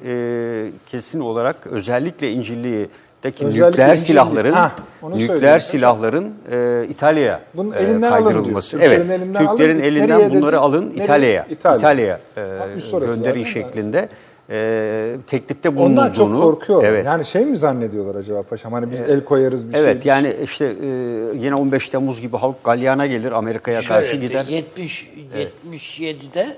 [0.90, 4.06] kesin olarak özellikle İncirli'deki Özellikle nükleer İncirli.
[4.06, 4.54] silahların
[5.02, 8.78] onu nükleer silahların e, İtalya'ya Bunun elinden alın kaydırılması.
[8.80, 8.90] diyor.
[8.92, 8.98] Evet.
[9.00, 9.84] Türklerin elinden Türklerin alın.
[9.84, 10.56] elinden bunları dedi?
[10.56, 10.90] alın?
[10.90, 11.46] İtalya'ya.
[11.50, 11.76] İtalya.
[11.78, 13.52] İtalya'ya e, Ha, üst orası gönderi zaten.
[13.52, 14.08] şeklinde
[14.50, 16.00] e, teklifte bulunduğunu.
[16.00, 16.84] Onlar çok korkuyor.
[16.84, 17.04] Evet.
[17.06, 18.72] Yani şey mi zannediyorlar acaba paşam?
[18.72, 20.10] Hani biz el koyarız bir Evet şey.
[20.10, 20.86] yani işte e,
[21.38, 24.44] yine 15 Temmuz gibi halk galyana gelir Amerika'ya karşı gider.
[24.48, 26.56] 70 77'de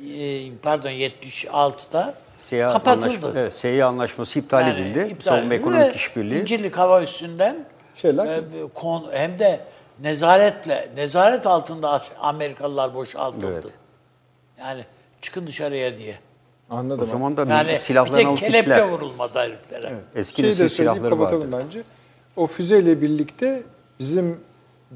[0.00, 3.06] e, pardon 76'da Siyah kapatıldı.
[3.06, 5.08] Anlaşma, evet, SEYA anlaşması iptal Yani edildi.
[5.12, 6.40] iptal Savunma edildi ekonomik işbirliği.
[6.40, 7.56] İncirlik hava üstünden
[7.94, 8.26] Şeyler.
[8.26, 8.42] e,
[8.74, 9.60] kon- hem de
[10.02, 13.52] nezaretle nezaret altında Amerikalılar boşaltıldı.
[13.52, 13.64] Evet.
[14.58, 14.84] Yani
[15.20, 16.14] çıkın dışarıya diye.
[16.70, 17.00] Anladım.
[17.02, 19.94] O zaman da Yani bir silahlarını tek kelepçe vurulmadı heriflere.
[20.14, 21.46] Eski Şeyi de nesil söyleyip silahları vardı.
[21.64, 21.82] bence.
[22.36, 23.62] O füzeyle birlikte
[24.00, 24.36] bizim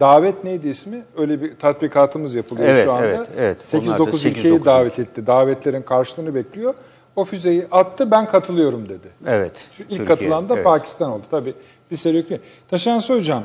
[0.00, 1.02] davet neydi ismi?
[1.16, 3.06] Öyle bir tatbikatımız yapılıyor Evet, şu anda.
[3.06, 3.74] evet, evet.
[3.74, 5.26] Onlar da 8-9 8-9 ülkeyi davet etti.
[5.26, 6.74] Davetlerin karşılığını bekliyor.
[7.16, 9.08] O füzeyi attı ben katılıyorum dedi.
[9.26, 9.68] Evet.
[9.72, 10.64] Şu ilk Türkiye, katılan da evet.
[10.64, 11.24] Pakistan oldu.
[11.30, 11.54] Tabii
[11.90, 12.26] bir seri yok.
[12.70, 13.42] Taşansı Hocam,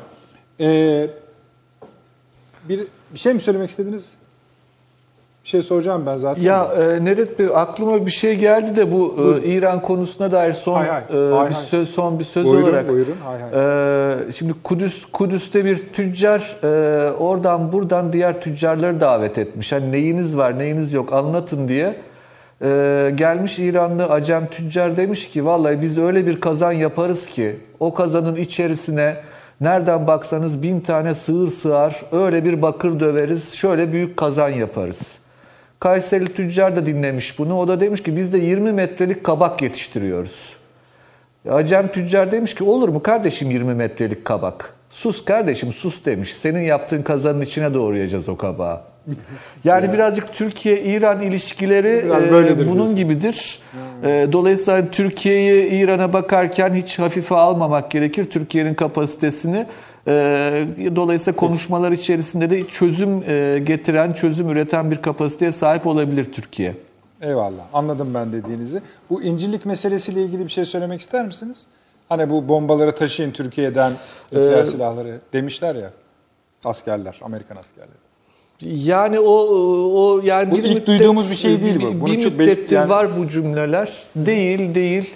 [0.60, 1.10] eee,
[2.70, 4.14] bir, bir şey mi söylemek istediniz?
[5.44, 6.42] Bir şey soracağım ben zaten.
[6.42, 10.74] Ya e, Nedet Bey aklıma bir şey geldi de bu e, İran konusuna dair son
[10.78, 11.66] Hay hay, e, hay bir hay.
[11.66, 12.90] söz son bir söz Buyurun, olarak.
[12.90, 13.40] buyurun, hay
[14.30, 19.72] e, şimdi Kudüs Kudüs'te bir tüccar e, oradan buradan diğer tüccarları davet etmiş.
[19.72, 21.96] Hani neyiniz var, neyiniz yok anlatın diye.
[22.62, 27.94] E, gelmiş İranlı acem tüccar demiş ki vallahi biz öyle bir kazan yaparız ki o
[27.94, 29.18] kazanın içerisine
[29.62, 35.23] nereden baksanız bin tane sığır sığar öyle bir bakır döveriz şöyle büyük kazan yaparız.
[35.84, 37.60] Kayserili tüccar da dinlemiş bunu.
[37.60, 40.56] O da demiş ki biz de 20 metrelik kabak yetiştiriyoruz.
[41.50, 44.74] Acem tüccar demiş ki olur mu kardeşim 20 metrelik kabak?
[44.90, 46.34] Sus kardeşim sus demiş.
[46.34, 48.82] Senin yaptığın kazanın içine doğrayacağız o kabağı.
[49.64, 52.96] Yani birazcık Türkiye-İran ilişkileri Biraz e, böyledir bunun diyorsun.
[52.96, 53.60] gibidir.
[54.04, 59.66] E, dolayısıyla Türkiye'yi İran'a bakarken hiç hafife almamak gerekir Türkiye'nin kapasitesini.
[60.08, 66.76] E, dolayısıyla konuşmalar içerisinde de çözüm e, getiren, çözüm üreten bir kapasiteye sahip olabilir Türkiye.
[67.22, 67.64] Eyvallah.
[67.74, 68.82] Anladım ben dediğinizi.
[69.10, 71.68] Bu incirlik meselesiyle ilgili bir şey söylemek ister misiniz?
[72.10, 73.92] Hani bu bombaları taşıyın Türkiye'den
[74.36, 75.90] Ee, silahları demişler ya
[76.66, 77.98] askerler, Amerikan askerleri.
[78.90, 79.34] Yani o
[79.96, 81.80] o yani Bu ilk duyduğumuz bir şey değil bu.
[81.96, 83.94] Bir, Bunu bir müddettir bekleyen- var bu cümleler.
[84.16, 85.16] Değil değil.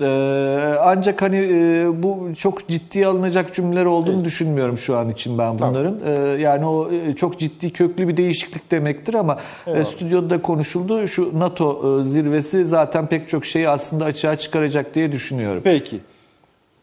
[0.00, 5.58] Ee, ancak hani e, bu çok ciddiye alınacak cümleler olduğunu düşünmüyorum şu an için ben
[5.58, 6.00] bunların.
[6.06, 6.10] Ee,
[6.40, 11.08] yani o e, çok ciddi köklü bir değişiklik demektir ama e, stüdyoda da konuşuldu.
[11.08, 15.60] Şu NATO e, zirvesi zaten pek çok şeyi aslında açığa çıkaracak diye düşünüyorum.
[15.64, 16.00] Peki.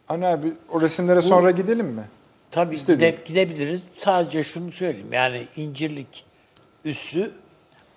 [0.09, 2.03] Anne abi o resimlere sonra gidelim mi?
[2.51, 3.81] Tabii gide- gidebiliriz.
[3.97, 5.07] Sadece şunu söyleyeyim.
[5.11, 6.23] Yani incirlik
[6.85, 7.31] üssü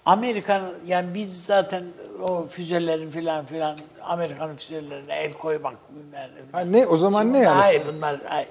[0.06, 1.84] Amerikan yani biz zaten
[2.22, 3.76] o füzelerin filan filan
[4.14, 6.30] Amerikan füzelerine el koymak bunlar.
[6.52, 7.60] Ha, ne o zaman ne yani?
[7.60, 8.46] Hayır bunlar ay,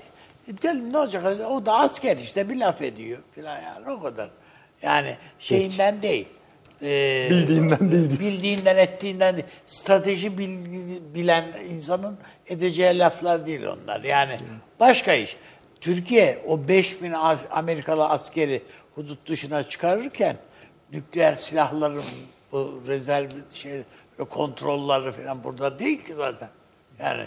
[0.61, 4.29] canım ne olacak o da asker işte bir laf ediyor filan yani o kadar.
[4.81, 6.27] Yani şeyinden değil.
[6.81, 8.19] Ee, Bildiğinden değil diyorsun.
[8.19, 9.47] Bildiğinden ettiğinden değil.
[9.65, 12.17] Strateji bil- bilen insanın
[12.47, 14.03] edeceği laflar değil onlar.
[14.03, 14.39] Yani
[14.79, 15.37] başka iş.
[15.81, 18.61] Türkiye o 5000 as- Amerikalı askeri
[18.95, 20.35] hudut dışına çıkarırken
[20.91, 22.03] nükleer silahların
[22.51, 23.81] bu rezerv şey
[24.25, 26.49] kontrolleri falan burada değil ki zaten.
[26.99, 27.23] Yani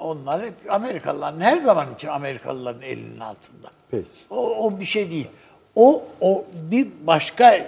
[0.00, 3.68] onlar hep Amerikalıların her zaman için Amerikalıların elinin altında.
[3.90, 4.08] Peki.
[4.30, 5.28] O, o bir şey değil.
[5.76, 7.66] O o bir başka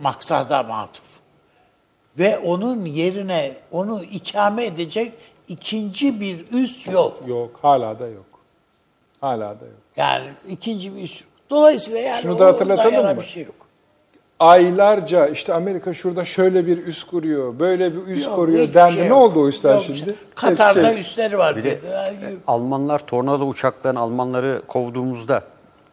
[0.00, 1.20] maksada matuf.
[2.18, 5.12] Ve onun yerine onu ikame edecek
[5.48, 7.22] ikinci bir üs yok.
[7.26, 8.26] Yok, hala da yok.
[9.20, 9.80] Hala da yok.
[9.96, 11.30] Yani ikinci bir üs yok.
[11.50, 13.16] Dolayısıyla yani Şunu da hatırlatalım mı?
[13.16, 13.65] bir şey yok.
[14.40, 18.92] Aylarca işte Amerika şurada şöyle bir üs kuruyor, böyle bir üs Yok, kuruyor dendi.
[18.92, 20.14] şey ne oldu o üsler Yok, şimdi?
[20.34, 21.86] Katar'da Hep üsleri var Bir de dedi.
[22.32, 22.42] Yok.
[22.46, 25.42] Almanlar tornado uçaklarını Almanları kovduğumuzda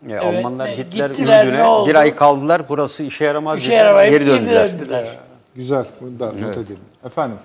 [0.10, 4.72] e, Almanlar ne- gittiler Ürdün'e bir ay kaldılar burası işe yaramaz İşe yaramayıp geri döndüler.
[4.72, 5.18] döndüler.
[5.56, 6.80] Güzel, bunu da not edelim.
[7.06, 7.38] Efendim,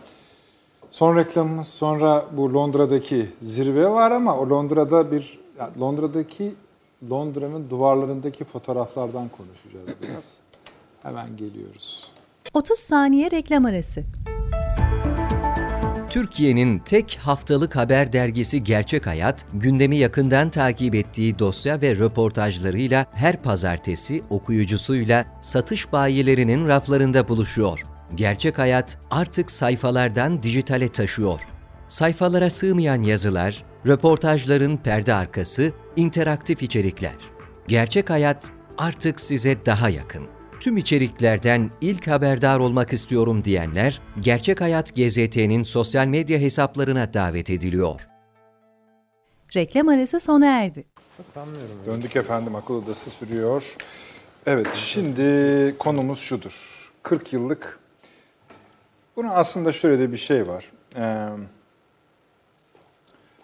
[0.90, 6.54] son reklamımız sonra bu Londra'daki zirve var ama o Londra'da bir, ya Londra'daki
[7.10, 10.37] Londra'nın duvarlarındaki fotoğraflardan konuşacağız biraz.
[11.02, 12.12] Hemen geliyoruz.
[12.54, 14.04] 30 saniye reklam arası.
[16.10, 23.42] Türkiye'nin tek haftalık haber dergisi Gerçek Hayat, gündemi yakından takip ettiği dosya ve röportajlarıyla her
[23.42, 27.80] pazartesi okuyucusuyla satış bayilerinin raflarında buluşuyor.
[28.14, 31.40] Gerçek Hayat artık sayfalardan dijitale taşıyor.
[31.88, 37.16] Sayfalara sığmayan yazılar, röportajların perde arkası, interaktif içerikler.
[37.68, 40.37] Gerçek Hayat artık size daha yakın.
[40.60, 48.08] Tüm içeriklerden ilk haberdar olmak istiyorum diyenler, Gerçek Hayat GZT'nin sosyal medya hesaplarına davet ediliyor.
[49.56, 50.84] Reklam arası sona erdi.
[51.86, 53.76] Döndük efendim akıl odası sürüyor.
[54.46, 56.52] Evet şimdi konumuz şudur.
[57.02, 57.78] 40 yıllık.
[59.16, 60.64] Bunun aslında şöyle de bir şey var.
[60.96, 61.28] Ee,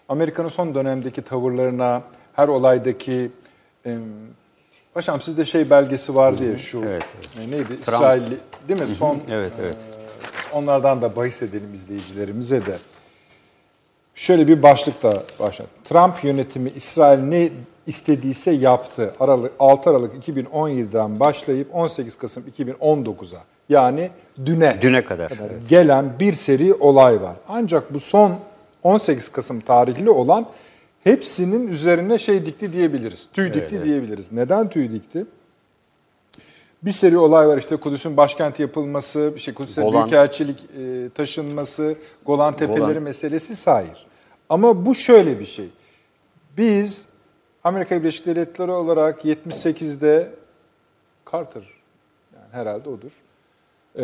[0.09, 3.31] Amerika'nın son dönemdeki tavırlarına, her olaydaki...
[3.85, 3.97] E,
[4.95, 6.83] Paşam sizde şey belgesi vardı ya şu.
[6.85, 7.03] Evet,
[7.39, 7.77] e, neydi?
[7.81, 8.87] İsrailli değil mi?
[8.87, 9.75] Son Evet, evet.
[9.75, 12.77] e, onlardan da bahis edelim izleyicilerimize de.
[14.15, 15.67] Şöyle bir başlıkla başladı.
[15.83, 17.49] Trump yönetimi İsrail ne
[17.87, 19.13] istediyse yaptı.
[19.19, 23.39] Aralık, 6 Aralık 2017'den başlayıp 18 Kasım 2019'a
[23.69, 24.11] yani
[24.45, 25.31] düne, Düne kadar,
[25.69, 27.35] gelen bir seri olay var.
[27.47, 28.39] Ancak bu son
[28.83, 30.45] 18 Kasım tarihli olan
[31.05, 33.27] hepsinin üzerine şey dikti diyebiliriz.
[33.33, 34.31] Tüy dikti diyebiliriz.
[34.31, 35.25] Neden tüy dikti?
[36.83, 40.01] Bir seri olay var işte Kudüs'ün başkenti yapılması, işte Kudüs'e Golan.
[40.01, 41.95] büyükelçilik e, taşınması,
[42.25, 43.03] Golan Tepeleri Golan.
[43.03, 44.07] meselesi sair.
[44.49, 45.69] Ama bu şöyle bir şey.
[46.57, 47.05] Biz
[47.63, 50.31] Amerika Birleşik Devletleri olarak 78'de
[51.31, 51.63] Carter
[52.33, 53.11] yani herhalde odur.
[53.97, 54.03] E,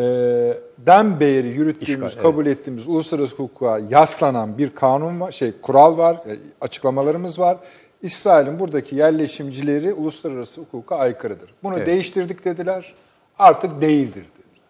[0.78, 6.14] den beri yürüttüğümüz, İşgal, kabul ettiğimiz uluslararası hukuka yaslanan bir kanun var, şey kural var,
[6.14, 7.56] e, açıklamalarımız var.
[8.02, 11.54] İsrail'in buradaki yerleşimcileri uluslararası hukuka aykırıdır.
[11.62, 11.86] Bunu Evet.
[11.86, 12.94] değiştirdik dediler.
[13.38, 14.60] Artık değildir dediler.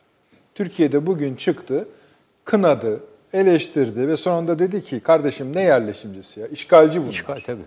[0.55, 1.89] Türkiye'de bugün çıktı,
[2.45, 3.01] kınadı,
[3.33, 6.47] eleştirdi ve sonunda dedi ki kardeşim ne yerleşimcisi ya?
[6.47, 7.11] İşgalci bunlar.
[7.11, 7.63] İşgal tabii.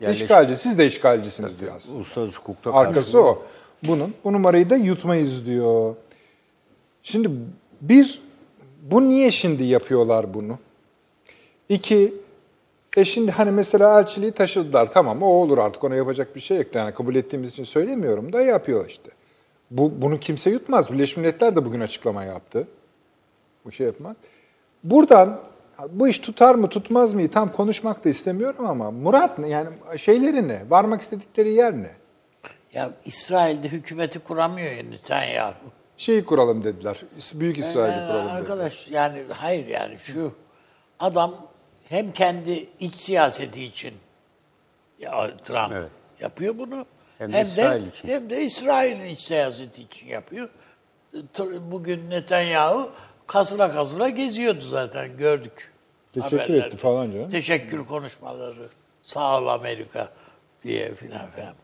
[0.00, 1.96] Yani işgalci, siz de işgalcisiniz diyor aslında.
[1.96, 3.42] Uluslararası hukukta Arkası o.
[3.82, 4.14] Bunun.
[4.24, 5.94] Bu numarayı da yutmayız diyor.
[7.04, 7.30] Şimdi
[7.80, 8.22] bir,
[8.82, 10.58] bu niye şimdi yapıyorlar bunu?
[11.68, 12.14] İki,
[12.96, 14.92] e şimdi hani mesela elçiliği taşıdılar.
[14.92, 16.74] Tamam o olur artık ona yapacak bir şey yok.
[16.74, 19.10] Yani kabul ettiğimiz için söylemiyorum da yapıyor işte.
[19.70, 20.92] Bu, bunu kimse yutmaz.
[20.92, 22.68] Birleşmiş Milletler de bugün açıklama yaptı.
[23.64, 24.16] Bu şey yapmaz.
[24.84, 25.40] Buradan
[25.90, 29.48] bu iş tutar mı tutmaz mı tam konuşmak da istemiyorum ama Murat ne?
[29.48, 30.62] Yani şeyleri ne?
[30.68, 31.90] Varmak istedikleri yer ne?
[32.72, 35.83] Ya İsrail'de hükümeti kuramıyor ya Netanyahu.
[35.96, 36.96] Şeyi kuralım dediler.
[37.34, 38.40] Büyük İsrail'i Yani kuralım dediler.
[38.40, 40.34] arkadaş yani hayır yani şu
[41.00, 41.46] adam
[41.88, 43.94] hem kendi iç siyaseti için
[44.98, 45.90] ya Trump Evet.
[46.20, 46.86] yapıyor bunu
[47.18, 48.08] Hem hem, de de İsrail için.
[48.08, 50.48] hem de İsrail'in iç siyaseti için yapıyor.
[51.60, 52.90] Bugün Netanyahu
[53.26, 55.72] kasıla kasıla geziyordu zaten gördük.
[56.12, 56.66] Teşekkür haberlerde.
[56.66, 57.30] etti falan canım.
[57.30, 58.68] Teşekkür konuşmaları.
[59.02, 60.08] Sağ ol Amerika
[60.64, 61.54] diye filan filan.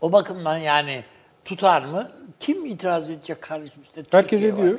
[0.00, 1.04] O bakımdan yani
[1.46, 2.10] tutar mı?
[2.40, 4.58] Kim itiraz edecek kardeşim işte Herkes Türkiye var.
[4.64, 4.78] ediyor.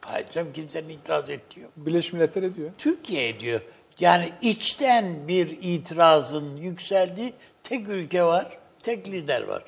[0.00, 1.70] Hayır canım kimsenin itiraz ettiği yok.
[1.76, 2.70] Birleşmiş Milletler ediyor.
[2.78, 3.60] Türkiye ediyor.
[4.00, 7.32] Yani içten bir itirazın yükseldiği
[7.62, 9.64] tek ülke var, tek lider var.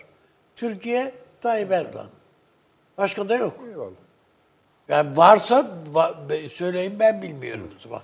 [0.56, 2.10] Türkiye, Tayyip Erdoğan.
[2.98, 3.60] Başka da yok.
[3.70, 3.90] Eyvallah.
[4.88, 8.02] Yani varsa va- söyleyin ben bilmiyorum o zaman.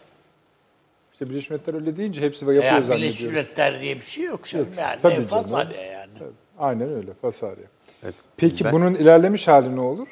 [1.13, 3.23] İşte Birleşmiş Milletler öyle deyince hepsi yapıyor Yani Birleşmiş zannediyoruz.
[3.37, 4.45] Milletler diye bir şey yok.
[4.45, 4.67] Canım.
[4.67, 5.69] Yok, Yani tabii canım.
[5.93, 6.11] yani.
[6.19, 6.31] Tabii.
[6.59, 7.15] Aynen öyle.
[7.15, 7.65] Fasarya.
[8.03, 8.15] Evet.
[8.37, 10.09] Peki Ben- bunun ilerlemiş hali ne olur?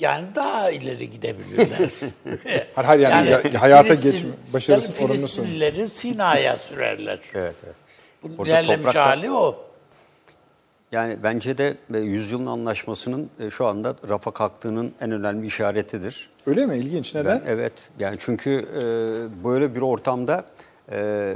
[0.00, 1.90] Yani daha ileri gidebilirler.
[2.74, 5.16] Hayır, hayır, yani ya- hayata Filistin- geçme- başarısının tabii oranını.
[5.26, 7.18] Filistinlileri Sina'ya sürerler.
[7.34, 7.74] Evet, evet.
[8.22, 9.62] Bunun Orada ilerlemiş topraklar- hali o.
[10.92, 16.30] Yani bence de e, yüzyılın anlaşmasının e, şu anda rafa kalktığının en önemli işaretidir.
[16.46, 16.76] Öyle mi?
[16.76, 17.14] İlginç.
[17.14, 17.42] Neden?
[17.46, 17.72] Ben, evet.
[17.98, 18.82] Yani çünkü e,
[19.44, 20.44] böyle bir ortamda
[20.92, 21.34] e,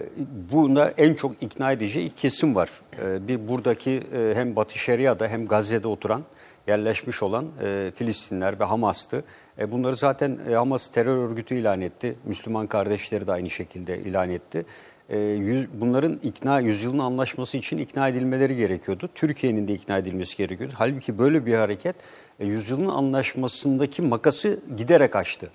[0.53, 2.71] bunda en çok ikna edici kesim var.
[3.03, 6.23] E, bir buradaki e, hem Batı Şeria'da hem Gazze'de oturan
[6.67, 9.25] yerleşmiş olan e, Filistinler ve Hamas'tı.
[9.59, 12.17] E, bunları zaten e, Hamas terör örgütü ilan etti.
[12.25, 14.65] Müslüman kardeşleri de aynı şekilde ilan etti.
[15.09, 19.09] E, yüz, bunların ikna yüzyılın anlaşması için ikna edilmeleri gerekiyordu.
[19.15, 20.75] Türkiye'nin de ikna edilmesi gerekiyordu.
[20.77, 21.97] Halbuki böyle bir hareket
[22.39, 25.51] e, yüzyılın anlaşmasındaki makası giderek açtı.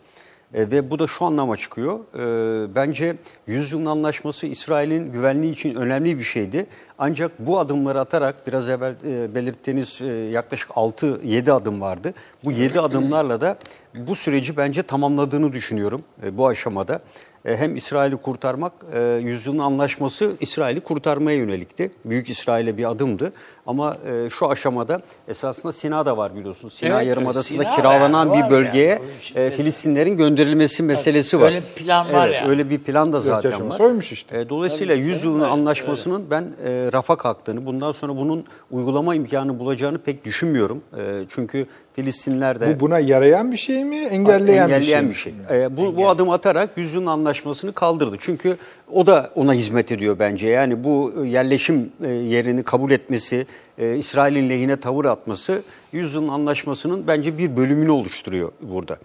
[0.56, 1.99] E, ve bu da şu anlama çıkıyor.
[1.99, 3.15] E, bence
[3.48, 6.68] yüzyılın anlaşması İsrail'in güvenliği için önemli bir şeydi.
[6.98, 12.14] Ancak bu adımları atarak biraz evvel e, belirttiğiniz e, yaklaşık 6-7 adım vardı.
[12.44, 13.57] Bu 7 adımlarla da
[13.94, 16.99] bu süreci bence tamamladığını düşünüyorum bu aşamada.
[17.45, 21.91] E, hem İsrail'i kurtarmak, e, yüzyılın anlaşması İsrail'i kurtarmaya yönelikti.
[22.05, 23.34] Büyük İsrail'e bir adımdı.
[23.65, 26.73] Ama e, şu aşamada esasında Sina da var biliyorsunuz.
[26.73, 29.01] Sina Evet, Yarımadası'nda Sina kiralanan yani, bir bölgeye
[29.35, 29.51] yani.
[29.51, 31.45] Filistinlerin gönderilmesi meselesi var.
[31.45, 32.49] öyle bir plan var evet, yani.
[32.49, 33.80] Öyle bir plan da zaten var.
[33.80, 34.49] oymuş işte.
[34.49, 36.55] Dolayısıyla yüzyılın anlaşmasının ben
[36.93, 40.81] rafa kalktığını, bundan sonra bunun uygulama imkanı bulacağını pek düşünmüyorum.
[41.30, 45.57] Çünkü Filistinler de Bu buna yarayan bir şey mi, engelleyen, engelleyen bir bir şey şey.
[45.57, 45.63] mi?
[45.63, 48.15] Ee, bu, bu adım atarak yüzyılın anlaşmasını kaldırdı.
[48.19, 48.57] Çünkü
[48.91, 50.47] o da ona hizmet ediyor bence.
[50.47, 53.45] Yani bu yerleşim e, yerini kabul etmesi,
[53.77, 55.61] e, İsrail'in lehine tavır atması
[55.91, 58.97] yüzyılın anlaşmasının bence bir bölümünü oluşturuyor burada.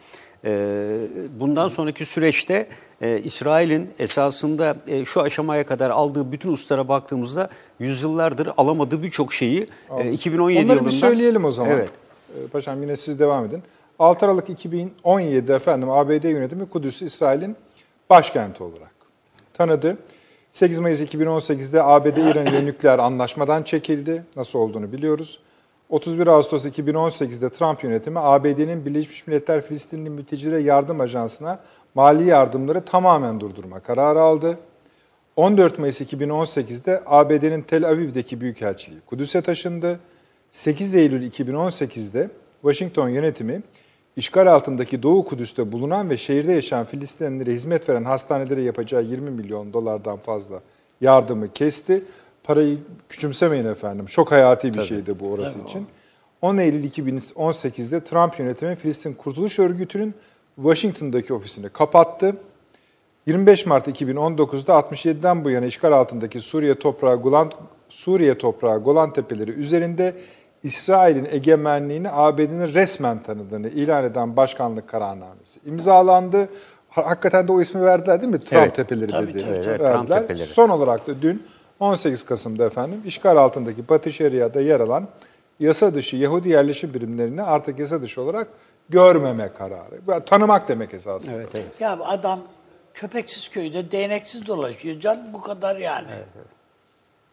[0.44, 0.96] Ee,
[1.40, 2.68] Bundan sonraki süreçte
[3.00, 7.48] e, İsrail'in esasında e, şu aşamaya kadar aldığı bütün uslara baktığımızda
[7.78, 9.66] yüzyıllardır alamadığı birçok şeyi
[9.98, 10.90] e, 2017 Onları yılında...
[10.90, 11.72] bir söyleyelim o zaman.
[11.72, 11.90] Evet.
[12.38, 13.62] Ee, Paşam yine siz devam edin.
[13.98, 17.56] 6 Aralık 2017'de efendim ABD yönetimi Kudüs'ü İsrail'in
[18.10, 18.94] başkenti olarak
[19.54, 19.96] tanıdı.
[20.52, 24.24] 8 Mayıs 2018'de ABD İran ile nükleer anlaşmadan çekildi.
[24.36, 25.38] Nasıl olduğunu biliyoruz.
[25.88, 31.60] 31 Ağustos 2018'de Trump yönetimi ABD'nin Birleşmiş Milletler Filistinli Mültecilere Yardım Ajansı'na
[31.94, 34.58] mali yardımları tamamen durdurma kararı aldı.
[35.36, 40.00] 14 Mayıs 2018'de ABD'nin Tel Aviv'deki büyükelçiliği Kudüs'e taşındı.
[40.50, 42.30] 8 Eylül 2018'de
[42.62, 43.62] Washington yönetimi
[44.16, 49.72] işgal altındaki Doğu Kudüs'te bulunan ve şehirde yaşayan Filistinlilere hizmet veren hastanelere yapacağı 20 milyon
[49.72, 50.60] dolardan fazla
[51.00, 52.02] yardımı kesti.
[52.44, 52.78] Parayı
[53.08, 54.06] küçümsemeyin efendim.
[54.06, 55.86] Çok hayati bir şeydi bu orası için.
[56.42, 60.14] 10 Eylül 2018'de Trump yönetimi Filistin Kurtuluş Örgütü'nün
[60.56, 62.36] Washington'daki ofisini kapattı.
[63.26, 67.52] 25 Mart 2019'da 67'den bu yana işgal altındaki Suriye toprağı Golan
[67.88, 70.14] Suriye toprağı Golan Tepeleri üzerinde
[70.62, 76.48] İsrail'in egemenliğini ABD'nin resmen tanıdığını ilan eden başkanlık kararnamesi imzalandı.
[76.90, 78.40] Ha- Hakikaten de o ismi verdiler değil mi?
[78.40, 78.74] Trump Evet.
[78.74, 79.40] Tepeleri Tabii, dedi.
[79.44, 79.52] tabii.
[79.54, 79.92] Evet, Verdiler.
[79.92, 80.46] Trump Tepeleri.
[80.46, 81.46] Son olarak da dün
[81.80, 85.08] 18 Kasım'da efendim işgal altındaki Batı Şeria'da yer alan
[85.60, 88.48] yasa dışı Yahudi yerleşim birimlerini artık yasa dışı olarak
[88.88, 90.24] görmeme kararı.
[90.26, 91.36] Tanımak demek esasında.
[91.36, 91.80] Evet, evet.
[91.80, 92.40] Ya adam
[92.94, 95.00] köpeksiz köyde değneksiz dolaşıyor.
[95.00, 96.06] Can bu kadar yani.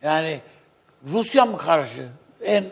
[0.01, 0.39] Yani
[1.13, 2.07] Rusya mı karşı?
[2.41, 2.65] En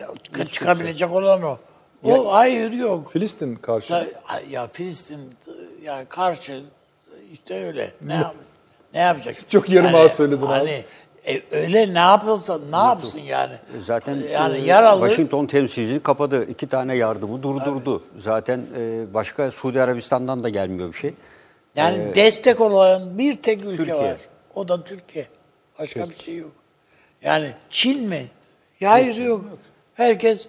[0.52, 1.58] çıkabilecek olan o.
[2.04, 3.12] O hayır yok.
[3.12, 3.92] Filistin karşı.
[3.92, 4.06] Ya,
[4.50, 5.20] ya Filistin
[5.84, 6.62] ya karşı
[7.32, 7.92] işte öyle.
[8.00, 8.34] Ne yap,
[8.94, 9.50] ne yapacak?
[9.50, 10.46] Çok yarım ağız söyledin abi.
[10.46, 10.84] hani,
[11.26, 13.54] e, öyle ne yapılsa ne yapsın yani?
[13.80, 16.44] Zaten yani e, yaralı Washington temsilciliği kapadı.
[16.44, 18.02] İki tane yardımı durdurdu.
[18.16, 21.14] Zaten e, başka Suudi Arabistan'dan da gelmiyor bir şey.
[21.76, 23.96] Yani destek olan bir tek ülke Türkiye.
[23.96, 24.16] var.
[24.54, 25.26] O da Türkiye.
[25.78, 26.52] Başka bir şey yok.
[27.22, 28.26] Yani Çin mi?
[28.80, 29.44] Ya hayır yok.
[29.94, 30.46] Herkes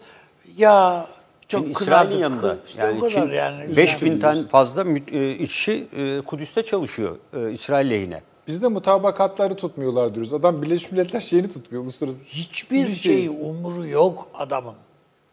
[0.57, 1.05] ya
[1.47, 2.11] çok kırardık.
[2.13, 2.57] İsrail'in yanında.
[2.67, 3.77] İşte o kadar Çin yani.
[3.77, 8.21] 5000 tane fazla e, işçi e, Kudüs'te çalışıyor e, İsrail lehine.
[8.47, 10.33] Bizde mutabakatları tutmuyorlar diyoruz.
[10.33, 11.83] Adam Birleşmiş Milletler şeyini tutmuyor.
[11.83, 13.27] Uluslararası Hiçbir Bir şey şey.
[13.27, 14.75] umuru yok adamın.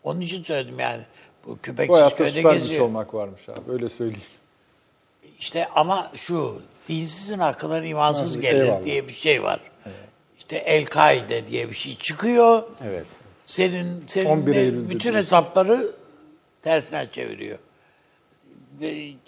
[0.05, 1.03] Onun için söyledim yani.
[1.47, 2.85] Bu köpeksiz köyde geziyor.
[2.85, 3.73] olmak varmış abi.
[3.73, 4.23] Öyle söyleyeyim.
[5.39, 8.83] İşte ama şu dinsizin akılları imansız gelir eyvallah.
[8.83, 9.61] diye bir şey var.
[10.45, 12.63] İşte El-Kaide diye bir şey çıkıyor.
[12.85, 13.07] Evet.
[13.47, 15.19] Senin senin 11 de Eylül'de bütün diyorsun.
[15.21, 15.87] hesapları
[16.63, 17.59] tersine çeviriyor.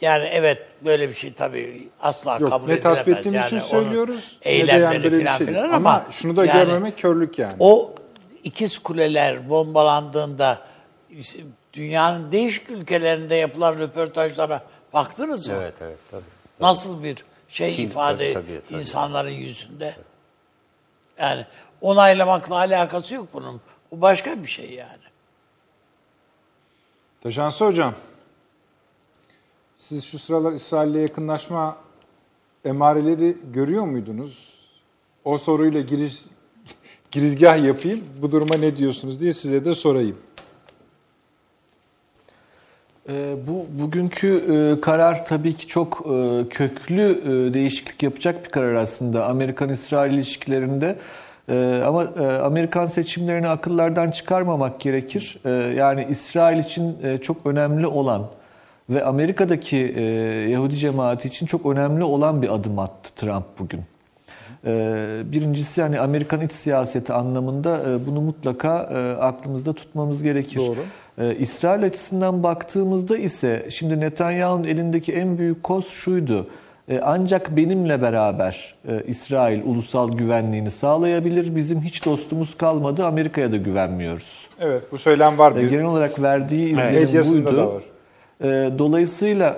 [0.01, 2.99] Yani evet böyle bir şey tabii asla Yok kabul ne edilemez.
[2.99, 4.39] tasvip ettiğimiz yani için söylüyoruz.
[4.45, 5.47] ne Eylemleri yani filan şey.
[5.47, 7.55] filan Ama, ama, şunu da yani görmemek körlük yani.
[7.59, 7.95] O
[8.45, 10.61] ikiz kuleler bombalandığında
[11.73, 14.63] dünyanın değişik ülkelerinde yapılan röportajlara
[14.93, 15.55] baktınız mı?
[15.61, 16.23] Evet, evet tabii.
[16.61, 17.17] Nasıl bir
[17.49, 18.79] şey Kim- ifade tabii, tabii, tabii.
[18.81, 19.95] insanların yüzünde.
[21.19, 21.47] Yani
[21.81, 23.61] onaylamakla alakası yok bunun.
[23.93, 25.07] Bu başka bir şey yani.
[27.21, 27.95] Taşansı Hocam,
[29.77, 31.77] siz şu sıralar İsrail'le yakınlaşma
[32.65, 34.55] emareleri görüyor muydunuz?
[35.25, 36.25] O soruyla giriş,
[37.11, 38.05] girizgah yapayım.
[38.23, 40.19] Bu duruma ne diyorsunuz diye size de sorayım.
[43.09, 48.75] Ee, Bu bugünkü e, karar tabii ki çok e, köklü e, değişiklik yapacak bir karar
[48.75, 50.99] aslında Amerikan-İsrail ilişkilerinde.
[51.87, 52.07] Ama
[52.43, 55.39] Amerikan seçimlerini akıllardan çıkarmamak gerekir.
[55.77, 58.27] Yani İsrail için çok önemli olan
[58.91, 59.77] ve Amerika'daki
[60.51, 63.81] Yahudi cemaati için çok önemli olan bir adım attı Trump bugün.
[64.67, 70.61] Ee, Birincisi hani Amerikan iç siyaseti anlamında e, bunu mutlaka e, aklımızda tutmamız gerekir.
[70.61, 70.79] Doğru.
[71.21, 76.47] Ee, İsrail açısından baktığımızda ise şimdi Netanyahu'nun elindeki en büyük koz şuydu.
[76.89, 78.75] E, Ancak benimle beraber
[79.07, 81.57] İsrail ulusal güvenliğini sağlayabilir.
[81.57, 83.07] Bizim hiç dostumuz kalmadı.
[83.07, 84.49] Amerika'ya da güvenmiyoruz.
[84.61, 85.57] Evet, bu söylem var.
[85.57, 87.57] Bir Genel olarak verdiği izlenim medyasında buydu.
[87.57, 87.83] da var.
[88.79, 89.57] Dolayısıyla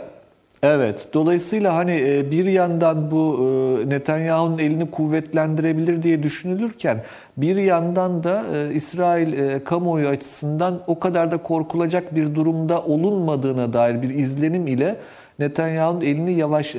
[0.63, 3.39] Evet, dolayısıyla hani e, bir yandan bu
[3.85, 7.03] e, Netanyahu'nun elini kuvvetlendirebilir diye düşünülürken
[7.37, 14.03] bir yandan da e, İsrail kamuoyu açısından o kadar da korkulacak bir durumda olunmadığına dair
[14.03, 14.97] bir izlenim ile
[15.39, 16.73] Netanyahu'nun elini yavaş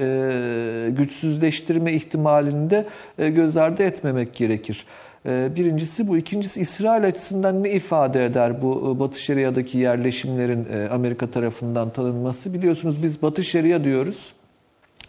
[0.89, 2.85] güçsüzleştirme ihtimalini de
[3.17, 4.85] göz ardı etmemek gerekir.
[5.25, 6.17] Birincisi bu.
[6.17, 12.53] İkincisi İsrail açısından ne ifade eder bu Batı Şeria'daki yerleşimlerin Amerika tarafından tanınması?
[12.53, 14.33] Biliyorsunuz biz Batı Şeria diyoruz.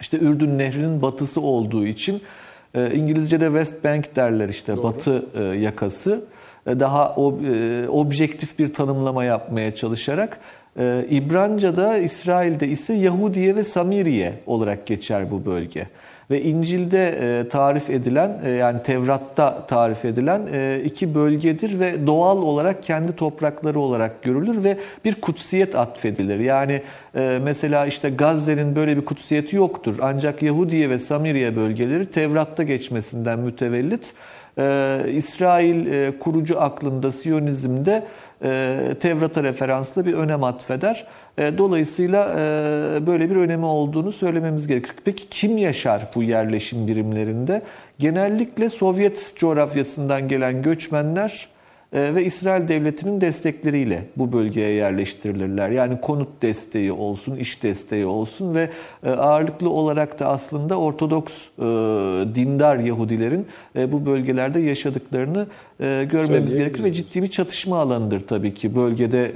[0.01, 2.21] İşte Ürdün Nehri'nin batısı olduğu için
[2.93, 4.83] İngilizce'de West Bank derler işte Doğru.
[4.83, 5.25] batı
[5.59, 6.21] yakası.
[6.67, 7.15] Daha
[7.89, 10.39] objektif bir tanımlama yapmaya çalışarak
[11.09, 15.87] İbranca'da İsrail'de ise Yahudiye ve Samiriye olarak geçer bu bölge
[16.31, 22.37] ve İncil'de e, tarif edilen e, yani Tevrat'ta tarif edilen e, iki bölgedir ve doğal
[22.37, 26.39] olarak kendi toprakları olarak görülür ve bir kutsiyet atfedilir.
[26.39, 26.81] Yani
[27.43, 29.97] mesela işte Gazze'nin böyle bir kutsiyeti yoktur.
[30.01, 34.13] Ancak Yahudiye ve Samiriye bölgeleri Tevrat'ta geçmesinden mütevellit
[35.15, 38.03] İsrail kurucu aklında, Siyonizm'de
[38.99, 41.07] Tevrat'a referanslı bir önem atfeder.
[41.37, 44.91] E, dolayısıyla e, böyle bir önemi olduğunu söylememiz gerekir.
[45.05, 47.61] Peki kim yaşar bu yerleşim birimlerinde?
[47.99, 51.60] Genellikle Sovyet coğrafyasından gelen göçmenler e,
[51.93, 55.69] ve İsrail devletinin destekleriyle bu bölgeye yerleştirilirler.
[55.69, 58.69] Yani konut desteği olsun, iş desteği olsun ve
[59.05, 61.33] ağırlıklı olarak da aslında Ortodoks
[62.35, 65.47] dindar Yahudilerin bu bölgelerde yaşadıklarını
[66.11, 69.31] görmemiz gerekir ve ciddi bir çatışma alanıdır tabii ki bölgede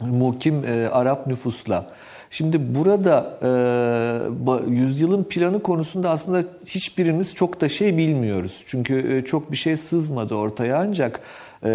[0.00, 1.86] muhkim e, Arap nüfusla.
[2.30, 8.62] Şimdi burada e, yüzyılın planı konusunda aslında hiçbirimiz çok da şey bilmiyoruz.
[8.66, 11.20] Çünkü e, çok bir şey sızmadı ortaya ancak
[11.64, 11.68] e,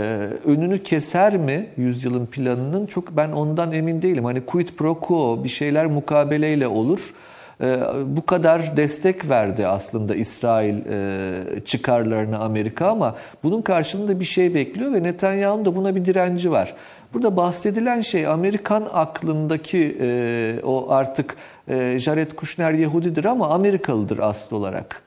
[0.45, 4.25] önünü keser mi yüzyılın planının çok ben ondan emin değilim.
[4.25, 7.13] Hani quid pro quo bir şeyler mukabeleyle olur.
[7.61, 14.53] E, bu kadar destek verdi aslında İsrail e, çıkarlarına Amerika ama bunun karşılığında bir şey
[14.53, 16.75] bekliyor ve Netanyahu'nun da buna bir direnci var.
[17.13, 21.35] Burada bahsedilen şey Amerikan aklındaki e, o artık
[21.67, 25.03] e, Jared Kushner Yahudidir ama Amerikalıdır asıl olarak.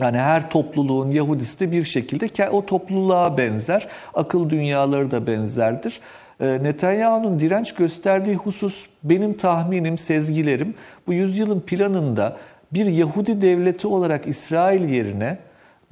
[0.00, 3.88] Yani her topluluğun Yahudisi de bir şekilde o topluluğa benzer.
[4.14, 6.00] Akıl dünyaları da benzerdir.
[6.40, 10.74] E, Netanyahu'nun direnç gösterdiği husus benim tahminim, sezgilerim.
[11.06, 12.36] Bu yüzyılın planında
[12.72, 15.38] bir Yahudi devleti olarak İsrail yerine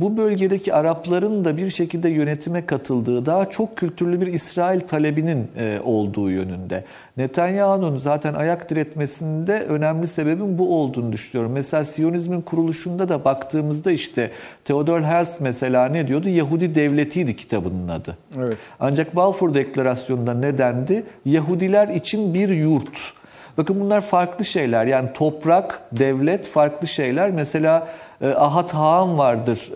[0.00, 5.80] bu bölgedeki Arapların da bir şekilde yönetime katıldığı, daha çok kültürlü bir İsrail talebinin e,
[5.84, 6.84] olduğu yönünde.
[7.16, 11.52] Netanyahu'nun zaten ayak diretmesinde önemli sebebin bu olduğunu düşünüyorum.
[11.52, 14.30] Mesela Siyonizmin kuruluşunda da baktığımızda işte
[14.64, 16.28] Theodor Herzl mesela ne diyordu?
[16.28, 18.16] Yahudi devletiydi kitabının adı.
[18.44, 18.56] Evet.
[18.80, 21.04] Ancak Balfour Deklarasyonu'nda ne dendi?
[21.24, 23.12] Yahudiler için bir yurt.
[23.58, 24.86] Bakın bunlar farklı şeyler.
[24.86, 27.30] Yani toprak, devlet farklı şeyler.
[27.30, 27.88] Mesela
[28.20, 29.70] e, Ahat Haan vardır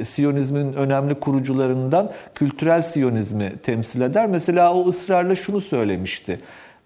[0.00, 4.26] e, Siyonizmin önemli kurucularından kültürel Siyonizmi temsil eder.
[4.26, 6.38] Mesela o ısrarla şunu söylemişti.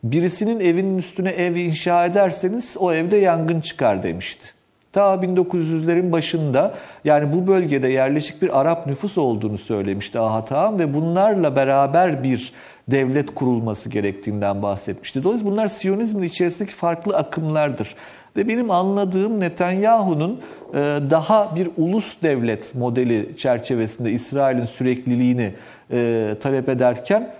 [0.04, 4.46] Birisinin evinin üstüne ev inşa ederseniz o evde yangın çıkar demişti.
[4.92, 6.74] Ta 1900'lerin başında
[7.04, 12.52] yani bu bölgede yerleşik bir Arap nüfus olduğunu söylemişti Ahat Haan ve bunlarla beraber bir
[12.88, 15.24] devlet kurulması gerektiğinden bahsetmişti.
[15.24, 17.94] Dolayısıyla bunlar Siyonizmin içerisindeki farklı akımlardır.
[18.36, 20.40] Ve benim anladığım Netanyahu'nun
[20.74, 20.76] e,
[21.10, 25.54] daha bir ulus devlet modeli çerçevesinde İsrail'in sürekliliğini
[25.90, 27.34] e, talep ederken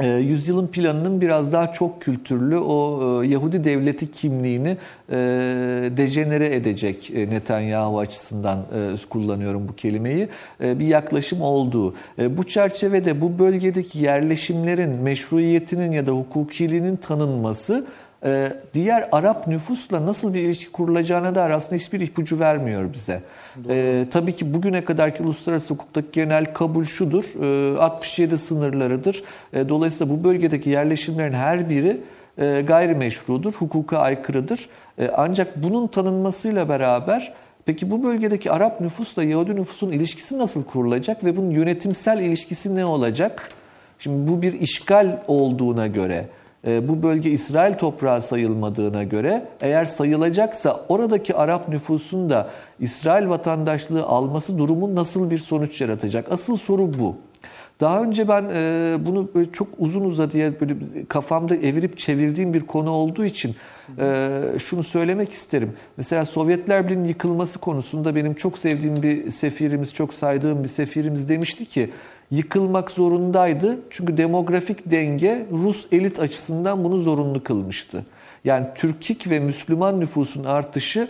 [0.00, 4.76] e, yüzyılın planının biraz daha çok kültürlü o Yahudi devleti kimliğini
[5.96, 8.58] dejenere edecek Netanyahu açısından
[9.10, 10.28] kullanıyorum bu kelimeyi
[10.60, 11.94] bir yaklaşım olduğu.
[12.18, 17.86] Bu çerçevede bu bölgedeki yerleşimlerin meşruiyetinin ya da hukukiliğinin tanınması
[18.74, 23.20] diğer Arap nüfusla nasıl bir ilişki kurulacağına dair aslında hiçbir ipucu vermiyor bize.
[23.68, 27.24] Ee, tabii ki bugüne kadarki uluslararası hukuktaki genel kabul şudur,
[27.74, 29.22] e, 67 sınırlarıdır.
[29.52, 32.00] E, dolayısıyla bu bölgedeki yerleşimlerin her biri
[32.38, 34.68] e, gayrimeşrudur, hukuka aykırıdır.
[34.98, 37.34] E, ancak bunun tanınmasıyla beraber
[37.66, 42.84] Peki bu bölgedeki Arap nüfusla Yahudi nüfusun ilişkisi nasıl kurulacak ve bunun yönetimsel ilişkisi ne
[42.84, 43.48] olacak?
[43.98, 50.80] Şimdi bu bir işgal olduğuna göre, e, bu bölge İsrail toprağı sayılmadığına göre eğer sayılacaksa
[50.88, 52.48] oradaki Arap nüfusun da
[52.80, 56.32] İsrail vatandaşlığı alması durumu nasıl bir sonuç yaratacak?
[56.32, 57.16] Asıl soru bu.
[57.80, 60.74] Daha önce ben e, bunu böyle çok uzun uzadıya böyle
[61.08, 63.54] kafamda evirip çevirdiğim bir konu olduğu için
[63.98, 65.72] e, şunu söylemek isterim.
[65.96, 71.66] Mesela Sovyetler Birliği'nin yıkılması konusunda benim çok sevdiğim bir sefirimiz, çok saydığım bir sefirimiz demişti
[71.66, 71.90] ki
[72.30, 73.78] yıkılmak zorundaydı.
[73.90, 78.04] Çünkü demografik denge Rus elit açısından bunu zorunlu kılmıştı.
[78.44, 81.08] Yani Türkik ve Müslüman nüfusun artışı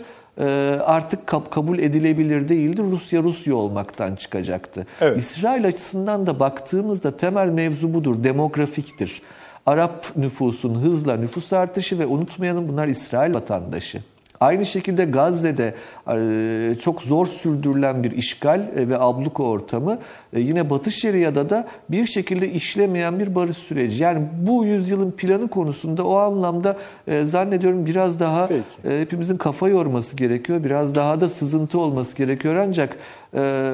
[0.85, 2.81] artık kab- kabul edilebilir değildi.
[2.91, 4.87] Rusya Rusya olmaktan çıkacaktı.
[5.01, 5.17] Evet.
[5.19, 9.21] İsrail açısından da baktığımızda temel mevzu budur, demografiktir.
[9.65, 14.01] Arap nüfusun hızla nüfus artışı ve unutmayalım bunlar İsrail vatandaşı.
[14.45, 15.73] Aynı şekilde Gazze'de
[16.07, 19.97] e, çok zor sürdürülen bir işgal e, ve abluka ortamı
[20.33, 24.03] e, yine Batı Şeria'da da bir şekilde işlemeyen bir barış süreci.
[24.03, 26.77] Yani bu yüzyılın planı konusunda o anlamda
[27.23, 28.99] zannediyorum biraz daha Peki.
[29.01, 30.63] hepimizin kafa yorması gerekiyor.
[30.63, 32.55] Biraz daha da sızıntı olması gerekiyor.
[32.55, 32.97] Ancak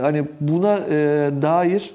[0.01, 0.77] hani buna
[1.41, 1.93] dair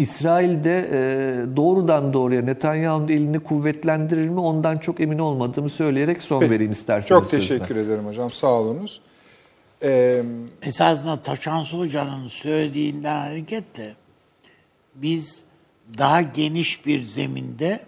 [0.00, 6.52] İsrail'de e, doğrudan doğruya Netanyahu'nun elini kuvvetlendirir mi ondan çok emin olmadığımı söyleyerek son Peki.
[6.52, 7.08] vereyim isterseniz.
[7.08, 7.58] Çok sözüne.
[7.58, 8.30] teşekkür ederim hocam.
[8.30, 9.00] Sağ olunuz.
[9.82, 10.22] Ee,
[10.62, 13.94] Esasında Taşansı Hoca'nın söylediğinden hareketle
[14.94, 15.44] biz
[15.98, 17.80] daha geniş bir zeminde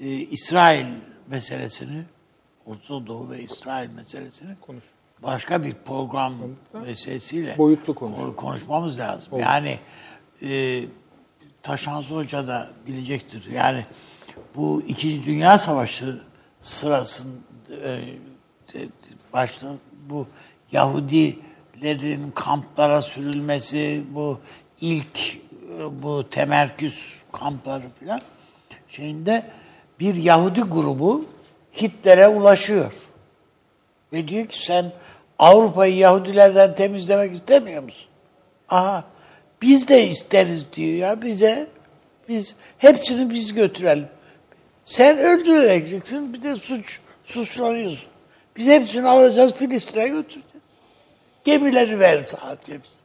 [0.00, 0.86] e, İsrail
[1.30, 2.02] meselesini,
[2.66, 4.84] Orta Doğu ve İsrail meselesini Konuş.
[5.22, 6.34] başka bir program
[6.74, 8.18] vesilesiyle Boyutlu konuş.
[8.18, 9.38] konu- konuşmamız lazım.
[9.40, 9.78] Yani
[10.42, 10.84] e,
[11.62, 13.50] Taşansı Hoca da bilecektir.
[13.52, 13.86] Yani
[14.56, 16.20] bu İkinci Dünya Savaşı
[16.60, 17.38] sırasında
[17.70, 18.00] e,
[18.74, 18.88] de-
[19.32, 19.66] başta
[20.08, 20.26] bu
[20.72, 24.40] Yahudilerin kamplara sürülmesi, bu
[24.80, 25.18] ilk
[25.78, 28.20] e, bu temerküs kampları filan
[28.88, 29.50] şeyinde
[30.00, 31.24] bir Yahudi grubu
[31.82, 32.92] Hitler'e ulaşıyor.
[34.12, 34.92] Ve diyor ki sen
[35.38, 38.08] Avrupa'yı Yahudilerden temizlemek istemiyor musun?
[38.68, 39.04] Aha
[39.62, 41.66] biz de isteriz diyor ya bize.
[42.28, 44.08] Biz hepsini biz götürelim.
[44.84, 48.08] Sen öldüreceksin bir de suç suçlanıyorsun.
[48.56, 50.68] Biz hepsini alacağız Filistin'e götüreceğiz.
[51.44, 52.98] Gemileri ver sadece bize.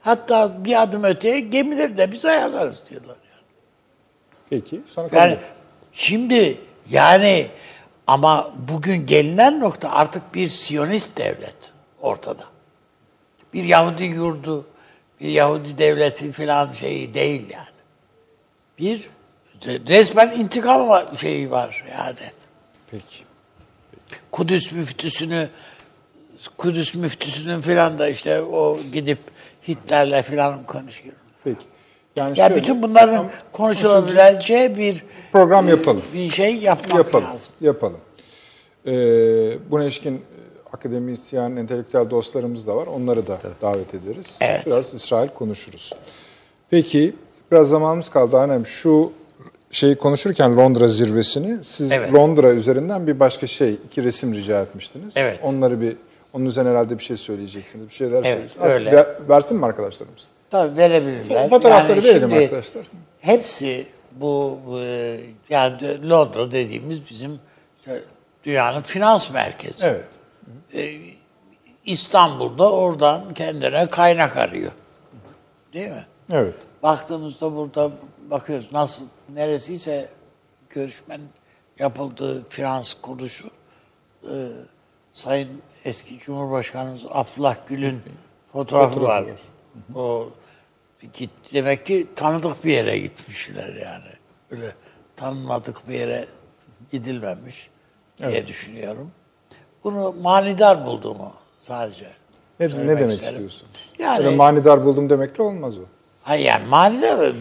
[0.00, 3.42] Hatta bir adım öteye gemileri de biz ayarlarız diyorlar yani.
[4.50, 4.80] peki.
[4.86, 5.38] Sonra Yani
[5.92, 6.58] şimdi
[6.90, 7.46] yani
[8.06, 12.44] ama bugün gelinen nokta artık bir Siyonist devlet ortada.
[13.54, 14.66] Bir Yahudi yurdu,
[15.20, 17.66] bir Yahudi devleti falan şeyi değil yani.
[18.78, 19.08] Bir
[19.88, 22.16] resmen intikam şeyi var yani.
[22.90, 23.24] Peki.
[24.30, 25.48] Kudüs müftüsünü
[26.56, 29.18] Kudüs müftüsünün falan da işte o gidip
[29.68, 31.14] Hitler'le falan konuşuyor.
[31.44, 31.60] Peki.
[32.16, 36.02] Yani Ya şöyle, bütün bunların tam- konuşulabileceği bir Program yapalım.
[36.14, 37.24] Bir şey yapmak yapalım.
[37.28, 37.52] lazım.
[37.60, 38.00] Yapalım.
[38.86, 38.90] Ee,
[39.70, 40.24] buna ilişkin
[40.72, 42.86] akademisyen, entelektüel dostlarımız da var.
[42.86, 44.38] Onları da davet ederiz.
[44.40, 44.66] Evet.
[44.66, 45.92] Biraz İsrail konuşuruz.
[46.70, 47.14] Peki,
[47.52, 48.36] biraz zamanımız kaldı.
[48.36, 49.12] Hanem şu
[49.70, 52.14] şeyi konuşurken Londra zirvesini, siz Evet.
[52.14, 55.12] Londra üzerinden bir başka şey, iki resim rica etmiştiniz.
[55.16, 55.40] Evet.
[55.42, 55.96] Onları bir,
[56.32, 57.88] onun üzerine herhalde bir şey söyleyeceksiniz.
[57.88, 58.66] Bir şeyler Evet, söyleyeceksiniz.
[58.70, 58.92] öyle.
[58.92, 60.26] Ver- versin mi arkadaşlarımız?
[60.50, 61.50] Tabii verebilirler.
[61.50, 62.86] Fotoğrafları verelim şimdi arkadaşlar.
[63.20, 65.16] Hepsi bu e,
[65.50, 67.38] yani Londra dediğimiz bizim
[67.78, 68.00] işte
[68.44, 69.86] dünyanın finans merkezi.
[69.86, 70.04] Evet.
[71.84, 74.72] İstanbul'da oradan kendine kaynak arıyor.
[75.72, 76.06] Değil mi?
[76.30, 76.54] Evet.
[76.82, 77.90] Baktığımızda burada
[78.30, 79.04] bakıyoruz nasıl
[79.34, 80.08] neresiyse
[80.70, 81.28] görüşmenin
[81.78, 83.50] yapıldığı finans kuruluşu
[84.22, 84.34] e,
[85.12, 88.02] Sayın eski Cumhurbaşkanımız Abdullah Gül'ün
[88.52, 89.24] fotoğrafı var.
[89.94, 90.28] O
[91.12, 94.12] git demek ki tanıdık bir yere gitmişler yani.
[94.50, 94.74] Öyle
[95.16, 96.26] tanınmadık bir yere
[96.90, 97.70] gidilmemiş
[98.18, 99.12] diye düşünüyorum.
[99.86, 102.04] Bunu manidar bulduğumu sadece.
[102.60, 103.32] Ne, ne demek isterim.
[103.34, 103.68] istiyorsun?
[103.98, 105.80] Yani Öyle manidar buldum demekle olmaz o.
[106.22, 107.32] Hayır yani manidar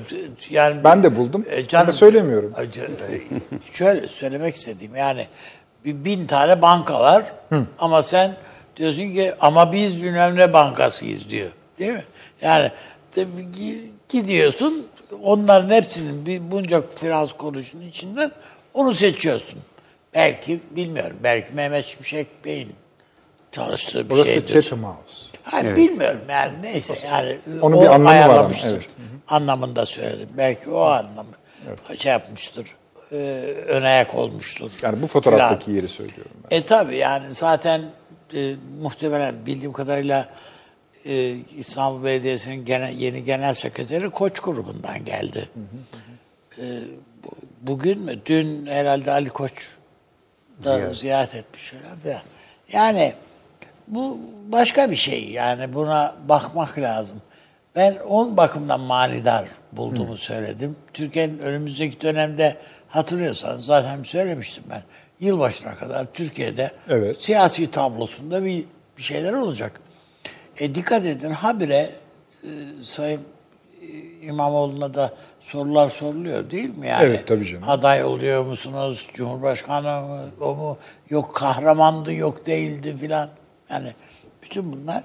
[0.50, 1.46] yani Ben de buldum.
[1.50, 2.54] E, Ama söylemiyorum.
[2.58, 3.22] Ay, can- e,
[3.74, 5.28] Şöyle söylemek istediğim yani
[5.86, 7.24] bin tane banka var
[7.80, 8.36] ama sen
[8.78, 11.50] diyorsun ki ama biz bilmem ne bankasıyız diyor.
[11.80, 12.04] Değil mi?
[12.42, 12.72] Yani
[13.16, 13.22] de-
[13.58, 14.88] gi- gidiyorsun
[15.24, 18.32] onların hepsinin bunca finans kuruluşunun içinden
[18.74, 19.60] onu seçiyorsun.
[20.16, 21.18] Belki bilmiyorum.
[21.24, 22.74] Belki Mehmet Şimşek Bey'in
[23.52, 24.62] çalıştığı bir Burası şeydir.
[24.62, 25.26] Chatham House.
[25.44, 28.72] Hani bilmiyorum yani neyse yani Onun o bir anlamı var ayarlamıştır.
[28.74, 28.88] evet.
[29.28, 30.30] Anlamında söyledim.
[30.38, 31.30] Belki o anlamı
[31.96, 32.68] şey yapmıştır.
[33.12, 33.16] E,
[33.68, 34.72] ön ayak olmuştur.
[34.84, 35.76] Yani bu fotoğraftaki Filan.
[35.78, 36.58] yeri söylüyorum ben.
[36.58, 37.82] E tabi yani zaten
[38.36, 40.30] e, muhtemelen bildiğim kadarıyla
[41.06, 45.50] e, İstanbul Belediyesi'nin genel, yeni genel sekreteri Koç grubundan geldi.
[46.58, 46.64] E,
[47.24, 48.20] bu- bugün mü?
[48.26, 49.54] Dün herhalde Ali Koç
[50.64, 52.22] da ziyaret etmiş falan filan.
[52.72, 53.14] Yani
[53.88, 57.22] bu başka bir şey yani buna bakmak lazım.
[57.76, 60.76] Ben on bakımdan manidar bulduğumu söyledim.
[60.94, 62.58] Türkiye'nin önümüzdeki dönemde
[62.88, 64.84] hatırlıyorsanız zaten söylemiştim ben.
[65.20, 67.22] Yılbaşına kadar Türkiye'de Evet.
[67.22, 68.66] siyasi tablosunda bir,
[68.98, 69.82] bir şeyler olacak.
[70.60, 71.90] E dikkat edin habire
[72.44, 72.50] e,
[72.84, 73.22] Sayın
[74.22, 77.06] İmamoğlu'na da sorular soruluyor değil mi yani?
[77.06, 77.70] Evet, tabii canım.
[77.70, 79.10] Aday oluyor musunuz?
[79.14, 80.22] Cumhurbaşkanı mı?
[80.42, 80.78] O mu?
[81.10, 83.30] Yok kahramandı, yok değildi filan.
[83.70, 83.94] Yani
[84.44, 85.04] bütün bunlar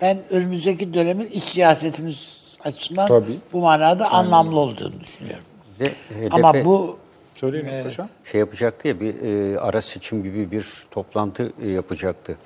[0.00, 3.38] ben önümüzdeki dönemin iç siyasetimiz açısından Tabii.
[3.52, 5.44] bu manada anlamlı olduğunu düşünüyorum.
[5.80, 6.98] Ve HDP Ama bu
[7.34, 8.08] Söyleyin paşam.
[8.24, 12.38] şey yapacaktı ya bir e, ara seçim gibi bir toplantı e, yapacaktı.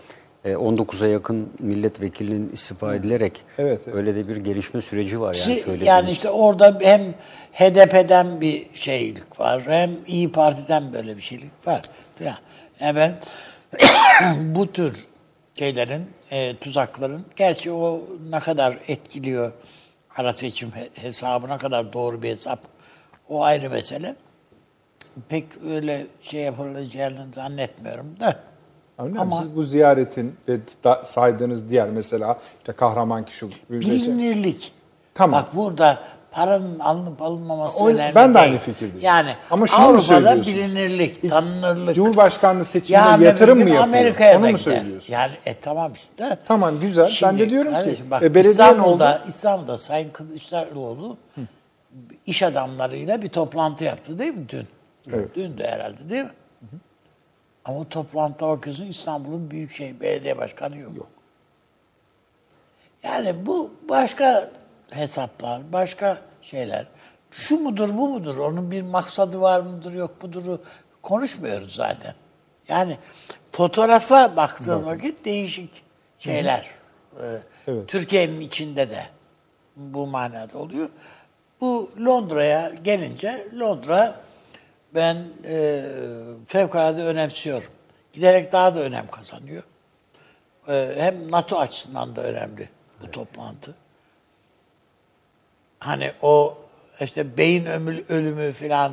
[0.44, 3.96] E, 19'a yakın milletvekilinin istifa edilerek Evet, evet.
[3.96, 5.86] öyle de bir gelişme süreci var yani söylediğiniz.
[5.86, 7.14] yani işte orada hem
[7.52, 11.82] HDP'den bir şeylik var, hem İyi Parti'den böyle bir şeylik var
[12.18, 12.36] filan.
[12.80, 13.14] Ben
[14.54, 14.96] bu tür
[15.58, 18.00] şeylerin, e, tuzakların, gerçi o
[18.30, 19.52] ne kadar etkiliyor
[20.16, 22.60] ara seçim he- hesabı, ne kadar doğru bir hesap,
[23.28, 24.16] o ayrı mesele.
[25.28, 28.40] Pek öyle şey yapılacağını zannetmiyorum da.
[28.98, 29.38] Anladın Ama-?
[29.42, 30.58] Siz bu ziyaretin ve
[31.04, 34.72] saydığınız diğer mesela işte kahraman kişi şey- Bilinirlik.
[35.14, 35.42] Tamam.
[35.42, 35.98] Bak burada
[36.30, 39.00] paranın alınıp alınmaması O- önemli ben de aynı fikirdeyim.
[39.00, 41.94] Yani Ama şunu Avrupa'da bilinirlik, tanınırlık.
[41.94, 43.82] Cumhurbaşkanlığı seçiminde Yarın yatırım mı yapıyor?
[43.82, 45.12] Amerika'ya Onu mu söylüyorsun?
[45.12, 46.38] Yani e, tamam işte.
[46.48, 47.04] Tamam, güzel.
[47.04, 49.28] Ben Şimdi de diyorum ki, kardeşim bak, e, belediye İstanbul'da, oldu.
[49.28, 51.16] İstanbul'da Sayın Kılıçdaroğlu
[52.26, 54.66] iş adamlarıyla bir toplantı yaptı değil mi dün?
[55.12, 55.28] Evet.
[55.36, 56.30] Dün de herhalde değil mi?
[57.68, 60.96] Ama toplantıda bakıyorsun İstanbul'un Büyükşehir Belediye Başkanı yok.
[60.96, 61.08] Yok.
[63.02, 64.50] Yani bu başka
[64.90, 66.86] hesaplar, başka şeyler.
[67.30, 68.36] Şu mudur, bu mudur?
[68.36, 70.58] Onun bir maksadı var mıdır, yok mudur?
[71.02, 72.14] Konuşmuyoruz zaten.
[72.68, 72.96] Yani
[73.50, 75.82] fotoğrafa baktığın vakit değişik
[76.18, 76.70] şeyler.
[77.22, 77.38] Ee,
[77.68, 77.88] Evet.
[77.88, 79.04] Türkiye'nin içinde de
[79.76, 80.88] bu manada oluyor.
[81.60, 84.20] Bu Londra'ya gelince Londra
[84.94, 85.84] ben e,
[86.46, 87.70] fevkalade önemsiyorum.
[88.12, 89.62] Giderek daha da önem kazanıyor.
[90.68, 92.68] E, hem NATO açısından da önemli
[93.02, 93.74] bu toplantı.
[95.78, 96.58] Hani o
[97.00, 98.92] işte beyin ömül, ölümü filan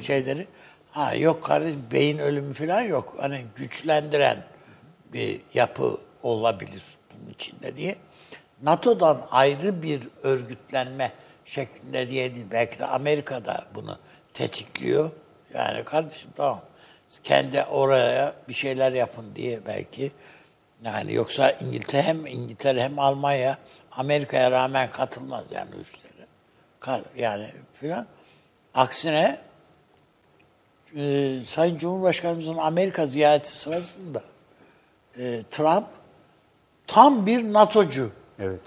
[0.00, 0.46] şeyleri.
[0.90, 3.14] Ha yok kardeş beyin ölümü filan yok.
[3.20, 4.44] Hani güçlendiren
[5.12, 7.96] bir yapı olabilir bunun içinde diye.
[8.62, 11.12] NATO'dan ayrı bir örgütlenme
[11.44, 12.46] şeklinde diye değil.
[12.50, 13.98] Belki de Amerika'da bunu
[14.34, 15.10] tetikliyor.
[15.54, 16.60] Yani kardeşim tamam.
[17.24, 20.12] Kendi oraya bir şeyler yapın diye belki.
[20.84, 23.58] Yani yoksa İngiltere hem İngiltere hem Almanya
[23.92, 27.06] Amerika'ya rağmen katılmaz yani üçleri.
[27.16, 28.06] Yani filan.
[28.74, 29.40] Aksine
[30.96, 34.22] e, Sayın Cumhurbaşkanımızın Amerika ziyareti sırasında
[35.18, 35.86] e, Trump
[36.86, 38.60] tam bir NATO'cu Evet.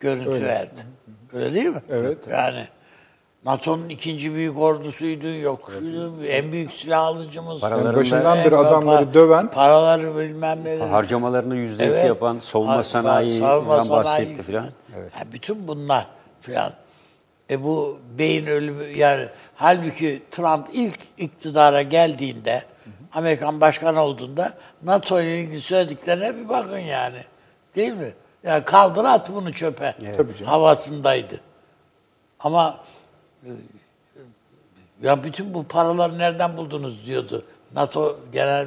[0.00, 0.80] görüntü verdi.
[1.32, 1.82] Öyle değil mi?
[1.90, 2.18] Evet.
[2.30, 2.68] Yani
[3.48, 7.62] NATO'nun ikinci büyük ordusuydu, yok şuydu, en büyük silah alıcımız.
[7.62, 10.76] Başından beri adamları pa- döven- Paraları bilmem ne.
[10.76, 12.06] Harcamalarını yüzde Evet.
[12.06, 14.66] yapan savunma savunma sanayi bahsetti filan.
[14.98, 15.12] Evet.
[15.14, 16.06] Ha, bütün bunlar
[16.40, 16.72] filan.
[17.50, 19.24] E bu beyin ölümü yani
[19.56, 22.62] halbuki Trump ilk iktidara geldiğinde
[23.14, 24.52] Amerikan başkanı olduğunda
[24.82, 27.18] NATO ile ilgili söylediklerine bir bakın yani.
[27.76, 28.12] Değil mi?
[28.42, 29.94] Yani kaldır at bunu çöpe.
[30.04, 30.28] Canım.
[30.44, 31.40] Havasındaydı.
[32.40, 32.78] Ama
[35.02, 37.44] ya bütün bu paraları nereden buldunuz diyordu.
[37.74, 38.66] NATO Genel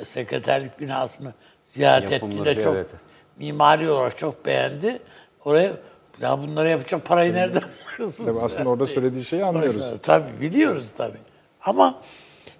[0.00, 1.32] e, Sekreterlik binasını
[1.66, 2.90] ziyaret ettiğinde çok evet.
[3.36, 4.98] mimari olarak çok beğendi.
[5.44, 5.72] Oraya
[6.20, 8.28] ya bunları yapacak parayı nereden buluyorsunuz?
[8.28, 9.84] Tabii aslında orada söylediği şeyi anlıyoruz.
[10.02, 11.18] Tabii biliyoruz tabii.
[11.64, 12.00] Ama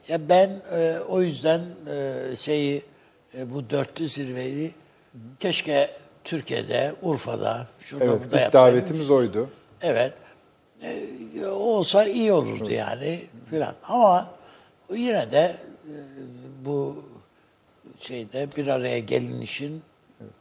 [0.09, 1.60] ya ben e, o yüzden
[1.90, 2.82] e, şeyi
[3.39, 4.74] e, bu dörtlü zirveyi
[5.40, 5.90] keşke
[6.24, 8.78] Türkiye'de, Urfa'da, şurada Evet, burada yapsaydım.
[8.78, 9.51] davetimiz oydu.
[9.82, 10.12] Evet.
[10.82, 13.74] E, olsa iyi olurdu yani filan.
[13.89, 14.31] Ama
[14.90, 15.94] yine de e,
[16.65, 17.05] bu
[17.98, 19.82] şeyde bir araya gelinişin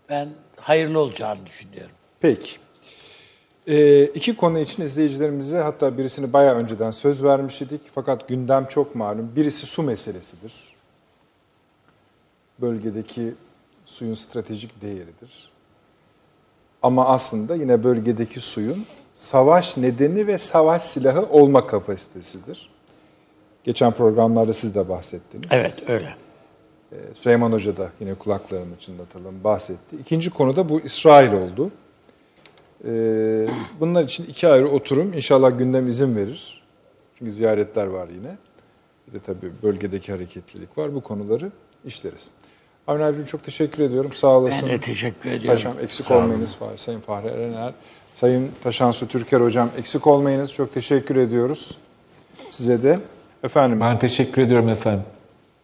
[0.10, 1.96] ben hayırlı olacağını düşünüyorum.
[2.20, 2.52] Peki.
[3.68, 7.82] Ee, iki konu için izleyicilerimize hatta birisini bayağı önceden söz vermiş idik.
[7.96, 9.32] Fakat gündem çok malum.
[9.36, 10.54] Birisi su meselesidir.
[12.62, 13.34] Bölgedeki
[13.86, 15.52] suyun stratejik değeridir.
[16.82, 22.70] Ama aslında yine bölgedeki suyun savaş nedeni ve savaş silahı olma kapasitesidir.
[23.64, 25.48] Geçen programlarda siz de bahsettiniz.
[25.52, 26.16] Evet öyle.
[27.22, 29.96] Süleyman Hoca da yine kulaklarını çınlatalım bahsetti.
[30.02, 31.72] İkinci konu da bu İsrail oldu.
[32.88, 33.48] Ee,
[33.80, 35.14] bunlar için iki ayrı oturum.
[35.14, 36.64] İnşallah gündem izin verir.
[37.20, 38.38] Çünkü ziyaretler var yine.
[39.08, 40.96] Bir de tabii bölgedeki hareketlilik var.
[40.96, 41.52] Bu konuları
[41.86, 42.30] işleriz.
[42.88, 44.14] Avni abicim çok teşekkür ediyorum.
[44.14, 44.70] Sağ olasın.
[44.70, 45.58] Ben de teşekkür ediyorum.
[45.58, 46.78] Paşam eksik olmayınız var.
[46.78, 47.74] Sayın Fahri Erener,
[48.16, 50.54] Sayın Taşansu Türker hocam eksik olmayınız.
[50.54, 51.78] Çok teşekkür ediyoruz.
[52.50, 53.00] Size de.
[53.44, 55.04] Efendim Ben teşekkür ediyorum efendim.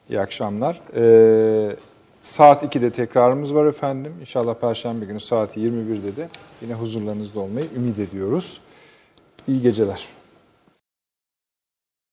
[0.10, 0.82] iyi akşamlar.
[0.96, 1.76] Ee,
[2.22, 4.14] saat 2'de tekrarımız var efendim.
[4.20, 6.30] İnşallah Perşembe günü saat 21'de de
[6.62, 8.62] yine huzurlarınızda olmayı ümit ediyoruz.
[9.48, 10.06] İyi geceler.